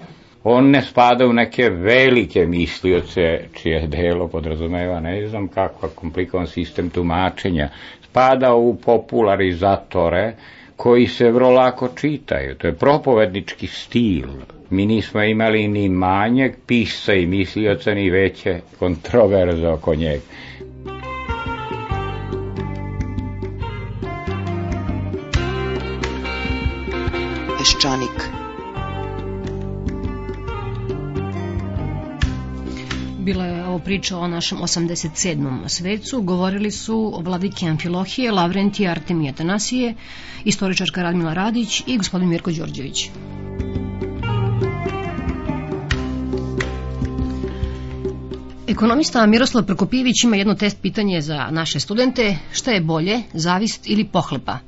on 0.45 0.71
ne 0.71 0.83
spada 0.83 1.27
u 1.27 1.33
neke 1.33 1.69
velike 1.71 2.47
mislioce 2.47 3.45
čije 3.55 3.87
delo 3.87 4.29
podrazumeva 4.29 5.01
ne 5.01 5.27
znam 5.27 5.49
kakva 5.49 5.89
komplikovan 5.89 6.47
sistem 6.47 6.91
tumačenja. 6.91 7.69
Spada 8.05 8.55
u 8.55 8.77
popularizatore 8.77 10.33
koji 10.77 11.07
se 11.07 11.31
vrlo 11.31 11.51
lako 11.51 11.89
čitaju. 11.97 12.55
To 12.55 12.67
je 12.67 12.75
propovednički 12.75 13.67
stil. 13.67 14.29
Mi 14.71 14.87
nismo 14.87 15.23
imali 15.23 15.69
ni 15.69 15.89
manjeg 15.89 16.53
pisca 16.67 17.15
i 17.15 17.27
mislioca, 17.27 17.95
ni 17.95 18.11
veće 18.11 18.61
kontroverze 18.79 19.69
oko 19.69 19.95
njega. 19.95 20.23
Peščanik. 27.59 28.44
Bila 33.25 33.45
je 33.45 33.65
ovo 33.65 33.79
priča 33.79 34.19
o 34.19 34.29
našem 34.29 34.59
87. 34.59 35.69
svecu. 35.69 36.23
Govorili 36.23 36.71
su 36.71 37.11
o 37.15 37.21
vladike 37.21 37.67
Amfilohije, 37.67 38.33
Lavrentije 38.33 38.91
Artemije 38.91 39.33
Tanasije, 39.33 39.95
istoričarka 40.45 41.03
Radmila 41.03 41.35
Radić 41.35 41.83
i 41.87 41.97
gospodin 41.97 42.29
Mirko 42.29 42.53
Đorđević. 42.53 43.09
Ekonomista 48.69 49.27
Miroslav 49.27 49.65
Prokopijević 49.65 50.25
ima 50.25 50.37
jedno 50.37 50.55
test 50.55 50.83
pitanje 50.83 51.21
za 51.21 51.49
naše 51.51 51.81
studente. 51.81 52.37
Šta 52.53 52.71
je 52.71 52.81
bolje, 52.81 53.23
zavist 53.33 53.83
ili 53.87 54.05
pohlepa? 54.05 54.59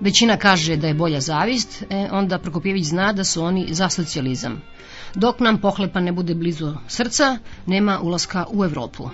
Većina 0.00 0.36
kaže 0.36 0.76
da 0.76 0.86
je 0.86 0.94
bolja 0.94 1.20
zavist, 1.20 1.82
e, 1.90 2.08
onda 2.12 2.38
Prokopjević 2.38 2.84
zna 2.84 3.12
da 3.12 3.24
su 3.24 3.42
oni 3.42 3.66
za 3.70 3.88
socijalizam. 3.88 4.62
Dok 5.14 5.40
nam 5.40 5.60
pohlepa 5.60 6.00
ne 6.00 6.12
bude 6.12 6.34
blizu 6.34 6.74
srca, 6.88 7.38
nema 7.66 8.00
ulaska 8.00 8.46
u 8.52 8.64
Evropu. 8.64 9.08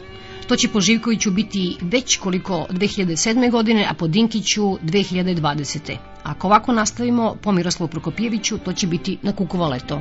To 0.49 0.57
će 0.57 0.68
po 0.68 0.80
Živkoviću 0.80 1.30
biti 1.30 1.76
već 1.80 2.16
koliko 2.16 2.66
2007. 2.70 3.51
godine, 3.51 3.87
a 3.91 3.95
po 3.95 4.09
Dinkiću 4.09 4.62
2020. 4.62 5.97
Ako 6.22 6.47
ovako 6.47 6.72
nastavimo, 6.72 7.37
po 7.43 7.53
Miroslavu 7.53 7.89
Prokopjeviću, 7.89 8.59
to 8.59 8.72
će 8.72 8.87
biti 8.87 9.18
na 9.22 9.32
Kukovo 9.32 9.68
leto. 9.68 10.01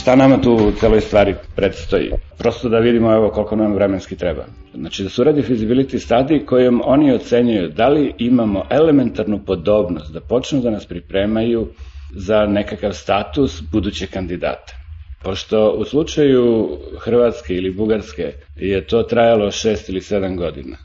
Šta 0.00 0.16
nama 0.16 0.40
tu 0.40 0.52
u 0.52 0.72
celoj 0.72 1.00
stvari 1.00 1.34
predstoji? 1.56 2.10
Prosto 2.38 2.68
da 2.68 2.78
vidimo 2.78 3.12
evo 3.14 3.30
koliko 3.30 3.56
nam 3.56 3.74
vremenski 3.74 4.16
treba. 4.16 4.44
Znači 4.74 5.02
da 5.02 5.08
se 5.08 5.20
uradi 5.20 5.42
feasibility 5.42 5.98
study 5.98 6.44
kojom 6.44 6.82
oni 6.84 7.12
ocenjuju 7.12 7.68
da 7.68 7.88
li 7.88 8.14
imamo 8.18 8.66
elementarnu 8.70 9.44
podobnost 9.46 10.12
da 10.12 10.20
počnu 10.20 10.60
da 10.60 10.70
nas 10.70 10.86
pripremaju 10.86 11.68
za 12.16 12.46
nekakav 12.46 12.92
status 12.92 13.62
buduće 13.72 14.06
kandidata. 14.06 14.74
Pošto 15.22 15.70
u 15.78 15.84
slučaju 15.84 16.68
Hrvatske 17.00 17.54
ili 17.54 17.74
Bugarske 17.74 18.32
je 18.56 18.86
to 18.86 19.02
trajalo 19.02 19.50
šest 19.50 19.88
ili 19.88 20.00
sedam 20.00 20.36
godina, 20.36 20.76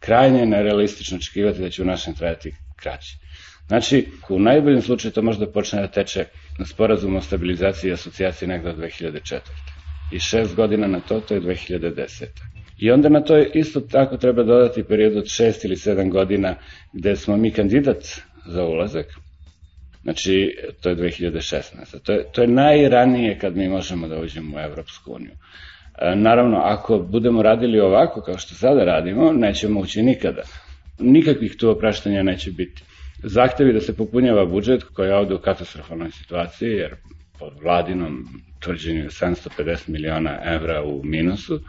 krajnje 0.00 0.40
je 0.40 0.46
nerealistično 0.46 1.16
očekivati 1.16 1.60
da 1.60 1.70
će 1.70 1.82
u 1.82 1.86
našem 1.86 2.14
trajati 2.14 2.52
kraće. 2.76 3.23
Znači, 3.68 4.06
u 4.28 4.38
najboljem 4.38 4.82
slučaju 4.82 5.12
to 5.12 5.22
možda 5.22 5.46
počne 5.46 5.80
da 5.80 5.88
teče 5.88 6.24
na 6.58 6.66
sporazum 6.66 7.16
o 7.16 7.20
stabilizaciji 7.20 7.88
i 7.88 7.92
asocijaciji 7.92 8.48
negde 8.48 8.70
od 8.70 8.76
2004. 8.78 9.38
I 10.12 10.18
šest 10.18 10.54
godina 10.54 10.86
na 10.86 11.00
to, 11.00 11.20
to 11.20 11.34
je 11.34 11.40
2010. 11.40 12.24
I 12.78 12.90
onda 12.90 13.08
na 13.08 13.20
to 13.20 13.38
isto 13.38 13.80
tako 13.80 14.16
treba 14.16 14.42
dodati 14.42 14.84
period 14.84 15.16
od 15.16 15.26
šest 15.26 15.64
ili 15.64 15.76
sedam 15.76 16.10
godina 16.10 16.54
gde 16.92 17.16
smo 17.16 17.36
mi 17.36 17.50
kandidat 17.50 18.04
za 18.46 18.64
ulazak. 18.64 19.06
Znači, 20.02 20.56
to 20.80 20.88
je 20.88 20.96
2016. 20.96 21.98
To 22.02 22.12
je, 22.12 22.24
to 22.32 22.42
je 22.42 22.48
najranije 22.48 23.38
kad 23.38 23.56
mi 23.56 23.68
možemo 23.68 24.08
da 24.08 24.20
uđemo 24.20 24.56
u 24.56 24.60
Evropsku 24.60 25.12
uniju. 25.12 25.32
E, 25.98 26.16
naravno, 26.16 26.56
ako 26.56 26.98
budemo 26.98 27.42
radili 27.42 27.80
ovako 27.80 28.20
kao 28.20 28.38
što 28.38 28.54
sada 28.54 28.84
radimo, 28.84 29.32
nećemo 29.32 29.80
ući 29.80 30.02
nikada. 30.02 30.42
Nikakvih 30.98 31.56
tu 31.56 31.70
opraštanja 31.70 32.22
neće 32.22 32.50
biti 32.50 32.82
zahtevi 33.24 33.72
da 33.72 33.80
se 33.80 33.96
popunjava 33.96 34.44
budžet 34.46 34.82
koji 34.84 35.08
je 35.08 35.14
ovde 35.14 35.34
u 35.34 35.38
katastrofalnoj 35.38 36.10
situaciji, 36.10 36.70
jer 36.70 36.94
po 37.38 37.50
vladinom 37.62 38.24
tvrđenju 38.60 39.04
750 39.04 39.88
miliona 39.88 40.38
evra 40.44 40.82
u 40.82 41.00
minusu, 41.04 41.60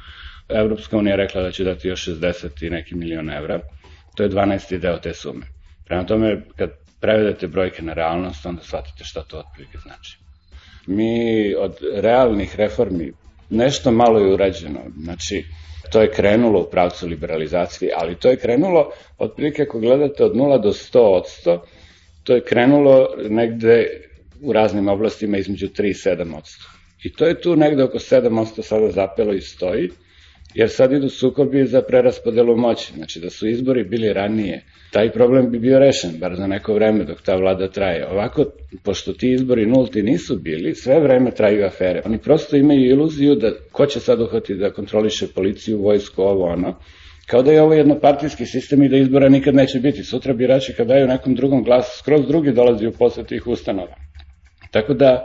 Evropska 0.49 0.97
unija 0.97 1.15
rekla 1.15 1.41
da 1.41 1.51
će 1.51 1.63
dati 1.63 1.87
još 1.87 2.07
60 2.07 2.67
i 2.67 2.69
neki 2.69 2.95
miliona 2.95 3.37
evra, 3.37 3.59
to 4.15 4.23
je 4.23 4.29
12. 4.29 4.77
deo 4.77 4.97
te 4.97 5.13
sume. 5.13 5.45
Prema 5.85 6.05
tome, 6.05 6.41
kad 6.55 6.71
prevedete 7.01 7.47
brojke 7.47 7.81
na 7.81 7.93
realnost, 7.93 8.45
onda 8.45 8.61
shvatite 8.61 9.03
šta 9.03 9.23
to 9.23 9.39
otprilike 9.39 9.77
znači. 9.77 10.17
Mi 10.87 11.55
od 11.55 11.77
realnih 11.93 12.55
reformi 12.55 13.13
nešto 13.49 13.91
malo 13.91 14.19
je 14.19 14.33
urađeno. 14.33 14.79
Znači, 15.03 15.43
To 15.89 16.01
je 16.01 16.11
krenulo 16.11 16.61
u 16.61 16.69
pravcu 16.71 17.07
liberalizacije, 17.07 17.91
ali 17.95 18.15
to 18.15 18.29
je 18.29 18.37
krenulo, 18.37 18.91
otprilike 19.17 19.63
ako 19.63 19.79
gledate 19.79 20.23
od 20.23 20.35
0 20.35 20.63
do 20.63 20.69
100 20.69 20.99
odsto, 20.99 21.65
to 22.23 22.35
je 22.35 22.43
krenulo 22.43 23.07
negde 23.29 23.87
u 24.41 24.53
raznim 24.53 24.87
oblastima 24.87 25.37
između 25.37 25.67
3 25.67 25.89
i 25.89 25.93
7 25.93 26.37
odsto. 26.37 26.65
I 27.03 27.13
to 27.13 27.25
je 27.25 27.41
tu 27.41 27.55
negde 27.55 27.83
oko 27.83 27.97
7% 27.97 28.61
sada 28.61 28.91
zapelo 28.91 29.33
i 29.33 29.41
stoji, 29.41 29.89
jer 30.53 30.69
sad 30.69 30.91
idu 30.91 31.09
sukobi 31.09 31.65
za 31.65 31.81
preraspodelu 31.81 32.57
moći, 32.57 32.93
znači 32.93 33.19
da 33.19 33.29
su 33.29 33.47
izbori 33.47 33.83
bili 33.83 34.13
ranije, 34.13 34.65
taj 34.95 35.11
problem 35.11 35.51
bi 35.51 35.59
bio 35.59 35.79
rešen, 35.79 36.11
bar 36.19 36.35
za 36.35 36.47
neko 36.47 36.73
vreme 36.73 37.03
dok 37.03 37.21
ta 37.21 37.35
vlada 37.35 37.67
traje. 37.67 38.07
Ovako, 38.07 38.45
pošto 38.83 39.13
ti 39.13 39.31
izbori 39.31 39.65
nulti 39.65 40.03
nisu 40.03 40.37
bili, 40.39 40.75
sve 40.75 40.99
vreme 40.99 41.31
traju 41.31 41.65
afere. 41.65 42.01
Oni 42.05 42.17
prosto 42.17 42.55
imaju 42.57 42.89
iluziju 42.89 43.35
da 43.35 43.51
ko 43.71 43.85
će 43.85 43.99
sad 43.99 44.21
uhvati 44.21 44.55
da 44.55 44.71
kontroliše 44.71 45.27
policiju, 45.35 45.81
vojsku, 45.81 46.21
ovo, 46.21 46.45
ono, 46.45 46.75
kao 47.27 47.41
da 47.41 47.51
je 47.51 47.61
ovo 47.61 47.73
jednopartijski 47.73 48.45
sistem 48.45 48.83
i 48.83 48.89
da 48.89 48.97
izbora 48.97 49.29
nikad 49.29 49.55
neće 49.55 49.79
biti. 49.79 50.03
Sutra 50.03 50.33
birači 50.33 50.73
kad 50.73 50.87
daju 50.87 51.07
nekom 51.07 51.35
drugom 51.35 51.63
glas, 51.63 51.97
skroz 51.99 52.27
drugi 52.27 52.51
dolazi 52.51 52.87
u 52.87 52.91
posle 52.91 53.23
tih 53.23 53.47
ustanova. 53.47 53.95
Tako 54.71 54.93
da, 54.93 55.23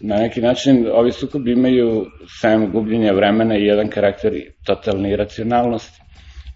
na 0.00 0.16
neki 0.16 0.40
način, 0.40 0.86
ovi 0.92 1.12
sukobi 1.12 1.52
imaju 1.52 2.06
sam 2.40 2.72
gubljenja 2.72 3.12
vremena 3.12 3.58
i 3.58 3.64
jedan 3.64 3.88
karakter 3.88 4.32
totalne 4.66 5.12
iracionalnosti. 5.12 6.07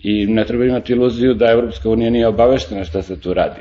I 0.02 0.26
ne 0.26 0.44
treba 0.44 0.64
imati 0.64 0.92
iluziju 0.92 1.34
da 1.34 1.50
Evropska 1.50 1.88
unija 1.88 2.10
nije 2.10 2.28
obaveštena 2.28 2.84
šta 2.84 3.02
se 3.02 3.20
tu 3.20 3.34
radi. 3.34 3.60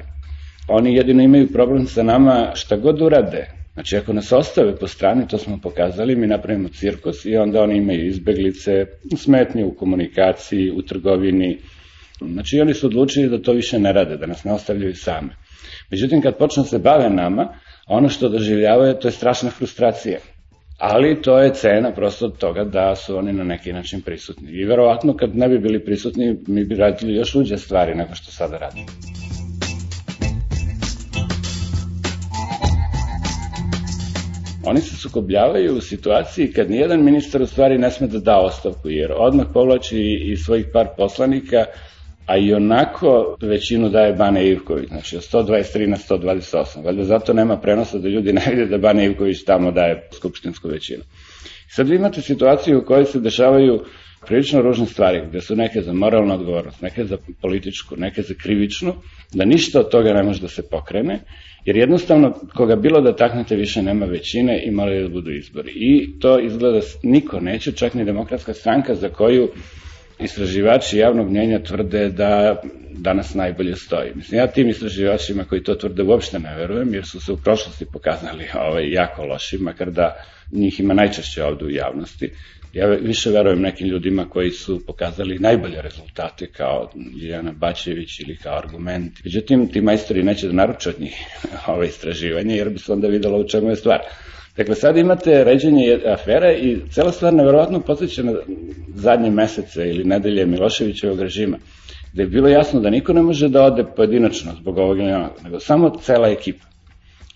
Oni 0.67 0.95
jedino 0.95 1.23
imaju 1.23 1.51
problem 1.53 1.87
sa 1.87 2.03
nama 2.03 2.51
šta 2.55 2.77
god 2.77 3.01
urade. 3.01 3.47
Znači, 3.73 3.97
ako 3.97 4.13
nas 4.13 4.31
ostave 4.31 4.75
po 4.75 4.87
strani, 4.87 5.27
to 5.27 5.37
smo 5.37 5.59
pokazali, 5.63 6.15
mi 6.15 6.27
napravimo 6.27 6.69
cirkus 6.69 7.25
i 7.25 7.35
onda 7.35 7.61
oni 7.61 7.77
imaju 7.77 8.07
izbeglice, 8.07 8.85
smetnje 9.17 9.65
u 9.65 9.75
komunikaciji, 9.75 10.71
u 10.71 10.81
trgovini. 10.81 11.57
Znači, 12.21 12.59
oni 12.59 12.73
su 12.73 12.87
odlučili 12.87 13.29
da 13.29 13.41
to 13.41 13.53
više 13.53 13.79
ne 13.79 13.93
rade, 13.93 14.17
da 14.17 14.25
nas 14.25 14.43
ne 14.43 14.53
ostavljaju 14.53 14.95
same. 14.95 15.35
Međutim, 15.91 16.21
kad 16.21 16.37
počnu 16.37 16.63
se 16.63 16.79
bave 16.79 17.09
nama, 17.09 17.53
ono 17.87 18.09
što 18.09 18.29
doživljavaju, 18.29 18.93
to 18.93 19.07
je 19.07 19.11
strašna 19.11 19.49
frustracija 19.49 20.19
ali 20.81 21.21
to 21.21 21.37
je 21.37 21.53
cena 21.53 21.91
prosto 21.91 22.25
od 22.25 22.37
toga 22.37 22.63
da 22.63 22.95
su 22.95 23.17
oni 23.17 23.33
na 23.33 23.43
neki 23.43 23.73
način 23.73 24.01
prisutni. 24.01 24.51
I 24.51 24.65
verovatno 24.65 25.17
kad 25.17 25.35
ne 25.35 25.49
bi 25.49 25.59
bili 25.59 25.85
prisutni, 25.85 26.37
mi 26.47 26.65
bi 26.65 26.75
radili 26.75 27.15
još 27.15 27.35
luđe 27.35 27.57
stvari 27.57 27.95
nego 27.95 28.15
što 28.15 28.31
sada 28.31 28.57
radimo. 28.57 28.85
Oni 34.65 34.81
se 34.81 34.95
sukobljavaju 34.95 35.75
u 35.75 35.81
situaciji 35.81 36.51
kad 36.51 36.71
nijedan 36.71 37.03
ministar 37.03 37.41
u 37.41 37.47
stvari 37.47 37.77
ne 37.77 37.91
sme 37.91 38.07
da 38.07 38.19
da 38.19 38.39
ostavku, 38.39 38.89
jer 38.89 39.11
odmah 39.17 39.45
povlači 39.53 40.01
i 40.25 40.37
svojih 40.37 40.65
par 40.73 40.87
poslanika, 40.97 41.65
a 42.31 42.37
i 42.37 42.53
onako 42.53 43.35
većinu 43.41 43.89
daje 43.89 44.13
Bane 44.13 44.47
Ivković, 44.47 44.87
znači 44.87 45.17
od 45.17 45.21
123 45.21 45.87
na 45.87 45.97
128. 45.97 46.83
Valjda 46.85 47.03
zato 47.03 47.33
nema 47.33 47.57
prenosa 47.57 47.97
da 47.97 48.07
ljudi 48.07 48.33
ne 48.39 48.41
vide 48.49 48.65
da 48.65 48.77
Bane 48.77 49.05
Ivković 49.05 49.43
tamo 49.43 49.71
daje 49.71 50.07
skupštinsku 50.13 50.67
većinu. 50.67 51.03
Sad 51.69 51.89
vi 51.89 51.95
imate 51.95 52.21
situaciju 52.21 52.79
u 52.79 52.85
kojoj 52.85 53.05
se 53.05 53.19
dešavaju 53.19 53.83
prilično 54.27 54.61
ružne 54.61 54.85
stvari, 54.85 55.21
gde 55.29 55.41
su 55.41 55.55
neke 55.55 55.81
za 55.81 55.93
moralnu 55.93 56.33
odgovornost, 56.33 56.81
neke 56.81 57.05
za 57.05 57.17
političku, 57.41 57.95
neke 57.97 58.21
za 58.21 58.33
krivičnu, 58.33 58.93
da 59.33 59.45
ništa 59.45 59.79
od 59.79 59.89
toga 59.89 60.13
ne 60.13 60.23
može 60.23 60.41
da 60.41 60.47
se 60.47 60.69
pokrene, 60.69 61.19
jer 61.65 61.77
jednostavno 61.77 62.33
koga 62.55 62.75
bilo 62.75 63.01
da 63.01 63.15
taknete 63.15 63.55
više 63.55 63.81
nema 63.81 64.05
većine 64.05 64.63
i 64.65 64.71
moraju 64.71 65.07
da 65.07 65.13
budu 65.13 65.31
izbori. 65.31 65.71
I 65.75 66.19
to 66.19 66.39
izgleda 66.39 66.79
niko 67.03 67.39
neće, 67.39 67.71
čak 67.71 67.93
ni 67.93 68.05
demokratska 68.05 68.53
stranka 68.53 68.95
za 68.95 69.09
koju 69.09 69.49
istraživači 70.23 70.97
javnog 70.97 71.29
mnjenja 71.29 71.63
tvrde 71.63 72.09
da 72.09 72.61
danas 72.91 73.33
najbolje 73.33 73.75
stoji. 73.75 74.11
Mislim, 74.15 74.39
ja 74.39 74.47
tim 74.47 74.69
istraživačima 74.69 75.43
koji 75.43 75.63
to 75.63 75.75
tvrde 75.75 76.03
uopšte 76.03 76.39
ne 76.39 76.55
verujem, 76.55 76.93
jer 76.93 77.05
su 77.05 77.19
se 77.21 77.31
u 77.31 77.37
prošlosti 77.37 77.85
pokazali 77.85 78.45
ovaj, 78.55 78.91
jako 78.91 79.25
loši, 79.25 79.57
makar 79.57 79.91
da 79.91 80.23
njih 80.51 80.79
ima 80.79 80.93
najčešće 80.93 81.43
ovde 81.43 81.65
u 81.65 81.69
javnosti. 81.69 82.29
Ja 82.73 82.87
više 82.87 83.29
verujem 83.29 83.61
nekim 83.61 83.87
ljudima 83.87 84.29
koji 84.29 84.51
su 84.51 84.85
pokazali 84.87 85.39
najbolje 85.39 85.81
rezultate 85.81 86.47
kao 86.47 86.91
Ljena 87.21 87.51
Bačević 87.51 88.19
ili 88.19 88.37
kao 88.37 88.57
argument. 88.57 89.13
Međutim, 89.25 89.67
ti 89.71 89.81
majstori 89.81 90.23
neće 90.23 90.47
da 90.47 90.53
naruče 90.53 90.89
od 90.89 90.99
njih 90.99 91.15
ove 91.67 91.87
istraživanje, 91.87 92.55
jer 92.55 92.69
bi 92.69 92.79
se 92.79 92.93
onda 92.93 93.07
videlo 93.07 93.39
u 93.39 93.47
čemu 93.47 93.69
je 93.69 93.75
stvar. 93.75 93.99
Dakle, 94.57 94.75
sad 94.75 94.97
imate 94.97 95.43
ređenje 95.43 95.99
afere 96.05 96.53
i 96.53 96.79
cela 96.89 97.11
stvar 97.11 97.33
neverovatno 97.33 97.79
podsjeća 97.79 98.23
na 98.23 98.33
zadnje 98.95 99.29
mesece 99.29 99.89
ili 99.89 100.03
nedelje 100.03 100.45
Miloševićevog 100.45 101.21
režima, 101.21 101.57
gde 102.13 102.23
je 102.23 102.27
bilo 102.27 102.47
jasno 102.47 102.79
da 102.79 102.89
niko 102.89 103.13
ne 103.13 103.21
može 103.21 103.49
da 103.49 103.63
ode 103.63 103.83
pojedinačno 103.95 104.51
zbog 104.61 104.77
ovog 104.77 104.97
ili 104.97 105.11
onog, 105.11 105.31
nego 105.43 105.59
samo 105.59 105.89
cela 106.01 106.27
ekipa. 106.27 106.65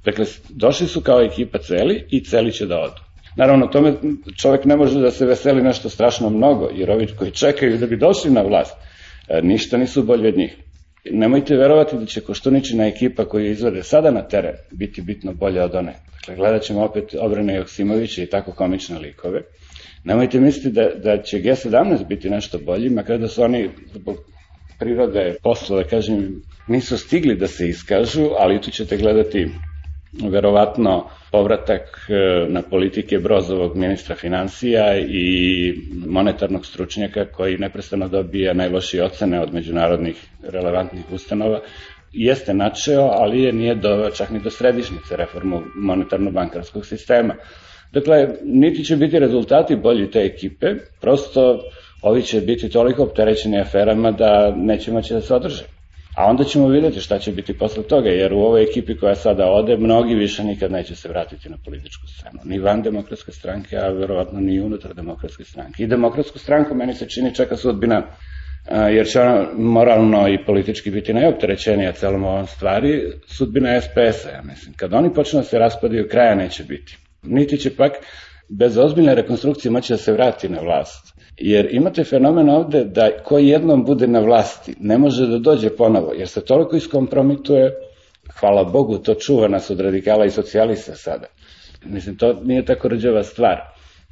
Dakle, 0.06 0.26
došli 0.50 0.88
su 0.88 1.02
kao 1.02 1.22
ekipa 1.22 1.58
celi 1.58 2.06
i 2.10 2.24
celi 2.24 2.52
će 2.52 2.66
da 2.66 2.80
odu. 2.80 3.02
Naravno, 3.36 3.68
tome 3.68 3.94
čovek 4.42 4.66
ne 4.66 4.76
može 4.76 5.00
da 5.00 5.12
se 5.12 5.26
veseli 5.26 5.62
nešto 5.62 5.90
strašno 5.90 6.30
mnogo, 6.30 6.70
jer 6.74 6.92
ovi 6.92 7.08
koji 7.18 7.32
čekaju 7.32 7.78
da 7.78 7.88
bi 7.88 7.98
došli 7.98 8.32
na 8.32 8.42
vlast, 8.42 8.76
e, 9.28 9.42
ništa 9.42 9.78
nisu 9.78 10.04
bolji 10.04 10.28
od 10.28 10.38
njih. 10.38 10.58
Nemojte 11.12 11.56
verovati 11.56 11.98
da 11.98 12.06
će 12.06 12.22
Koštuničina 12.22 12.88
ekipa 12.88 13.26
koju 13.26 13.52
izvode 13.52 13.84
sada 13.84 14.12
na 14.12 14.28
teren 14.28 14.56
biti 14.72 15.02
bitno 15.02 15.34
bolja 15.34 15.66
od 15.66 15.76
one. 15.76 15.94
Dakle, 16.14 16.36
gledat 16.36 16.62
ćemo 16.64 16.84
opet 16.84 17.16
Obrane 17.20 17.56
Joksimovića 17.56 18.24
i 18.24 18.26
tako 18.26 18.52
komične 18.52 19.00
likove. 19.00 19.42
Nemojte 20.04 20.40
misliti 20.40 20.72
da, 20.72 20.90
da 21.04 21.22
će 21.22 21.38
G17 21.42 22.08
biti 22.08 22.30
nešto 22.30 22.60
bolji, 22.60 22.90
makar 22.90 23.20
da 23.20 23.28
su 23.28 23.44
oni 23.44 23.70
zbog 23.94 24.18
prirode 24.80 25.36
posla, 25.44 25.78
da 25.78 25.84
kažem, 25.84 26.42
nisu 26.68 26.98
stigli 26.98 27.36
da 27.36 27.48
se 27.48 27.70
iskažu, 27.70 28.30
ali 28.38 28.62
tu 28.62 28.72
ćete 28.72 28.98
gledati 28.98 29.48
verovatno 30.22 31.04
povratak 31.32 31.82
e, 32.10 32.14
na 32.50 32.62
politike 32.62 33.20
Brozovog 33.20 33.76
ministra 33.76 34.16
financija 34.16 34.98
i 35.00 35.74
monetarnog 36.08 36.66
stručnjaka 36.66 37.26
koji 37.26 37.58
neprestano 37.58 38.08
dobija 38.08 38.54
najlošije 38.54 39.04
ocene 39.04 39.42
od 39.42 39.54
međunarodnih 39.54 40.16
relevantnih 40.44 41.04
ustanova, 41.12 41.60
jeste 42.14 42.54
načeo, 42.54 43.10
ali 43.12 43.42
je 43.42 43.54
nije 43.54 43.76
doveo 43.76 44.10
čak 44.10 44.30
ni 44.30 44.40
do 44.40 44.50
središnjice 44.50 45.16
reformu 45.18 45.62
monetarno-bankarskog 45.76 46.86
sistema. 46.86 47.36
Dakle, 47.92 48.28
niti 48.44 48.84
će 48.84 48.96
biti 48.96 49.20
rezultati 49.20 49.76
bolji 49.76 50.12
te 50.12 50.20
ekipe, 50.20 50.68
prosto 51.02 51.60
ovi 52.02 52.22
će 52.22 52.42
biti 52.42 52.70
toliko 52.70 53.04
opterećeni 53.04 53.60
aferama 53.60 54.12
da 54.12 54.54
neće 54.58 54.92
moći 54.92 55.14
da 55.14 55.22
se 55.22 55.36
održe. 55.36 55.75
A 56.16 56.26
onda 56.26 56.44
ćemo 56.44 56.68
videti 56.68 57.00
šta 57.00 57.20
će 57.20 57.32
biti 57.32 57.58
posle 57.58 57.84
toga, 57.84 58.10
jer 58.10 58.34
u 58.34 58.40
ovoj 58.40 58.64
ekipi 58.64 58.98
koja 58.98 59.16
sada 59.16 59.50
ode, 59.52 59.78
mnogi 59.78 60.16
više 60.16 60.44
nikad 60.44 60.72
neće 60.72 60.96
se 60.96 61.10
vratiti 61.10 61.50
na 61.50 61.58
političku 61.66 62.08
scenu. 62.08 62.40
Ni 62.44 62.60
van 62.60 62.82
demokratske 62.82 63.32
stranke, 63.32 63.78
a 63.78 63.90
verovatno 63.90 64.40
ni 64.40 64.60
unutar 64.60 64.94
demokratske 64.94 65.44
stranke. 65.44 65.84
I 65.84 65.88
demokratsku 65.88 66.40
stranku, 66.40 66.76
meni 66.76 66.94
se 66.94 67.10
čini, 67.10 67.36
čeka 67.36 67.58
sudbina 67.58 68.04
jer 68.72 69.08
će 69.08 69.22
ona 69.22 69.48
moralno 69.58 70.28
i 70.28 70.46
politički 70.46 70.92
biti 70.92 71.14
najopterećenija 71.14 71.92
celom 71.92 72.24
ovom 72.24 72.48
stvari, 72.48 73.04
sudbina 73.28 73.82
SPS-a, 73.82 74.30
ja 74.30 74.42
mislim. 74.44 74.74
Kad 74.74 74.94
oni 74.94 75.14
počnu 75.14 75.40
da 75.40 75.44
se 75.44 75.60
raspadaju, 75.60 76.08
kraja 76.10 76.36
neće 76.36 76.64
biti. 76.64 76.98
Niti 77.24 77.58
će 77.58 77.76
pak 77.76 77.92
bez 78.50 78.78
ozbiljne 78.78 79.16
rekonstrukcije 79.16 79.72
moći 79.72 79.94
da 79.94 79.98
se 79.98 80.14
vrati 80.14 80.50
na 80.50 80.60
vlast. 80.60 81.14
Jer 81.38 81.68
imate 81.72 82.04
fenomen 82.04 82.50
ovde 82.50 82.84
da 82.84 83.10
ko 83.24 83.38
jednom 83.38 83.86
bude 83.86 84.08
na 84.08 84.20
vlasti 84.20 84.76
ne 84.80 84.98
može 84.98 85.28
da 85.28 85.38
dođe 85.38 85.70
ponovo, 85.70 86.14
jer 86.14 86.28
se 86.28 86.46
toliko 86.46 86.76
iskompromituje, 86.76 87.72
hvala 88.40 88.64
Bogu, 88.64 88.98
to 88.98 89.14
čuva 89.14 89.48
nas 89.48 89.70
od 89.70 89.80
radikala 89.80 90.26
i 90.26 90.30
socijalista 90.30 90.96
sada. 90.96 91.28
Mislim, 91.86 92.18
to 92.18 92.34
nije 92.44 92.66
tako 92.66 92.88
rđava 92.88 93.24
stvar. 93.24 93.58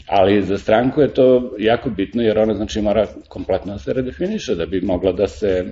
Ali 0.07 0.41
za 0.43 0.57
stranku 0.57 1.01
je 1.01 1.13
to 1.13 1.51
jako 1.59 1.89
bitno, 1.89 2.21
jer 2.21 2.39
ona 2.39 2.53
znači 2.53 2.81
mora 2.81 3.07
kompletno 3.27 3.73
da 3.73 3.79
se 3.79 3.93
redefiniše 3.93 4.55
da 4.55 4.65
bi 4.65 4.81
mogla 4.81 5.11
da 5.11 5.27
se 5.27 5.65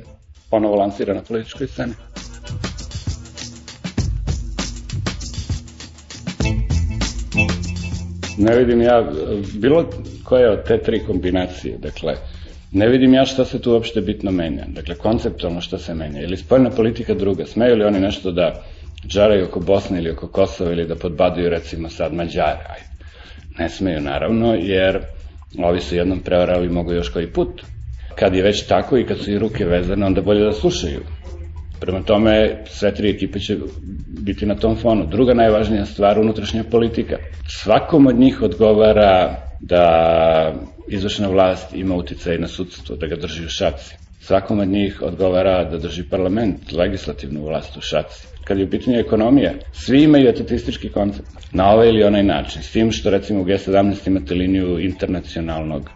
ponovo 0.49 0.75
lansira 0.75 1.13
na 1.13 1.21
političkoj 1.21 1.67
sceni. 1.67 1.93
Ne 8.41 8.55
vidim 8.57 8.81
ja 8.81 9.11
bilo 9.53 9.89
koje 10.23 10.49
od 10.49 10.63
te 10.67 10.77
tri 10.77 10.99
kombinacije, 11.07 11.77
dakle, 11.77 12.15
ne 12.71 12.87
vidim 12.89 13.13
ja 13.13 13.25
šta 13.25 13.45
se 13.45 13.61
tu 13.61 13.71
uopšte 13.71 14.01
bitno 14.01 14.31
menja. 14.31 14.65
Dakle, 14.67 14.95
konceptualno 14.95 15.61
šta 15.61 15.77
se 15.77 15.93
menja. 15.93 16.21
Ili 16.21 16.37
spoljna 16.37 16.69
politika 16.69 17.13
druga, 17.13 17.45
smeju 17.45 17.75
li 17.75 17.85
oni 17.85 17.99
nešto 17.99 18.31
da 18.31 18.63
džaraju 19.07 19.45
oko 19.45 19.59
Bosne 19.59 19.99
ili 19.99 20.11
oko 20.11 20.27
Kosova 20.27 20.71
ili 20.71 20.87
da 20.87 20.95
podbaduju 20.95 21.49
recimo 21.49 21.89
sad 21.89 22.13
Mađare, 22.13 22.65
ajde. 22.69 22.91
Ne 23.59 23.69
smeju 23.69 24.01
naravno, 24.01 24.53
jer 24.53 24.99
ovi 25.63 25.79
su 25.79 25.95
jednom 25.95 26.19
prevarali 26.19 26.69
mogu 26.69 26.93
još 26.93 27.09
koji 27.09 27.27
put. 27.27 27.61
Kad 28.15 28.35
je 28.35 28.43
već 28.43 28.67
tako 28.67 28.97
i 28.97 29.05
kad 29.05 29.17
su 29.19 29.31
i 29.31 29.39
ruke 29.39 29.65
vezane, 29.65 30.05
onda 30.05 30.21
bolje 30.21 30.43
da 30.43 30.51
slušaju. 30.51 30.99
Prema 31.81 32.01
tome, 32.03 32.63
sve 32.65 32.93
tri 32.93 33.09
ekipe 33.09 33.39
će 33.39 33.57
biti 34.07 34.45
na 34.45 34.55
tom 34.55 34.75
fonu. 34.75 35.05
Druga 35.05 35.33
najvažnija 35.33 35.85
stvar, 35.85 36.19
unutrašnja 36.19 36.63
politika. 36.71 37.17
Svakom 37.47 38.07
od 38.07 38.19
njih 38.19 38.41
odgovara 38.41 39.35
da 39.59 39.83
izvršna 40.89 41.27
vlast 41.27 41.73
ima 41.73 41.95
uticaj 41.95 42.37
na 42.37 42.47
sudstvo, 42.47 42.95
da 42.95 43.07
ga 43.07 43.15
drži 43.15 43.45
u 43.45 43.49
šaci. 43.49 43.95
Svakom 44.19 44.59
od 44.59 44.67
njih 44.67 45.01
odgovara 45.01 45.63
da 45.63 45.77
drži 45.77 46.03
parlament, 46.09 46.71
legislativnu 46.71 47.45
vlast 47.45 47.77
u 47.77 47.81
šaci. 47.81 48.27
Kad 48.43 48.57
je 48.59 48.65
u 48.65 48.69
pitanju 48.69 48.99
ekonomija, 48.99 49.53
svi 49.71 50.03
imaju 50.03 50.29
etatistički 50.29 50.89
koncept 50.89 51.29
na 51.53 51.71
ovaj 51.73 51.87
ili 51.87 52.03
onaj 52.03 52.23
način. 52.23 52.61
S 52.61 52.71
tim 52.71 52.91
što 52.91 53.09
recimo 53.09 53.41
u 53.41 53.45
G17 53.45 54.07
imate 54.07 54.35
liniju 54.35 54.79
internacionalnog 54.79 55.89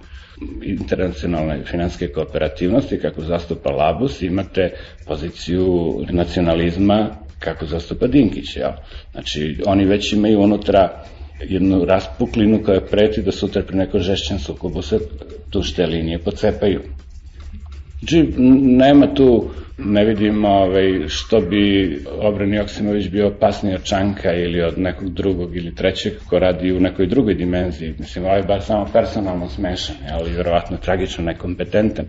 internacionalne 0.63 1.63
finanske 1.63 2.07
kooperativnosti 2.07 2.99
kako 2.99 3.21
zastupa 3.21 3.69
Labus, 3.69 4.21
imate 4.21 4.71
poziciju 5.07 5.93
nacionalizma 6.09 7.09
kako 7.39 7.65
zastupa 7.65 8.07
Dinkić. 8.07 8.55
Ja. 8.57 8.77
Znači, 9.11 9.57
oni 9.65 9.85
već 9.85 10.13
imaju 10.13 10.39
unutra 10.41 11.03
jednu 11.41 11.85
raspuklinu 11.85 12.63
koja 12.63 12.81
preti 12.81 13.21
da 13.21 13.31
sutra 13.31 13.61
pri 13.61 13.77
nekom 13.77 13.99
žešćem 13.99 14.39
sukobu 14.39 14.81
se 14.81 14.99
tu 15.49 15.63
šte 15.63 15.85
linije 15.85 16.19
pocepaju. 16.19 16.81
Znači, 17.99 18.33
nema 18.61 19.13
tu, 19.13 19.49
ne 19.77 20.05
vidim 20.05 20.45
ovaj, 20.45 21.07
što 21.07 21.41
bi 21.41 21.97
Obran 22.21 22.53
Joksimović 22.53 23.09
bio 23.09 23.27
opasniji 23.27 23.75
od 23.75 23.83
Čanka 23.83 24.33
ili 24.33 24.61
od 24.61 24.79
nekog 24.79 25.09
drugog 25.09 25.57
ili 25.57 25.75
trećeg 25.75 26.13
ko 26.29 26.39
radi 26.39 26.71
u 26.71 26.79
nekoj 26.79 27.07
drugoj 27.07 27.33
dimenziji. 27.33 27.95
Mislim, 27.99 28.25
ovaj 28.25 28.41
bar 28.41 28.61
samo 28.61 28.85
personalno 28.93 29.49
smešan, 29.49 29.95
ali 30.11 30.33
verovatno 30.33 30.77
tragično 30.77 31.23
nekompetentan. 31.23 32.05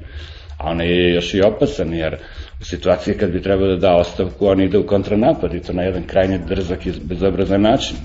A 0.58 0.70
on 0.70 0.80
je 0.80 1.14
još 1.14 1.34
i 1.34 1.40
opasan, 1.40 1.94
jer 1.94 2.16
u 2.60 2.64
situaciji 2.64 3.14
kad 3.14 3.30
bi 3.30 3.42
trebao 3.42 3.68
da 3.68 3.76
da 3.76 3.94
ostavku, 3.94 4.46
on 4.46 4.60
ide 4.60 4.78
u 4.78 4.86
kontranapad 4.86 5.54
i 5.54 5.60
to 5.60 5.72
na 5.72 5.82
jedan 5.82 6.02
krajnje 6.02 6.38
drzak 6.38 6.86
i 6.86 6.92
bezobrazan 7.02 7.60
način. 7.60 7.96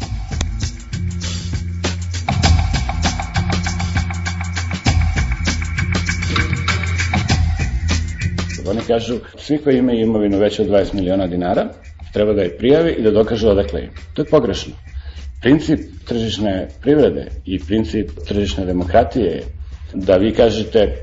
Oni 8.72 8.82
kažu, 8.88 9.20
svi 9.38 9.58
koji 9.58 9.78
imaju 9.78 10.00
imovinu 10.00 10.38
veće 10.38 10.62
od 10.62 10.68
20 10.68 10.94
miliona 10.94 11.28
dinara, 11.28 11.70
treba 12.14 12.34
da 12.34 12.42
je 12.42 12.58
prijave 12.58 12.92
i 12.92 13.04
da 13.04 13.12
dokažu 13.12 13.50
odakle 13.50 13.82
im. 13.82 13.90
To 14.14 14.22
je 14.22 14.26
pogrešno. 14.26 14.74
Princip 15.42 15.80
tržišne 16.08 16.68
privrede 16.82 17.28
i 17.46 17.60
princip 17.60 18.12
tržišne 18.28 18.66
demokratije 18.66 19.26
je 19.26 19.44
da 19.94 20.18
vi 20.18 20.32
kažete 20.32 20.96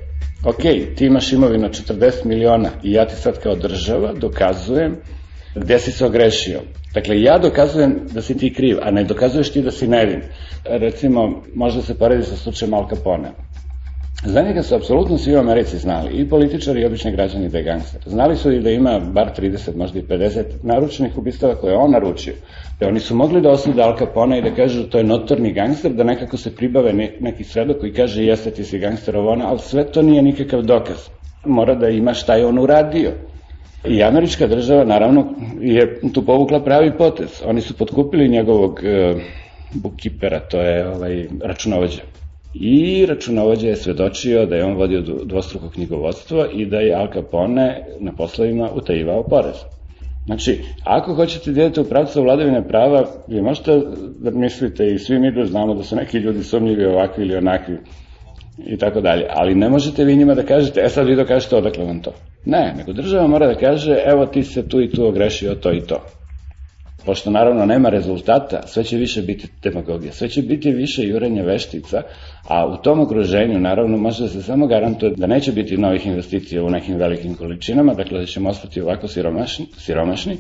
ok, 0.45 0.63
ti 0.97 1.07
imaš 1.07 1.33
imovinu 1.33 1.69
40 1.69 2.25
miliona 2.25 2.71
i 2.83 2.93
ja 2.93 3.07
ti 3.07 3.17
sad 3.17 3.39
kao 3.43 3.55
država 3.55 4.13
dokazujem 4.13 4.97
gde 5.55 5.79
si 5.79 5.93
se 5.93 6.05
ogrešio. 6.05 6.61
Dakle, 6.95 7.23
ja 7.23 7.39
dokazujem 7.39 8.01
da 8.13 8.23
si 8.23 8.37
ti 8.39 8.53
kriv, 8.55 8.79
a 8.83 8.91
ne 8.91 9.05
dokazuješ 9.05 9.53
ti 9.53 9.63
da 9.63 9.71
si 9.71 9.89
nevin. 9.89 10.23
Recimo, 10.65 11.43
možda 11.55 11.83
se 11.83 11.99
poredi 11.99 12.23
sa 12.23 12.37
slučajem 12.37 12.75
Al 12.75 12.89
Capone. 12.89 13.33
Za 14.25 14.43
njega 14.43 14.63
su 14.63 14.75
apsolutno 14.75 15.19
svi 15.19 15.37
u 15.37 15.39
Americi 15.39 15.79
znali, 15.79 16.11
i 16.13 16.29
političari 16.29 16.81
i 16.81 16.85
obični 16.85 17.13
građani 17.13 17.49
da 17.49 17.59
je 17.59 17.65
gangster. 17.65 18.01
Znali 18.07 18.37
su 18.37 18.53
i 18.53 18.61
da 18.61 18.71
ima 18.71 18.99
bar 18.99 19.31
30, 19.39 19.77
možda 19.77 19.99
i 19.99 20.03
50 20.03 20.43
naručenih 20.63 21.19
ubistava 21.19 21.55
koje 21.55 21.73
je 21.73 21.77
on 21.77 21.91
naručio. 21.91 22.35
Da 22.81 22.89
oni 22.89 23.01
su 23.01 23.15
mogli 23.15 23.41
da 23.41 23.51
osude 23.51 23.83
Al 23.83 23.99
Capone 23.99 24.39
i 24.39 24.43
da 24.43 24.55
kažu 24.55 24.83
to 24.83 24.99
je 24.99 25.05
notorni 25.05 25.53
gangster, 25.53 25.93
da 25.93 26.05
nekako 26.05 26.37
se 26.37 26.57
pribave 26.57 26.93
ne, 26.93 27.13
neki 27.21 27.45
svedok 27.45 27.81
koji 27.81 27.93
kaže 27.93 28.25
jeste 28.25 28.51
ti 28.51 28.65
si 28.65 28.79
gangster 28.79 29.17
ovo 29.17 29.31
ona, 29.31 29.49
ali 29.49 29.59
sve 29.59 29.85
to 29.85 30.03
nije 30.03 30.23
nikakav 30.23 30.63
dokaz. 30.63 31.09
Mora 31.45 31.75
da 31.75 31.89
ima 31.89 32.15
šta 32.15 32.35
je 32.35 32.47
on 32.47 32.59
uradio. 32.59 33.13
I 33.85 34.03
američka 34.03 34.47
država, 34.47 34.85
naravno, 34.85 35.27
je 35.61 36.01
tu 36.13 36.25
povukla 36.25 36.65
pravi 36.65 36.93
potez. 36.99 37.43
Oni 37.47 37.61
su 37.61 37.77
potkupili 37.77 38.29
njegovog 38.29 38.81
e, 38.85 39.15
bookkeepera, 39.75 40.41
to 40.41 40.61
je 40.61 40.89
ovaj, 40.89 41.27
računovođa 41.45 42.18
i 42.55 43.07
računovođa 43.07 43.69
je 43.69 43.77
svedočio 43.77 44.47
da 44.47 44.57
je 44.57 44.65
on 44.65 44.77
vodio 44.77 45.03
dvostruko 45.25 45.71
knjigovodstvo 45.71 46.47
i 46.53 46.67
da 46.67 46.77
je 46.77 46.95
Al 46.95 47.09
Capone 47.13 47.85
na 48.01 48.13
poslovima 48.13 48.71
utajivao 48.75 49.23
porez. 49.23 49.57
Znači, 50.27 50.61
ako 50.85 51.15
hoćete 51.15 51.53
da 51.53 51.61
idete 51.61 51.81
u 51.81 51.85
pravcu 51.85 52.23
vladavine 52.23 52.69
prava, 52.69 53.07
vi 53.29 53.43
možete 53.43 53.81
da 54.19 54.31
mislite 54.31 54.87
i 54.87 54.99
svi 54.99 55.19
mi 55.19 55.33
da 55.33 55.45
znamo 55.45 55.75
da 55.75 55.83
su 55.83 55.97
neki 55.97 56.19
ljudi 56.19 56.43
sumnjivi 56.43 56.85
ovakvi 56.85 57.25
ili 57.25 57.37
onakvi 57.37 57.79
i 58.67 58.77
tako 58.77 59.01
dalje, 59.01 59.27
ali 59.31 59.55
ne 59.55 59.69
možete 59.69 60.05
vi 60.05 60.17
njima 60.17 60.35
da 60.35 60.43
kažete, 60.43 60.81
e 60.85 60.89
sad 60.89 61.07
vi 61.07 61.17
dokažete 61.17 61.57
odakle 61.57 61.85
vam 61.85 62.03
to. 62.03 62.13
Ne, 62.45 62.75
nego 62.77 62.93
država 62.93 63.27
mora 63.27 63.47
da 63.47 63.55
kaže, 63.55 63.97
evo 64.07 64.27
ti 64.27 64.43
se 64.43 64.69
tu 64.69 64.81
i 64.83 64.91
tu 64.91 65.07
ogrešio 65.07 65.55
to 65.55 65.73
i 65.73 65.81
to 65.81 66.05
pošto 67.05 67.31
naravno 67.31 67.67
nema 67.67 67.89
rezultata, 67.89 68.63
sve 68.67 68.85
će 68.85 68.97
više 68.97 69.23
biti 69.23 69.49
demagogija, 69.63 70.13
sve 70.13 70.29
će 70.29 70.43
biti 70.43 70.71
više 70.71 71.03
jurenja 71.03 71.43
veštica, 71.43 72.03
a 72.49 72.67
u 72.67 72.77
tom 72.77 73.01
okruženju 73.01 73.61
naravno 73.61 73.97
može 73.97 74.23
da 74.23 74.29
se 74.29 74.43
samo 74.43 74.67
garantuje 74.67 75.13
da 75.17 75.27
neće 75.27 75.53
biti 75.53 75.77
novih 75.77 76.07
investicija 76.07 76.65
u 76.65 76.71
nekim 76.71 76.97
velikim 76.97 77.35
količinama, 77.35 77.95
dakle 77.95 78.19
da 78.21 78.27
ćemo 78.27 78.51
ostati 78.51 78.81
ovako 78.81 79.09
siromašni, 79.09 79.67
siromašni 79.77 80.37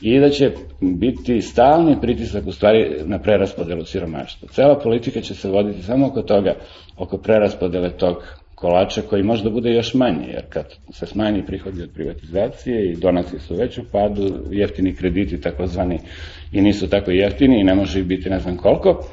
i 0.00 0.18
da 0.20 0.30
će 0.30 0.52
biti 0.80 1.42
stalni 1.42 1.96
pritisak 2.00 2.46
u 2.46 2.52
stvari 2.52 2.90
na 3.04 3.18
preraspodelu 3.18 3.84
siromaštva. 3.84 4.48
Cela 4.52 4.78
politika 4.78 5.20
će 5.20 5.34
se 5.34 5.48
voditi 5.50 5.82
samo 5.82 6.06
oko 6.06 6.22
toga, 6.22 6.54
oko 6.96 7.18
preraspodele 7.18 7.90
tog 7.90 8.39
kolača 8.60 9.02
koji 9.02 9.22
može 9.22 9.44
da 9.44 9.50
bude 9.50 9.70
još 9.70 9.94
manji, 9.94 10.26
jer 10.28 10.44
kad 10.48 10.64
se 10.92 11.06
smanji 11.06 11.46
prihodi 11.46 11.82
od 11.82 11.90
privatizacije 11.94 12.90
i 12.90 12.96
donacije 12.96 13.40
su 13.40 13.54
već 13.54 13.78
u 13.78 13.84
padu, 13.92 14.44
jeftini 14.50 14.94
krediti 14.94 15.40
takozvani 15.40 15.98
i 16.52 16.60
nisu 16.60 16.88
tako 16.88 17.10
jeftini 17.10 17.60
i 17.60 17.64
ne 17.64 17.74
može 17.74 18.00
ih 18.00 18.06
biti 18.06 18.30
ne 18.30 18.38
znam 18.38 18.56
koliko, 18.56 19.04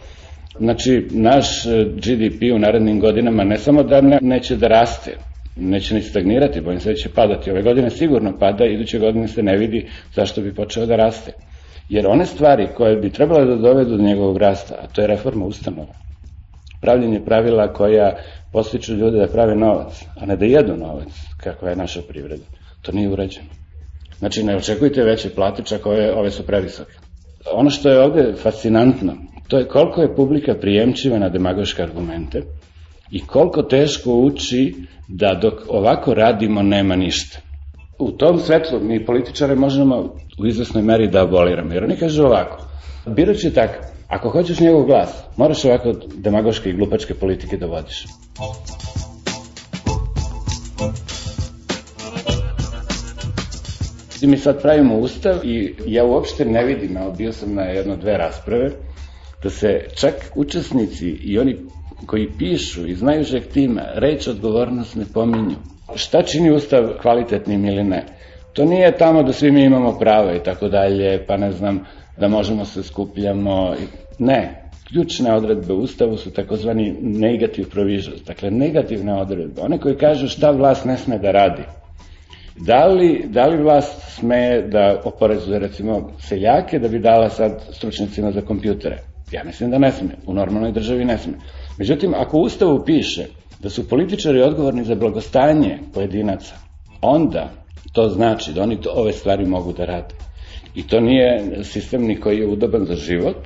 Znači, 0.60 1.08
naš 1.12 1.66
e, 1.66 1.70
GDP 1.96 2.42
u 2.56 2.60
narednim 2.60 3.00
godinama 3.00 3.44
ne 3.44 3.58
samo 3.58 3.84
da 3.84 4.02
ne, 4.02 4.20
neće 4.22 4.56
da 4.56 4.68
raste, 4.68 5.18
neće 5.56 5.96
ni 5.96 6.02
stagnirati, 6.02 6.62
bojim 6.62 6.80
se 6.80 6.90
da 6.90 6.96
će 6.96 7.10
padati. 7.10 7.52
Ove 7.52 7.62
godine 7.62 7.90
sigurno 7.90 8.38
pada, 8.40 8.66
iduće 8.66 9.00
godine 9.00 9.28
se 9.28 9.44
ne 9.44 9.58
vidi 9.58 9.88
zašto 10.14 10.42
bi 10.42 10.56
počeo 10.56 10.86
da 10.86 10.96
raste. 10.96 11.32
Jer 11.90 12.08
one 12.08 12.26
stvari 12.26 12.68
koje 12.76 12.96
bi 12.96 13.10
trebalo 13.10 13.46
da 13.46 13.56
dovedu 13.56 13.98
do 13.98 14.04
njegovog 14.04 14.38
rasta, 14.38 14.76
a 14.82 14.88
to 14.88 15.02
je 15.02 15.08
reforma 15.08 15.46
ustanova, 15.46 15.94
pravljenje 16.82 17.26
pravila 17.26 17.74
koja 17.74 18.16
postiču 18.52 18.94
ljude 18.94 19.18
da 19.18 19.28
prave 19.28 19.56
novac, 19.56 20.06
a 20.22 20.26
ne 20.26 20.36
da 20.36 20.46
jedu 20.46 20.78
novac, 20.78 21.08
kakva 21.38 21.70
je 21.70 21.76
naša 21.76 22.02
privreda. 22.02 22.44
To 22.82 22.92
nije 22.92 23.10
urađeno. 23.10 23.48
Znači, 24.20 24.44
ne 24.44 24.56
očekujte 24.56 25.04
veće 25.04 25.30
plate, 25.30 25.64
čak 25.64 25.86
ove, 25.86 26.14
ove 26.14 26.32
su 26.32 26.44
previsoke. 26.46 26.94
Ono 27.54 27.70
što 27.70 27.90
je 27.90 28.00
ovde 28.00 28.34
fascinantno, 28.44 29.14
to 29.48 29.58
je 29.58 29.68
koliko 29.68 30.02
je 30.02 30.16
publika 30.16 30.56
prijemčiva 30.62 31.20
na 31.20 31.30
demagoške 31.30 31.84
argumente 31.84 32.44
i 33.12 33.26
koliko 33.26 33.62
teško 33.62 34.14
uči 34.14 34.76
da 35.08 35.40
dok 35.42 35.54
ovako 35.70 36.14
radimo 36.14 36.62
nema 36.62 36.96
ništa. 36.96 37.40
U 38.00 38.12
tom 38.12 38.40
svetlu 38.40 38.80
mi 38.80 39.06
političare 39.06 39.56
možemo 39.56 40.16
u 40.40 40.46
izvesnoj 40.46 40.84
meri 40.84 41.08
da 41.08 41.24
aboliramo, 41.24 41.74
jer 41.74 41.84
oni 41.84 41.96
kažu 41.96 42.24
ovako, 42.24 42.64
birač 43.06 43.44
je 43.44 43.54
ako 44.08 44.30
hoćeš 44.30 44.60
njegov 44.60 44.84
glas, 44.84 45.24
moraš 45.38 45.66
ovako 45.66 45.94
demagoške 46.16 46.70
i 46.70 46.74
glupačke 46.74 47.14
politike 47.14 47.58
da 47.58 47.66
vodiš. 47.66 48.06
Mi 54.22 54.38
sad 54.38 54.62
pravimo 54.62 54.98
ustav 54.98 55.36
i 55.44 55.76
ja 55.86 56.06
uopšte 56.06 56.46
ne 56.46 56.66
vidim, 56.66 56.98
ali 56.98 57.14
bio 57.18 57.34
sam 57.34 57.54
na 57.54 57.62
jedno 57.62 57.96
dve 57.96 58.18
rasprave, 58.18 58.72
da 59.44 59.50
se 59.50 59.86
čak 59.96 60.14
učesnici 60.36 61.08
i 61.10 61.40
oni 61.40 61.58
koji 62.06 62.30
pišu 62.40 62.88
i 62.88 62.96
znaju 62.96 63.24
žektima, 63.24 63.82
reč 63.94 64.28
odgovornost 64.28 64.96
ne 64.96 65.06
pominju. 65.14 65.56
Šta 65.96 66.24
čini 66.24 66.52
ustav 66.52 66.90
kvalitetnim 67.02 67.66
ili 67.66 67.84
ne? 67.84 68.06
To 68.54 68.66
nije 68.66 68.98
tamo 68.98 69.24
da 69.24 69.34
svi 69.34 69.52
mi 69.52 69.64
imamo 69.64 70.00
prava 70.00 70.36
i 70.36 70.44
tako 70.44 70.68
dalje, 70.68 71.26
pa 71.28 71.38
ne 71.38 71.52
znam, 71.52 71.86
da 72.20 72.28
možemo 72.28 72.66
se 72.66 72.84
skupljamo. 72.84 73.76
Ne, 74.20 74.70
ključne 74.88 75.34
odredbe 75.34 75.74
u 75.74 75.80
Ustavu 75.80 76.18
su 76.18 76.32
takozvani 76.32 76.96
negative 77.02 77.70
provisions, 77.70 78.22
dakle 78.22 78.52
negativne 78.52 79.14
odredbe, 79.14 79.62
one 79.62 79.78
koje 79.78 79.98
kažu 79.98 80.28
šta 80.28 80.52
vlast 80.52 80.86
ne 80.86 80.98
sme 80.98 81.18
da 81.18 81.32
radi. 81.32 81.64
Da 82.56 82.86
li, 82.86 83.26
da 83.28 83.46
li 83.48 83.64
vlast 83.64 84.02
sme 84.16 84.62
da 84.62 85.02
oporezuje 85.06 85.60
recimo 85.60 86.12
seljake 86.20 86.80
da 86.80 86.88
bi 86.88 87.00
dala 87.00 87.30
sad 87.30 87.62
stručnicima 87.72 88.32
za 88.32 88.42
kompjutere? 88.42 88.98
Ja 89.32 89.44
mislim 89.44 89.72
da 89.72 89.78
ne 89.78 89.92
sme, 89.92 90.10
u 90.26 90.34
normalnoj 90.34 90.72
državi 90.72 91.06
ne 91.06 91.18
sme. 91.18 91.34
Međutim, 91.78 92.14
ako 92.14 92.38
u 92.38 92.42
Ustavu 92.42 92.86
piše 92.86 93.26
da 93.60 93.70
su 93.70 93.90
političari 93.90 94.42
odgovorni 94.42 94.84
za 94.84 94.96
blagostanje 94.96 95.80
pojedinaca, 95.94 96.56
onda 97.02 97.50
to 97.94 98.10
znači 98.10 98.54
da 98.54 98.64
oni 98.64 98.82
to, 98.82 98.92
ove 98.96 99.14
stvari 99.14 99.46
mogu 99.46 99.74
da 99.74 99.86
rade. 99.86 100.27
I 100.78 100.84
to 100.88 101.00
nije 101.02 101.64
sistem 101.64 102.04
ni 102.08 102.16
koji 102.16 102.38
je 102.40 102.48
udoban 102.48 102.86
za 102.86 102.96
život, 102.96 103.38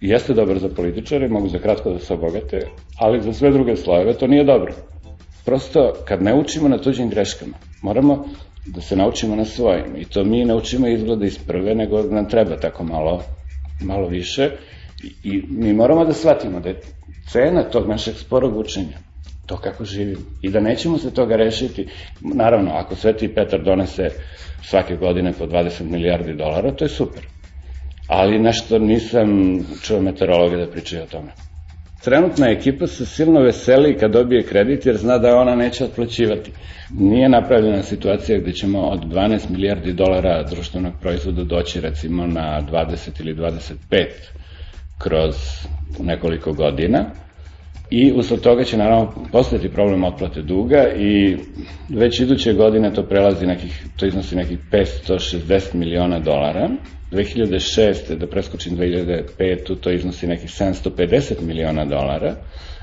jeste 0.00 0.34
dobar 0.34 0.58
za 0.58 0.68
političare, 0.68 1.28
mogu 1.28 1.48
za 1.48 1.58
kratko 1.58 1.92
da 1.92 1.98
se 1.98 2.14
obogate, 2.14 2.66
ali 2.98 3.20
za 3.22 3.32
sve 3.32 3.50
druge 3.50 3.76
slojeve 3.76 4.14
to 4.14 4.26
nije 4.26 4.44
dobro. 4.44 4.74
Prosto, 5.44 5.92
kad 6.04 6.22
ne 6.22 6.34
učimo 6.34 6.68
na 6.68 6.78
tuđim 6.78 7.08
greškama, 7.08 7.56
moramo 7.82 8.24
da 8.66 8.80
se 8.80 8.96
naučimo 8.96 9.36
na 9.36 9.44
svojim. 9.44 9.96
I 9.96 10.04
to 10.04 10.24
mi 10.24 10.44
naučimo 10.44 10.88
izgleda 10.88 11.26
iz 11.26 11.38
prve, 11.38 11.74
nego 11.74 12.02
nam 12.02 12.28
treba 12.28 12.56
tako 12.56 12.84
malo, 12.84 13.22
malo 13.80 14.08
više. 14.08 14.50
I, 15.02 15.12
I 15.22 15.42
mi 15.48 15.72
moramo 15.72 16.04
da 16.04 16.12
shvatimo 16.12 16.60
da 16.60 16.68
je 16.68 16.80
cena 17.28 17.62
tog 17.62 17.88
našeg 17.88 18.14
sporog 18.14 18.56
učenja 18.56 18.98
to 19.52 19.58
kako 19.58 19.84
živimo. 19.84 20.20
I 20.42 20.50
da 20.50 20.60
nećemo 20.60 20.98
se 20.98 21.14
toga 21.14 21.36
rešiti, 21.36 21.86
naravno, 22.20 22.70
ako 22.74 22.94
Sveti 22.96 23.34
Petar 23.34 23.62
donese 23.62 24.10
svake 24.62 24.96
godine 24.96 25.32
po 25.32 25.46
20 25.46 25.82
milijardi 25.90 26.34
dolara, 26.34 26.72
to 26.74 26.84
je 26.84 26.88
super. 26.88 27.22
Ali 28.08 28.38
nešto 28.38 28.78
nisam 28.78 29.28
čuo 29.82 30.00
meteorologa 30.00 30.56
da 30.56 30.70
pričaju 30.70 31.02
o 31.02 31.06
tome. 31.06 31.32
Trenutna 32.04 32.48
ekipa 32.48 32.86
se 32.86 33.06
silno 33.06 33.40
veseli 33.40 33.96
kad 33.98 34.12
dobije 34.12 34.42
kredit 34.42 34.86
jer 34.86 34.96
zna 34.96 35.18
da 35.18 35.36
ona 35.36 35.54
neće 35.54 35.84
otplaćivati. 35.84 36.50
Nije 36.98 37.28
napravljena 37.28 37.82
situacija 37.82 38.38
gde 38.38 38.52
ćemo 38.52 38.80
od 38.80 39.04
12 39.04 39.50
milijardi 39.50 39.92
dolara 39.92 40.42
društvenog 40.42 40.92
proizvoda 41.00 41.44
doći 41.44 41.80
recimo 41.80 42.26
na 42.26 42.62
20 42.70 43.20
ili 43.20 43.34
25 43.34 44.06
kroz 44.98 45.34
nekoliko 45.98 46.52
godina 46.52 47.04
i 47.94 48.12
usled 48.12 48.40
toga 48.40 48.64
će 48.64 48.76
naravno 48.76 49.12
postati 49.32 49.68
problem 49.68 50.04
otplate 50.04 50.42
duga 50.42 50.88
i 50.98 51.36
već 51.88 52.20
iduće 52.20 52.52
godine 52.52 52.92
to 52.94 53.02
prelazi 53.02 53.46
nekih, 53.46 53.86
to 53.96 54.06
iznosi 54.06 54.36
nekih 54.36 54.58
560 54.70 55.74
miliona 55.74 56.18
dolara 56.18 56.68
2006. 57.10 58.14
da 58.16 58.26
preskočim 58.26 58.76
2005. 58.76 59.76
to 59.80 59.90
iznosi 59.90 60.26
nekih 60.26 60.50
750 60.50 61.40
miliona 61.42 61.84
dolara, 61.84 62.34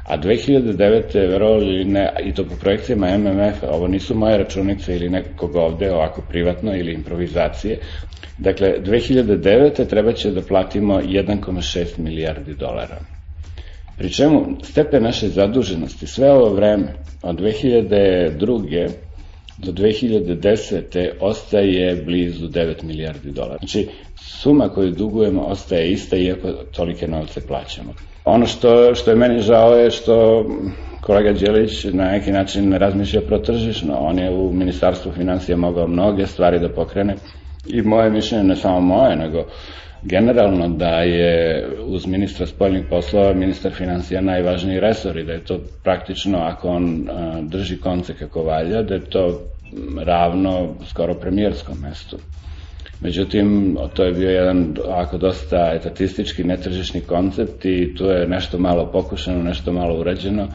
a 0.04 0.18
2009. 0.18 1.14
verovali 1.14 1.86
ne, 1.86 2.14
i 2.26 2.34
to 2.34 2.44
po 2.44 2.56
projekcijama 2.62 3.18
MMF, 3.18 3.64
ovo 3.70 3.88
nisu 3.88 4.16
moje 4.16 4.38
računice 4.38 4.96
ili 4.96 5.10
nekog 5.10 5.56
ovde 5.56 5.92
ovako 5.92 6.22
privatno 6.30 6.76
ili 6.76 6.94
improvizacije, 6.94 7.80
dakle 8.38 8.74
2009. 8.80 9.90
treba 9.90 10.14
će 10.14 10.32
da 10.32 10.42
platimo 10.42 11.00
1,6 11.02 12.00
milijardi 12.00 12.54
dolara. 12.54 13.19
Pri 14.00 14.10
čemu 14.10 14.46
stepe 14.64 15.00
naše 15.00 15.28
zaduženosti 15.28 16.08
sve 16.08 16.32
ovo 16.32 16.54
vreme, 16.54 16.94
od 17.24 17.40
2002 17.40 18.90
do 19.58 19.72
2010. 19.72 21.10
ostaje 21.20 21.96
blizu 22.06 22.48
9 22.48 22.84
milijardi 22.84 23.32
dolara. 23.32 23.58
Znači, 23.60 23.88
suma 24.16 24.70
koju 24.70 24.92
dugujemo 24.92 25.42
ostaje 25.42 25.92
ista 25.92 26.18
iako 26.18 26.48
tolike 26.72 27.08
novce 27.08 27.48
plaćamo. 27.48 27.94
Ono 28.26 28.46
što, 28.46 28.96
što 28.96 29.12
je 29.12 29.16
meni 29.16 29.40
žao 29.40 29.76
je 29.76 29.92
što 29.92 30.46
kolega 31.02 31.34
Đelić 31.34 31.84
na 31.84 32.12
neki 32.12 32.32
način 32.32 32.74
razmišlja 32.74 33.22
protržišno. 33.22 33.98
On 34.00 34.20
je 34.20 34.30
u 34.30 34.54
Ministarstvu 34.54 35.12
financija 35.12 35.58
mogao 35.58 35.88
mnoge 35.88 36.28
stvari 36.28 36.60
da 36.60 36.70
pokrene 36.70 37.16
i 37.68 37.82
moje 37.82 38.10
mišljenje, 38.10 38.44
ne 38.44 38.56
samo 38.56 38.82
moje, 38.82 39.16
nego 39.16 39.46
generalno 40.04 40.68
da 40.70 41.02
je 41.02 41.68
uz 41.86 42.08
ministra 42.08 42.46
spoljnih 42.46 42.84
poslova 42.90 43.34
ministar 43.34 43.72
financija 43.72 44.22
najvažniji 44.22 44.80
resor 44.80 45.18
i 45.18 45.24
da 45.24 45.34
je 45.34 45.44
to 45.46 45.60
praktično 45.84 46.38
ako 46.38 46.68
on 46.70 47.10
drži 47.42 47.78
konce 47.78 48.14
kako 48.14 48.44
valja, 48.44 48.82
da 48.82 48.94
je 48.94 49.06
to 49.06 49.42
ravno 50.06 50.76
skoro 50.86 51.14
premijerskom 51.14 51.78
mestu. 51.82 52.18
Međutim, 53.02 53.78
to 53.94 54.04
je 54.04 54.12
bio 54.14 54.30
jedan 54.30 54.76
ako 54.90 55.18
dosta 55.18 55.72
etatistički, 55.76 56.44
netržišni 56.44 57.02
koncept 57.02 57.66
i 57.66 57.96
tu 57.98 58.06
je 58.06 58.28
nešto 58.28 58.58
malo 58.58 58.92
pokušano, 58.92 59.44
nešto 59.44 59.72
malo 59.74 60.00
urađeno. 60.00 60.48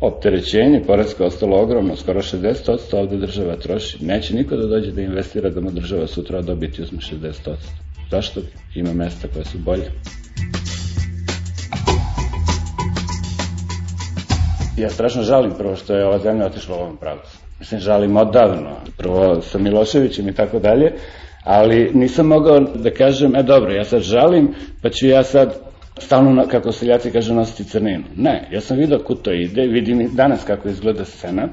Opterećenje 0.00 0.82
poredska 0.86 1.24
ostalo 1.24 1.62
ogromno, 1.62 1.96
skoro 1.96 2.22
60% 2.22 2.96
ovde 2.96 3.16
država 3.16 3.56
troši. 3.56 4.04
Neće 4.04 4.34
niko 4.34 4.56
da 4.56 4.66
dođe 4.66 4.92
da 4.92 5.02
investira 5.02 5.50
da 5.50 5.60
mu 5.60 5.70
država 5.70 6.06
sutra 6.06 6.42
dobiti 6.42 6.82
uzme 6.82 6.98
60%. 6.98 7.83
Zašto? 8.10 8.40
Ima 8.74 8.92
mesta 8.92 9.28
koje 9.28 9.44
su 9.44 9.58
bolje. 9.58 9.90
Ja 14.76 14.90
strašno 14.90 15.22
žalim 15.22 15.52
prvo 15.58 15.76
što 15.76 15.94
je 15.94 16.06
ova 16.06 16.18
zemlja 16.18 16.46
otišla 16.46 16.76
u 16.76 16.80
ovom 16.80 16.96
pravcu. 16.96 17.38
Mislim, 17.58 17.80
žalim 17.80 18.16
odavno. 18.16 18.70
Prvo 18.96 19.40
sa 19.40 19.58
Miloševićem 19.58 20.28
i 20.28 20.34
tako 20.34 20.58
dalje, 20.58 20.92
ali 21.44 21.90
nisam 21.94 22.26
mogao 22.26 22.60
da 22.60 22.90
kažem, 22.90 23.36
e 23.36 23.42
dobro, 23.42 23.72
ja 23.72 23.84
sad 23.84 24.02
žalim, 24.02 24.54
pa 24.82 24.90
ću 24.90 25.06
ja 25.06 25.22
sad 25.22 25.54
stalno, 25.98 26.46
kako 26.50 26.72
seljaci 26.72 27.10
kaže, 27.10 27.34
nositi 27.34 27.70
crninu. 27.70 28.04
Ne, 28.16 28.48
ja 28.52 28.60
sam 28.60 28.78
vidio 28.78 28.98
kud 28.98 29.22
to 29.22 29.32
ide, 29.32 29.62
vidim 29.62 30.00
i 30.00 30.08
danas 30.12 30.44
kako 30.44 30.68
izgleda 30.68 31.04
scena 31.04 31.48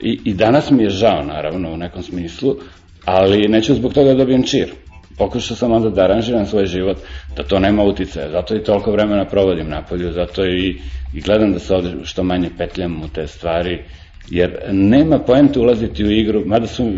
i, 0.00 0.20
i 0.24 0.34
danas 0.34 0.70
mi 0.70 0.82
je 0.82 0.90
žao, 0.90 1.22
naravno, 1.22 1.72
u 1.72 1.76
nekom 1.76 2.02
smislu, 2.02 2.56
ali 3.04 3.48
neću 3.48 3.74
zbog 3.74 3.92
toga 3.92 4.08
da 4.08 4.14
dobijem 4.14 4.42
čir 4.42 4.72
pokušao 5.18 5.56
sam 5.56 5.72
onda 5.72 5.90
da 5.90 6.02
aranžiram 6.02 6.46
svoj 6.46 6.66
život, 6.66 6.96
da 7.36 7.42
to 7.42 7.58
nema 7.58 7.82
uticaja, 7.82 8.30
zato 8.30 8.56
i 8.56 8.64
toliko 8.64 8.92
vremena 8.92 9.24
provodim 9.24 9.68
napolju, 9.68 10.12
zato 10.12 10.46
i, 10.46 10.80
i 11.14 11.20
gledam 11.20 11.52
da 11.52 11.58
se 11.58 11.74
ovde 11.74 11.92
što 12.04 12.24
manje 12.24 12.50
petljam 12.58 13.02
u 13.02 13.08
te 13.08 13.26
stvari, 13.26 13.82
jer 14.30 14.58
nema 14.72 15.18
poente 15.18 15.60
ulaziti 15.60 16.04
u 16.04 16.10
igru, 16.10 16.42
mada 16.46 16.66
su 16.66 16.92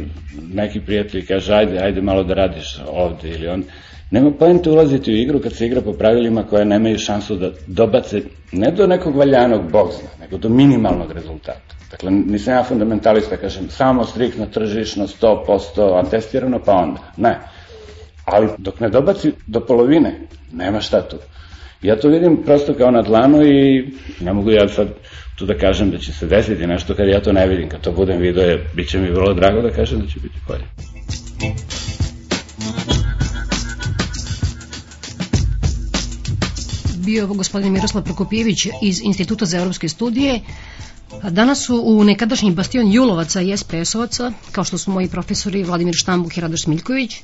neki 0.53 0.81
prijatelji 0.81 1.27
kaže, 1.27 1.55
ajde, 1.55 1.79
ajde 1.79 2.01
malo 2.01 2.25
da 2.25 2.35
radiš 2.35 2.79
ovde 2.87 3.29
ili 3.29 3.49
on, 3.49 3.65
nema 4.11 4.31
poente 4.31 4.71
ulaziti 4.71 5.13
u 5.13 5.17
igru 5.17 5.41
kad 5.41 5.53
se 5.53 5.67
igra 5.67 5.81
po 5.81 5.93
pravilima 5.93 6.43
koje 6.43 6.65
nemaju 6.65 6.99
šansu 6.99 7.37
da 7.37 7.51
dobace 7.67 8.23
ne 8.53 8.71
do 8.71 8.87
nekog 8.87 9.17
valjanog 9.17 9.71
bogzna, 9.71 10.09
nego 10.21 10.39
do 10.39 10.49
minimalnog 10.49 11.13
rezultata. 11.13 11.75
Dakle, 11.91 12.11
nisam 12.11 12.55
ja 12.55 12.65
fundamentalista, 12.65 13.37
kažem, 13.37 13.69
samo 13.69 14.05
striktno 14.05 14.47
tržišno, 14.47 15.07
100%, 15.07 16.07
atestirano, 16.07 16.59
pa 16.65 16.73
onda. 16.73 17.01
Ne 17.17 17.39
ali 18.33 18.49
dok 18.59 18.81
ne 18.81 18.89
dobaci 18.89 19.33
do 19.47 19.61
polovine, 19.61 20.21
nema 20.53 20.81
šta 20.81 21.09
tu. 21.09 21.17
Ja 21.83 21.97
to 22.01 22.09
vidim 22.09 22.37
prosto 22.45 22.75
kao 22.75 22.91
na 22.91 23.03
dlanu 23.03 23.43
i 23.43 23.91
ne 24.21 24.33
mogu 24.33 24.51
ja 24.51 24.69
sad 24.69 24.89
tu 25.37 25.47
da 25.47 25.55
kažem 25.59 25.91
da 25.91 25.99
će 25.99 26.13
se 26.13 26.27
desiti 26.27 26.67
nešto 26.67 26.95
kad 26.95 27.09
ja 27.09 27.21
to 27.23 27.33
ne 27.33 27.47
vidim, 27.47 27.69
kad 27.69 27.81
to 27.81 27.93
budem 27.93 28.19
vidio, 28.21 28.43
je, 28.43 28.71
bit 28.75 28.89
će 28.89 28.99
mi 28.99 29.11
vrlo 29.11 29.35
drago 29.35 29.63
da 29.63 29.71
kažem 29.71 30.01
da 30.01 30.07
će 30.07 30.21
biti 30.21 30.39
bolje. 30.49 30.65
Bio 37.07 37.27
gospodin 37.27 37.73
Miroslav 37.73 38.05
Prokopijević 38.05 38.67
iz 38.83 39.01
Instituta 39.05 39.45
za 39.45 39.59
evropske 39.59 39.89
studije 39.89 40.41
Danas 41.31 41.65
su 41.65 41.83
u 41.85 42.05
nekadašnji 42.05 42.51
bastion 42.51 42.93
Julovaca 42.93 43.41
i 43.41 43.57
SPS-ovaca, 43.57 44.33
kao 44.53 44.65
što 44.65 44.79
su 44.79 44.91
moji 44.91 45.09
profesori 45.09 45.63
Vladimir 45.65 45.95
Štambuk 45.95 46.37
i 46.37 46.41
Radoš 46.41 46.63
Smiljković, 46.63 47.17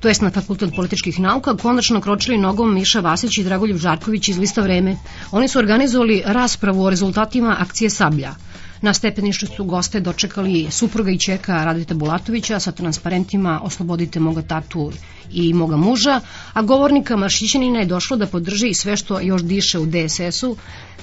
to 0.00 0.08
jest 0.08 0.22
na 0.22 0.30
Fakultet 0.30 0.74
političkih 0.76 1.20
nauka, 1.20 1.56
konačno 1.56 2.00
kročili 2.00 2.38
nogom 2.38 2.74
Miša 2.74 3.00
Vasić 3.00 3.38
i 3.38 3.44
Dragoljub 3.44 3.78
Žarković 3.78 4.28
iz 4.28 4.38
Lista 4.38 4.60
vreme. 4.60 4.96
Oni 5.30 5.48
su 5.48 5.58
organizovali 5.58 6.22
raspravu 6.26 6.82
o 6.82 6.90
rezultatima 6.90 7.56
akcije 7.58 7.90
Sablja. 7.90 8.34
Na 8.82 8.94
stepeništu 8.94 9.46
su 9.46 9.64
goste 9.64 10.00
dočekali 10.00 10.66
supruga 10.70 11.10
i 11.10 11.18
čeka 11.18 11.64
Radita 11.64 11.94
Bulatovića 11.94 12.60
sa 12.60 12.72
transparentima 12.72 13.60
Oslobodite 13.62 14.20
moga 14.20 14.42
tatu 14.42 14.92
i 15.32 15.54
moga 15.54 15.76
muža, 15.76 16.20
a 16.52 16.62
govornika 16.62 17.16
Maršićanina 17.16 17.78
je 17.78 17.86
došlo 17.86 18.16
da 18.16 18.26
podrži 18.26 18.74
sve 18.74 18.96
što 18.96 19.20
još 19.20 19.42
diše 19.42 19.78
u 19.78 19.86
DSS-u, 19.86 20.56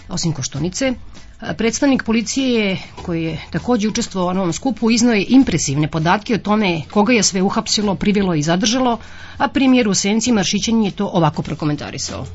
osim 0.10 0.34
Koštunice, 0.34 0.94
Predstavnik 1.58 2.04
policije 2.04 2.60
je, 2.60 2.78
koji 3.02 3.24
je 3.24 3.38
takođe 3.52 3.88
učestvovao 3.88 4.34
na 4.34 4.42
ovom 4.42 4.54
skupu, 4.54 4.92
iznao 4.92 5.14
je 5.14 5.26
impresivne 5.30 5.88
podatke 5.88 6.34
o 6.34 6.38
tome 6.38 6.82
koga 6.92 7.14
je 7.14 7.24
sve 7.24 7.42
uhapsilo, 7.42 7.96
privilo 7.96 8.36
i 8.36 8.42
zadržalo, 8.42 9.00
a 9.38 9.48
primjer 9.48 9.88
u 9.88 9.94
Senci 9.94 10.32
Maršićan 10.32 10.84
je 10.84 10.92
to 10.92 11.10
ovako 11.14 11.42
prokomentarisao. 11.42 12.26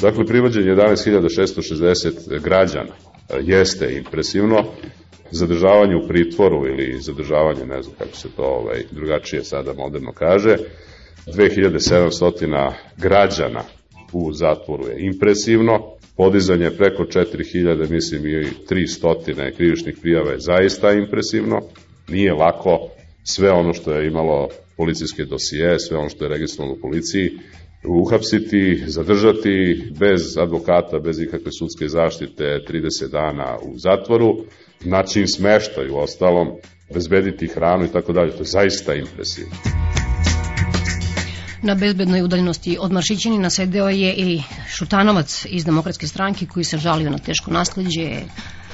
Dakle, 0.00 0.26
privođenje 0.26 0.70
11.660 0.70 2.40
građana 2.42 2.92
jeste 3.40 3.94
impresivno, 3.96 4.64
zadržavanje 5.30 5.96
u 5.96 6.08
pritvoru 6.08 6.66
ili 6.66 7.00
zadržavanje, 7.00 7.66
ne 7.66 7.82
znam 7.82 7.94
kako 7.98 8.16
se 8.16 8.28
to 8.36 8.42
ovaj, 8.42 8.84
drugačije 8.90 9.44
sada 9.44 9.72
moderno 9.72 10.12
kaže, 10.12 10.56
2700 11.26 12.72
građana 12.96 13.62
u 14.12 14.32
zatvoru 14.32 14.86
je 14.86 15.06
impresivno, 15.06 15.96
podizanje 16.16 16.70
preko 16.70 17.04
4000, 17.04 17.90
mislim 17.90 18.26
i 18.26 18.46
300 18.70 19.56
krivičnih 19.56 19.96
prijava 20.00 20.30
je 20.30 20.40
zaista 20.40 20.92
impresivno. 20.92 21.60
Nije 22.08 22.32
lako 22.32 22.88
sve 23.24 23.50
ono 23.50 23.74
što 23.74 23.92
je 23.92 24.06
imalo 24.06 24.48
policijske 24.76 25.24
dosije, 25.24 25.78
sve 25.78 25.96
ono 25.96 26.08
što 26.08 26.24
je 26.24 26.28
registrovano 26.28 26.74
u 26.74 26.80
policiji, 26.80 27.30
uhapsiti, 27.88 28.82
zadržati 28.86 29.82
bez 29.98 30.38
advokata, 30.38 30.98
bez 30.98 31.20
ikakve 31.20 31.52
sudske 31.52 31.88
zaštite 31.88 32.44
30 32.68 33.10
dana 33.10 33.56
u 33.62 33.78
zatvoru, 33.78 34.36
naći 34.84 35.20
im 35.20 35.28
smeštaju 35.28 35.96
ostalom, 35.96 36.48
bezbediti 36.94 37.46
hranu 37.46 37.84
i 37.84 37.92
tako 37.92 38.12
dalje. 38.12 38.30
To 38.30 38.38
je 38.38 38.44
zaista 38.44 38.94
impresivno. 38.94 39.56
Na 41.62 41.74
bezbednoj 41.74 42.22
udaljenosti 42.22 42.76
od 42.80 42.92
Maršićanina 42.92 43.50
sedeo 43.50 43.88
je 43.88 44.14
i 44.14 44.42
Šutanovac 44.68 45.46
iz 45.48 45.64
demokratske 45.64 46.06
stranke 46.06 46.46
koji 46.46 46.64
se 46.64 46.78
žalio 46.78 47.10
na 47.10 47.18
teško 47.18 47.50
nasledđe, 47.50 48.20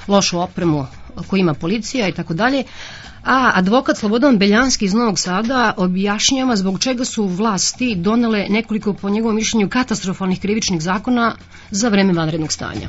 lošu 0.08 0.40
opremu 0.40 0.86
koju 1.26 1.40
ima 1.40 1.54
policija 1.54 2.08
i 2.08 2.12
tako 2.12 2.34
dalje. 2.34 2.64
A 3.24 3.50
advokat 3.54 3.96
Slobodan 3.98 4.38
Beljanski 4.38 4.84
iz 4.84 4.94
Novog 4.94 5.18
Sada 5.18 5.74
objašnjava 5.76 6.56
zbog 6.56 6.80
čega 6.80 7.04
su 7.04 7.26
vlasti 7.26 7.94
donele 7.94 8.46
nekoliko 8.48 8.92
po 8.92 9.10
njegovom 9.10 9.36
mišljenju 9.36 9.68
katastrofalnih 9.68 10.40
krivičnih 10.40 10.80
zakona 10.80 11.34
za 11.70 11.88
vreme 11.88 12.12
vanrednog 12.12 12.52
stanja. 12.52 12.88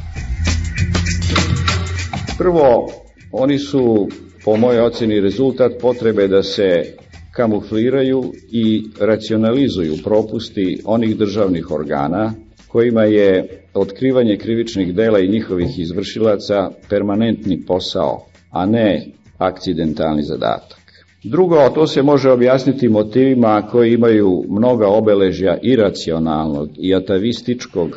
Prvo, 2.38 2.92
oni 3.32 3.60
su, 3.60 4.10
po 4.44 4.58
mojoj 4.58 4.82
oceni, 4.82 5.22
rezultat 5.22 5.72
potrebe 5.82 6.28
da 6.28 6.44
se 6.44 6.94
kamufliraju 7.40 8.24
i 8.52 8.84
racionalizuju 9.00 9.96
propusti 10.04 10.82
onih 10.86 11.18
državnih 11.18 11.72
organa 11.72 12.34
kojima 12.68 13.04
je 13.04 13.62
otkrivanje 13.74 14.38
krivičnih 14.38 14.96
dela 14.96 15.20
i 15.20 15.28
njihovih 15.28 15.80
izvršilaca 15.80 16.70
permanentni 16.90 17.62
posao, 17.68 18.26
a 18.52 18.66
ne 18.66 19.06
akcidentalni 19.38 20.24
zadatak. 20.24 20.80
Drugo, 21.24 21.70
to 21.76 21.88
se 21.88 22.02
može 22.04 22.32
objasniti 22.32 22.90
motivima 22.90 23.68
koji 23.72 23.94
imaju 23.94 24.44
mnoga 24.50 24.88
obeležja 24.88 25.58
iracionalnog 25.62 26.70
i 26.78 26.96
atavističkog 26.96 27.90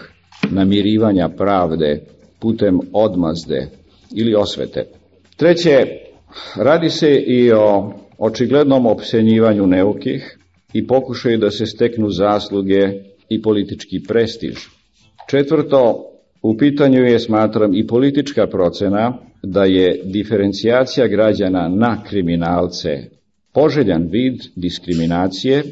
namirivanja 0.51 1.28
pravde 1.28 2.01
putem 2.40 2.78
odmazde 2.93 3.68
ili 4.14 4.34
osvete. 4.34 4.84
Treće, 5.36 5.86
radi 6.57 6.90
se 6.90 7.16
i 7.16 7.53
o 7.53 7.93
očiglednom 8.25 8.87
opsenjivanju 8.87 9.66
neukih 9.66 10.39
i 10.73 10.87
pokušaju 10.87 11.39
da 11.39 11.51
se 11.51 11.66
steknu 11.66 12.11
zasluge 12.11 12.93
i 13.29 13.43
politički 13.43 14.03
prestiž. 14.09 14.57
Četvrto, 15.31 16.05
u 16.43 16.57
pitanju 16.57 17.05
je, 17.05 17.18
smatram, 17.18 17.75
i 17.75 17.87
politička 17.87 18.47
procena 18.47 19.18
da 19.43 19.64
je 19.64 20.01
diferencijacija 20.05 21.07
građana 21.07 21.68
na 21.68 22.03
kriminalce 22.09 22.89
poželjan 23.55 24.09
vid 24.11 24.41
diskriminacije 24.57 25.62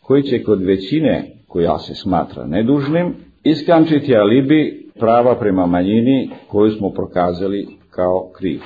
koji 0.00 0.22
će 0.22 0.42
kod 0.42 0.62
većine, 0.62 1.30
koja 1.46 1.78
se 1.78 1.94
smatra 1.94 2.46
nedužnim, 2.46 3.14
iskančiti 3.44 4.16
alibi 4.16 4.90
prava 4.98 5.38
prema 5.38 5.66
manjini 5.66 6.30
koju 6.48 6.70
smo 6.70 6.90
prokazali 6.90 7.66
kao 7.90 8.30
kriv. 8.38 8.60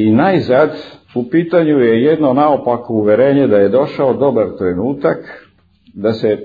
I 0.00 0.10
najzad, 0.10 0.70
u 1.14 1.24
pitanju 1.30 1.78
je 1.78 2.02
jedno 2.02 2.32
naopako 2.32 2.94
uverenje 2.94 3.46
da 3.46 3.56
je 3.56 3.68
došao 3.68 4.14
dobar 4.14 4.46
trenutak 4.58 5.18
da 5.94 6.12
se 6.12 6.38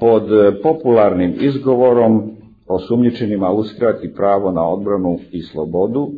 pod 0.00 0.22
popularnim 0.62 1.34
izgovorom 1.40 2.30
osumnjičenima 2.66 3.50
uskrati 3.50 4.14
pravo 4.14 4.52
na 4.52 4.68
odbranu 4.68 5.18
i 5.32 5.42
slobodu, 5.42 6.08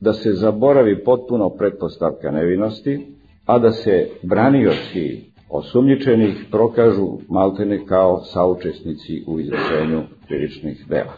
da 0.00 0.12
se 0.12 0.32
zaboravi 0.32 1.04
potpuno 1.04 1.50
pretpostavka 1.50 2.30
nevinosti, 2.30 3.06
a 3.46 3.58
da 3.58 3.70
se 3.70 4.08
branioci 4.22 5.32
osumnjičenih 5.50 6.46
prokažu 6.50 7.08
maltene 7.28 7.86
kao 7.86 8.20
saučesnici 8.20 9.24
u 9.26 9.40
izvršenju 9.40 10.02
krivičnih 10.26 10.86
dela. 10.88 11.14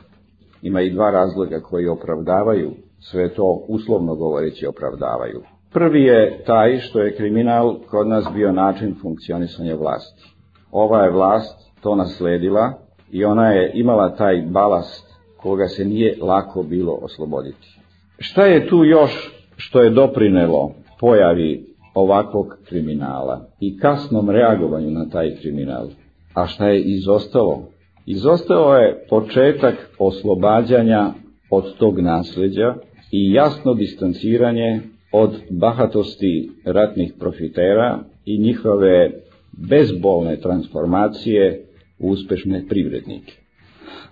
Ima 0.63 0.81
i 0.81 0.91
dva 0.91 1.11
razloga 1.11 1.61
koji 1.61 1.87
opravdavaju, 1.89 2.71
sve 3.11 3.35
to 3.35 3.65
uslovno 3.69 4.15
govoreći 4.15 4.67
opravdavaju. 4.67 5.43
Prvi 5.73 6.03
je 6.03 6.43
taj 6.47 6.79
što 6.79 7.01
je 7.01 7.17
kriminal 7.17 7.77
kod 7.91 8.07
nas 8.07 8.25
bio 8.35 8.53
način 8.53 8.95
funkcionisanja 9.03 9.75
vlasti. 9.75 10.35
Ova 10.73 11.05
je 11.05 11.11
vlast 11.11 11.73
to 11.83 11.95
nasledila 11.95 12.73
i 13.11 13.25
ona 13.25 13.51
je 13.51 13.73
imala 13.75 14.17
taj 14.17 14.43
balast 14.51 15.15
koga 15.37 15.67
se 15.67 15.85
nije 15.85 16.17
lako 16.23 16.63
bilo 16.63 16.99
osloboditi. 17.03 17.79
Šta 18.19 18.45
je 18.45 18.69
tu 18.69 18.85
još 18.85 19.35
što 19.57 19.81
je 19.81 19.91
doprinelo 19.91 20.73
pojavi 21.01 21.67
ovakvog 21.95 22.47
kriminala 22.69 23.47
i 23.61 23.79
kasnom 23.79 24.31
reagovanju 24.31 24.91
na 24.91 25.09
taj 25.09 25.37
kriminal? 25.37 25.87
A 26.35 26.47
šta 26.47 26.69
je 26.69 26.83
izostalo? 26.83 27.63
Izostao 28.07 28.75
je 28.75 29.07
početak 29.11 29.75
oslobađanja 29.99 31.13
od 31.51 31.77
tog 31.79 32.01
nasleđa 32.01 32.75
i 33.17 33.33
jasno 33.33 33.75
distanciranje 33.75 34.81
od 35.13 35.31
bahatosti 35.51 36.51
ratnih 36.65 37.13
profitera 37.19 37.99
i 38.25 38.39
njihove 38.39 39.11
bezbolne 39.53 40.37
transformacije 40.37 41.65
u 41.99 42.11
uspešne 42.11 42.65
privrednike. 42.69 43.33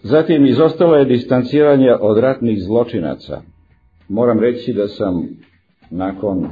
Zatim 0.03 0.47
izostalo 0.47 0.97
je 0.97 1.05
distanciranje 1.05 1.93
od 2.01 2.19
ratnih 2.19 2.63
zločinaca. 2.63 3.43
Moram 4.09 4.41
reći 4.41 4.73
da 4.73 4.89
sam 4.89 5.29
nakon 5.91 6.49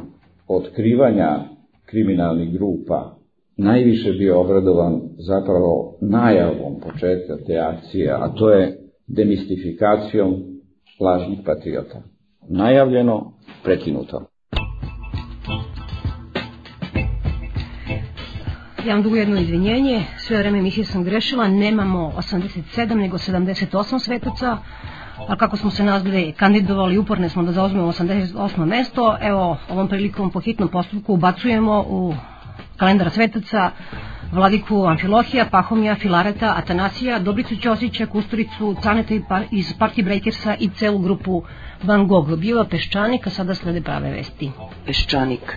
otkrivanja 0.49 1.39
kriminalnih 1.87 2.53
grupa 2.53 3.17
najviše 3.57 4.13
bio 4.13 4.41
obradovan 4.41 5.01
zapravo 5.19 5.99
najavom 6.01 6.81
početka 6.81 7.37
te 7.47 7.59
akcije, 7.59 8.11
a 8.11 8.29
to 8.35 8.51
je 8.51 8.79
demistifikacijom 9.07 10.35
lažnih 11.01 11.39
patriota. 11.47 12.03
Najavljeno, 12.53 13.33
prekinuto. 13.65 14.23
Ja 18.87 18.95
vam 18.95 19.03
dugu 19.03 19.17
jedno 19.17 19.41
izvinjenje, 19.41 20.05
sve 20.19 20.39
vreme 20.39 20.59
emisije 20.59 20.85
sam 20.85 21.05
grešila, 21.05 21.49
nemamo 21.49 22.13
87 22.17 22.95
nego 22.95 23.19
78 23.19 23.99
svetaca, 23.99 24.59
a 25.29 25.37
kako 25.37 25.57
smo 25.57 25.71
se 25.71 25.85
dve 26.05 26.33
kandidovali, 26.33 26.99
uporne 26.99 27.29
smo 27.29 27.43
da 27.43 27.53
zauzmemo 27.53 27.93
88. 27.93 28.65
mesto, 28.65 29.17
evo 29.21 29.57
ovom 29.69 29.89
prilikom 29.89 30.31
po 30.31 30.41
hitnom 30.41 30.69
postupku 30.69 31.15
ubacujemo 31.15 31.85
u 31.89 32.15
kalendar 32.77 33.11
svetaca 33.11 33.71
Vladiku 34.33 34.87
Amfilohija, 34.87 35.47
Pahomija, 35.51 35.95
Filareta, 35.95 36.55
Atanasija, 36.57 37.19
Dobricu 37.19 37.57
Ćosića, 37.57 38.07
Kusturicu, 38.07 38.77
Caneta 38.83 39.15
iz 39.51 39.75
Party 39.79 40.05
Breakersa 40.05 40.55
i 40.61 40.69
celu 40.69 40.99
grupu 40.99 41.43
Van 41.83 42.07
Gogh. 42.07 42.37
Biva 42.37 42.65
Peščanik, 42.69 43.27
a 43.27 43.31
sada 43.31 43.55
slede 43.55 43.81
prave 43.85 44.13
vesti. 44.13 44.51
Peščanik. 44.87 45.47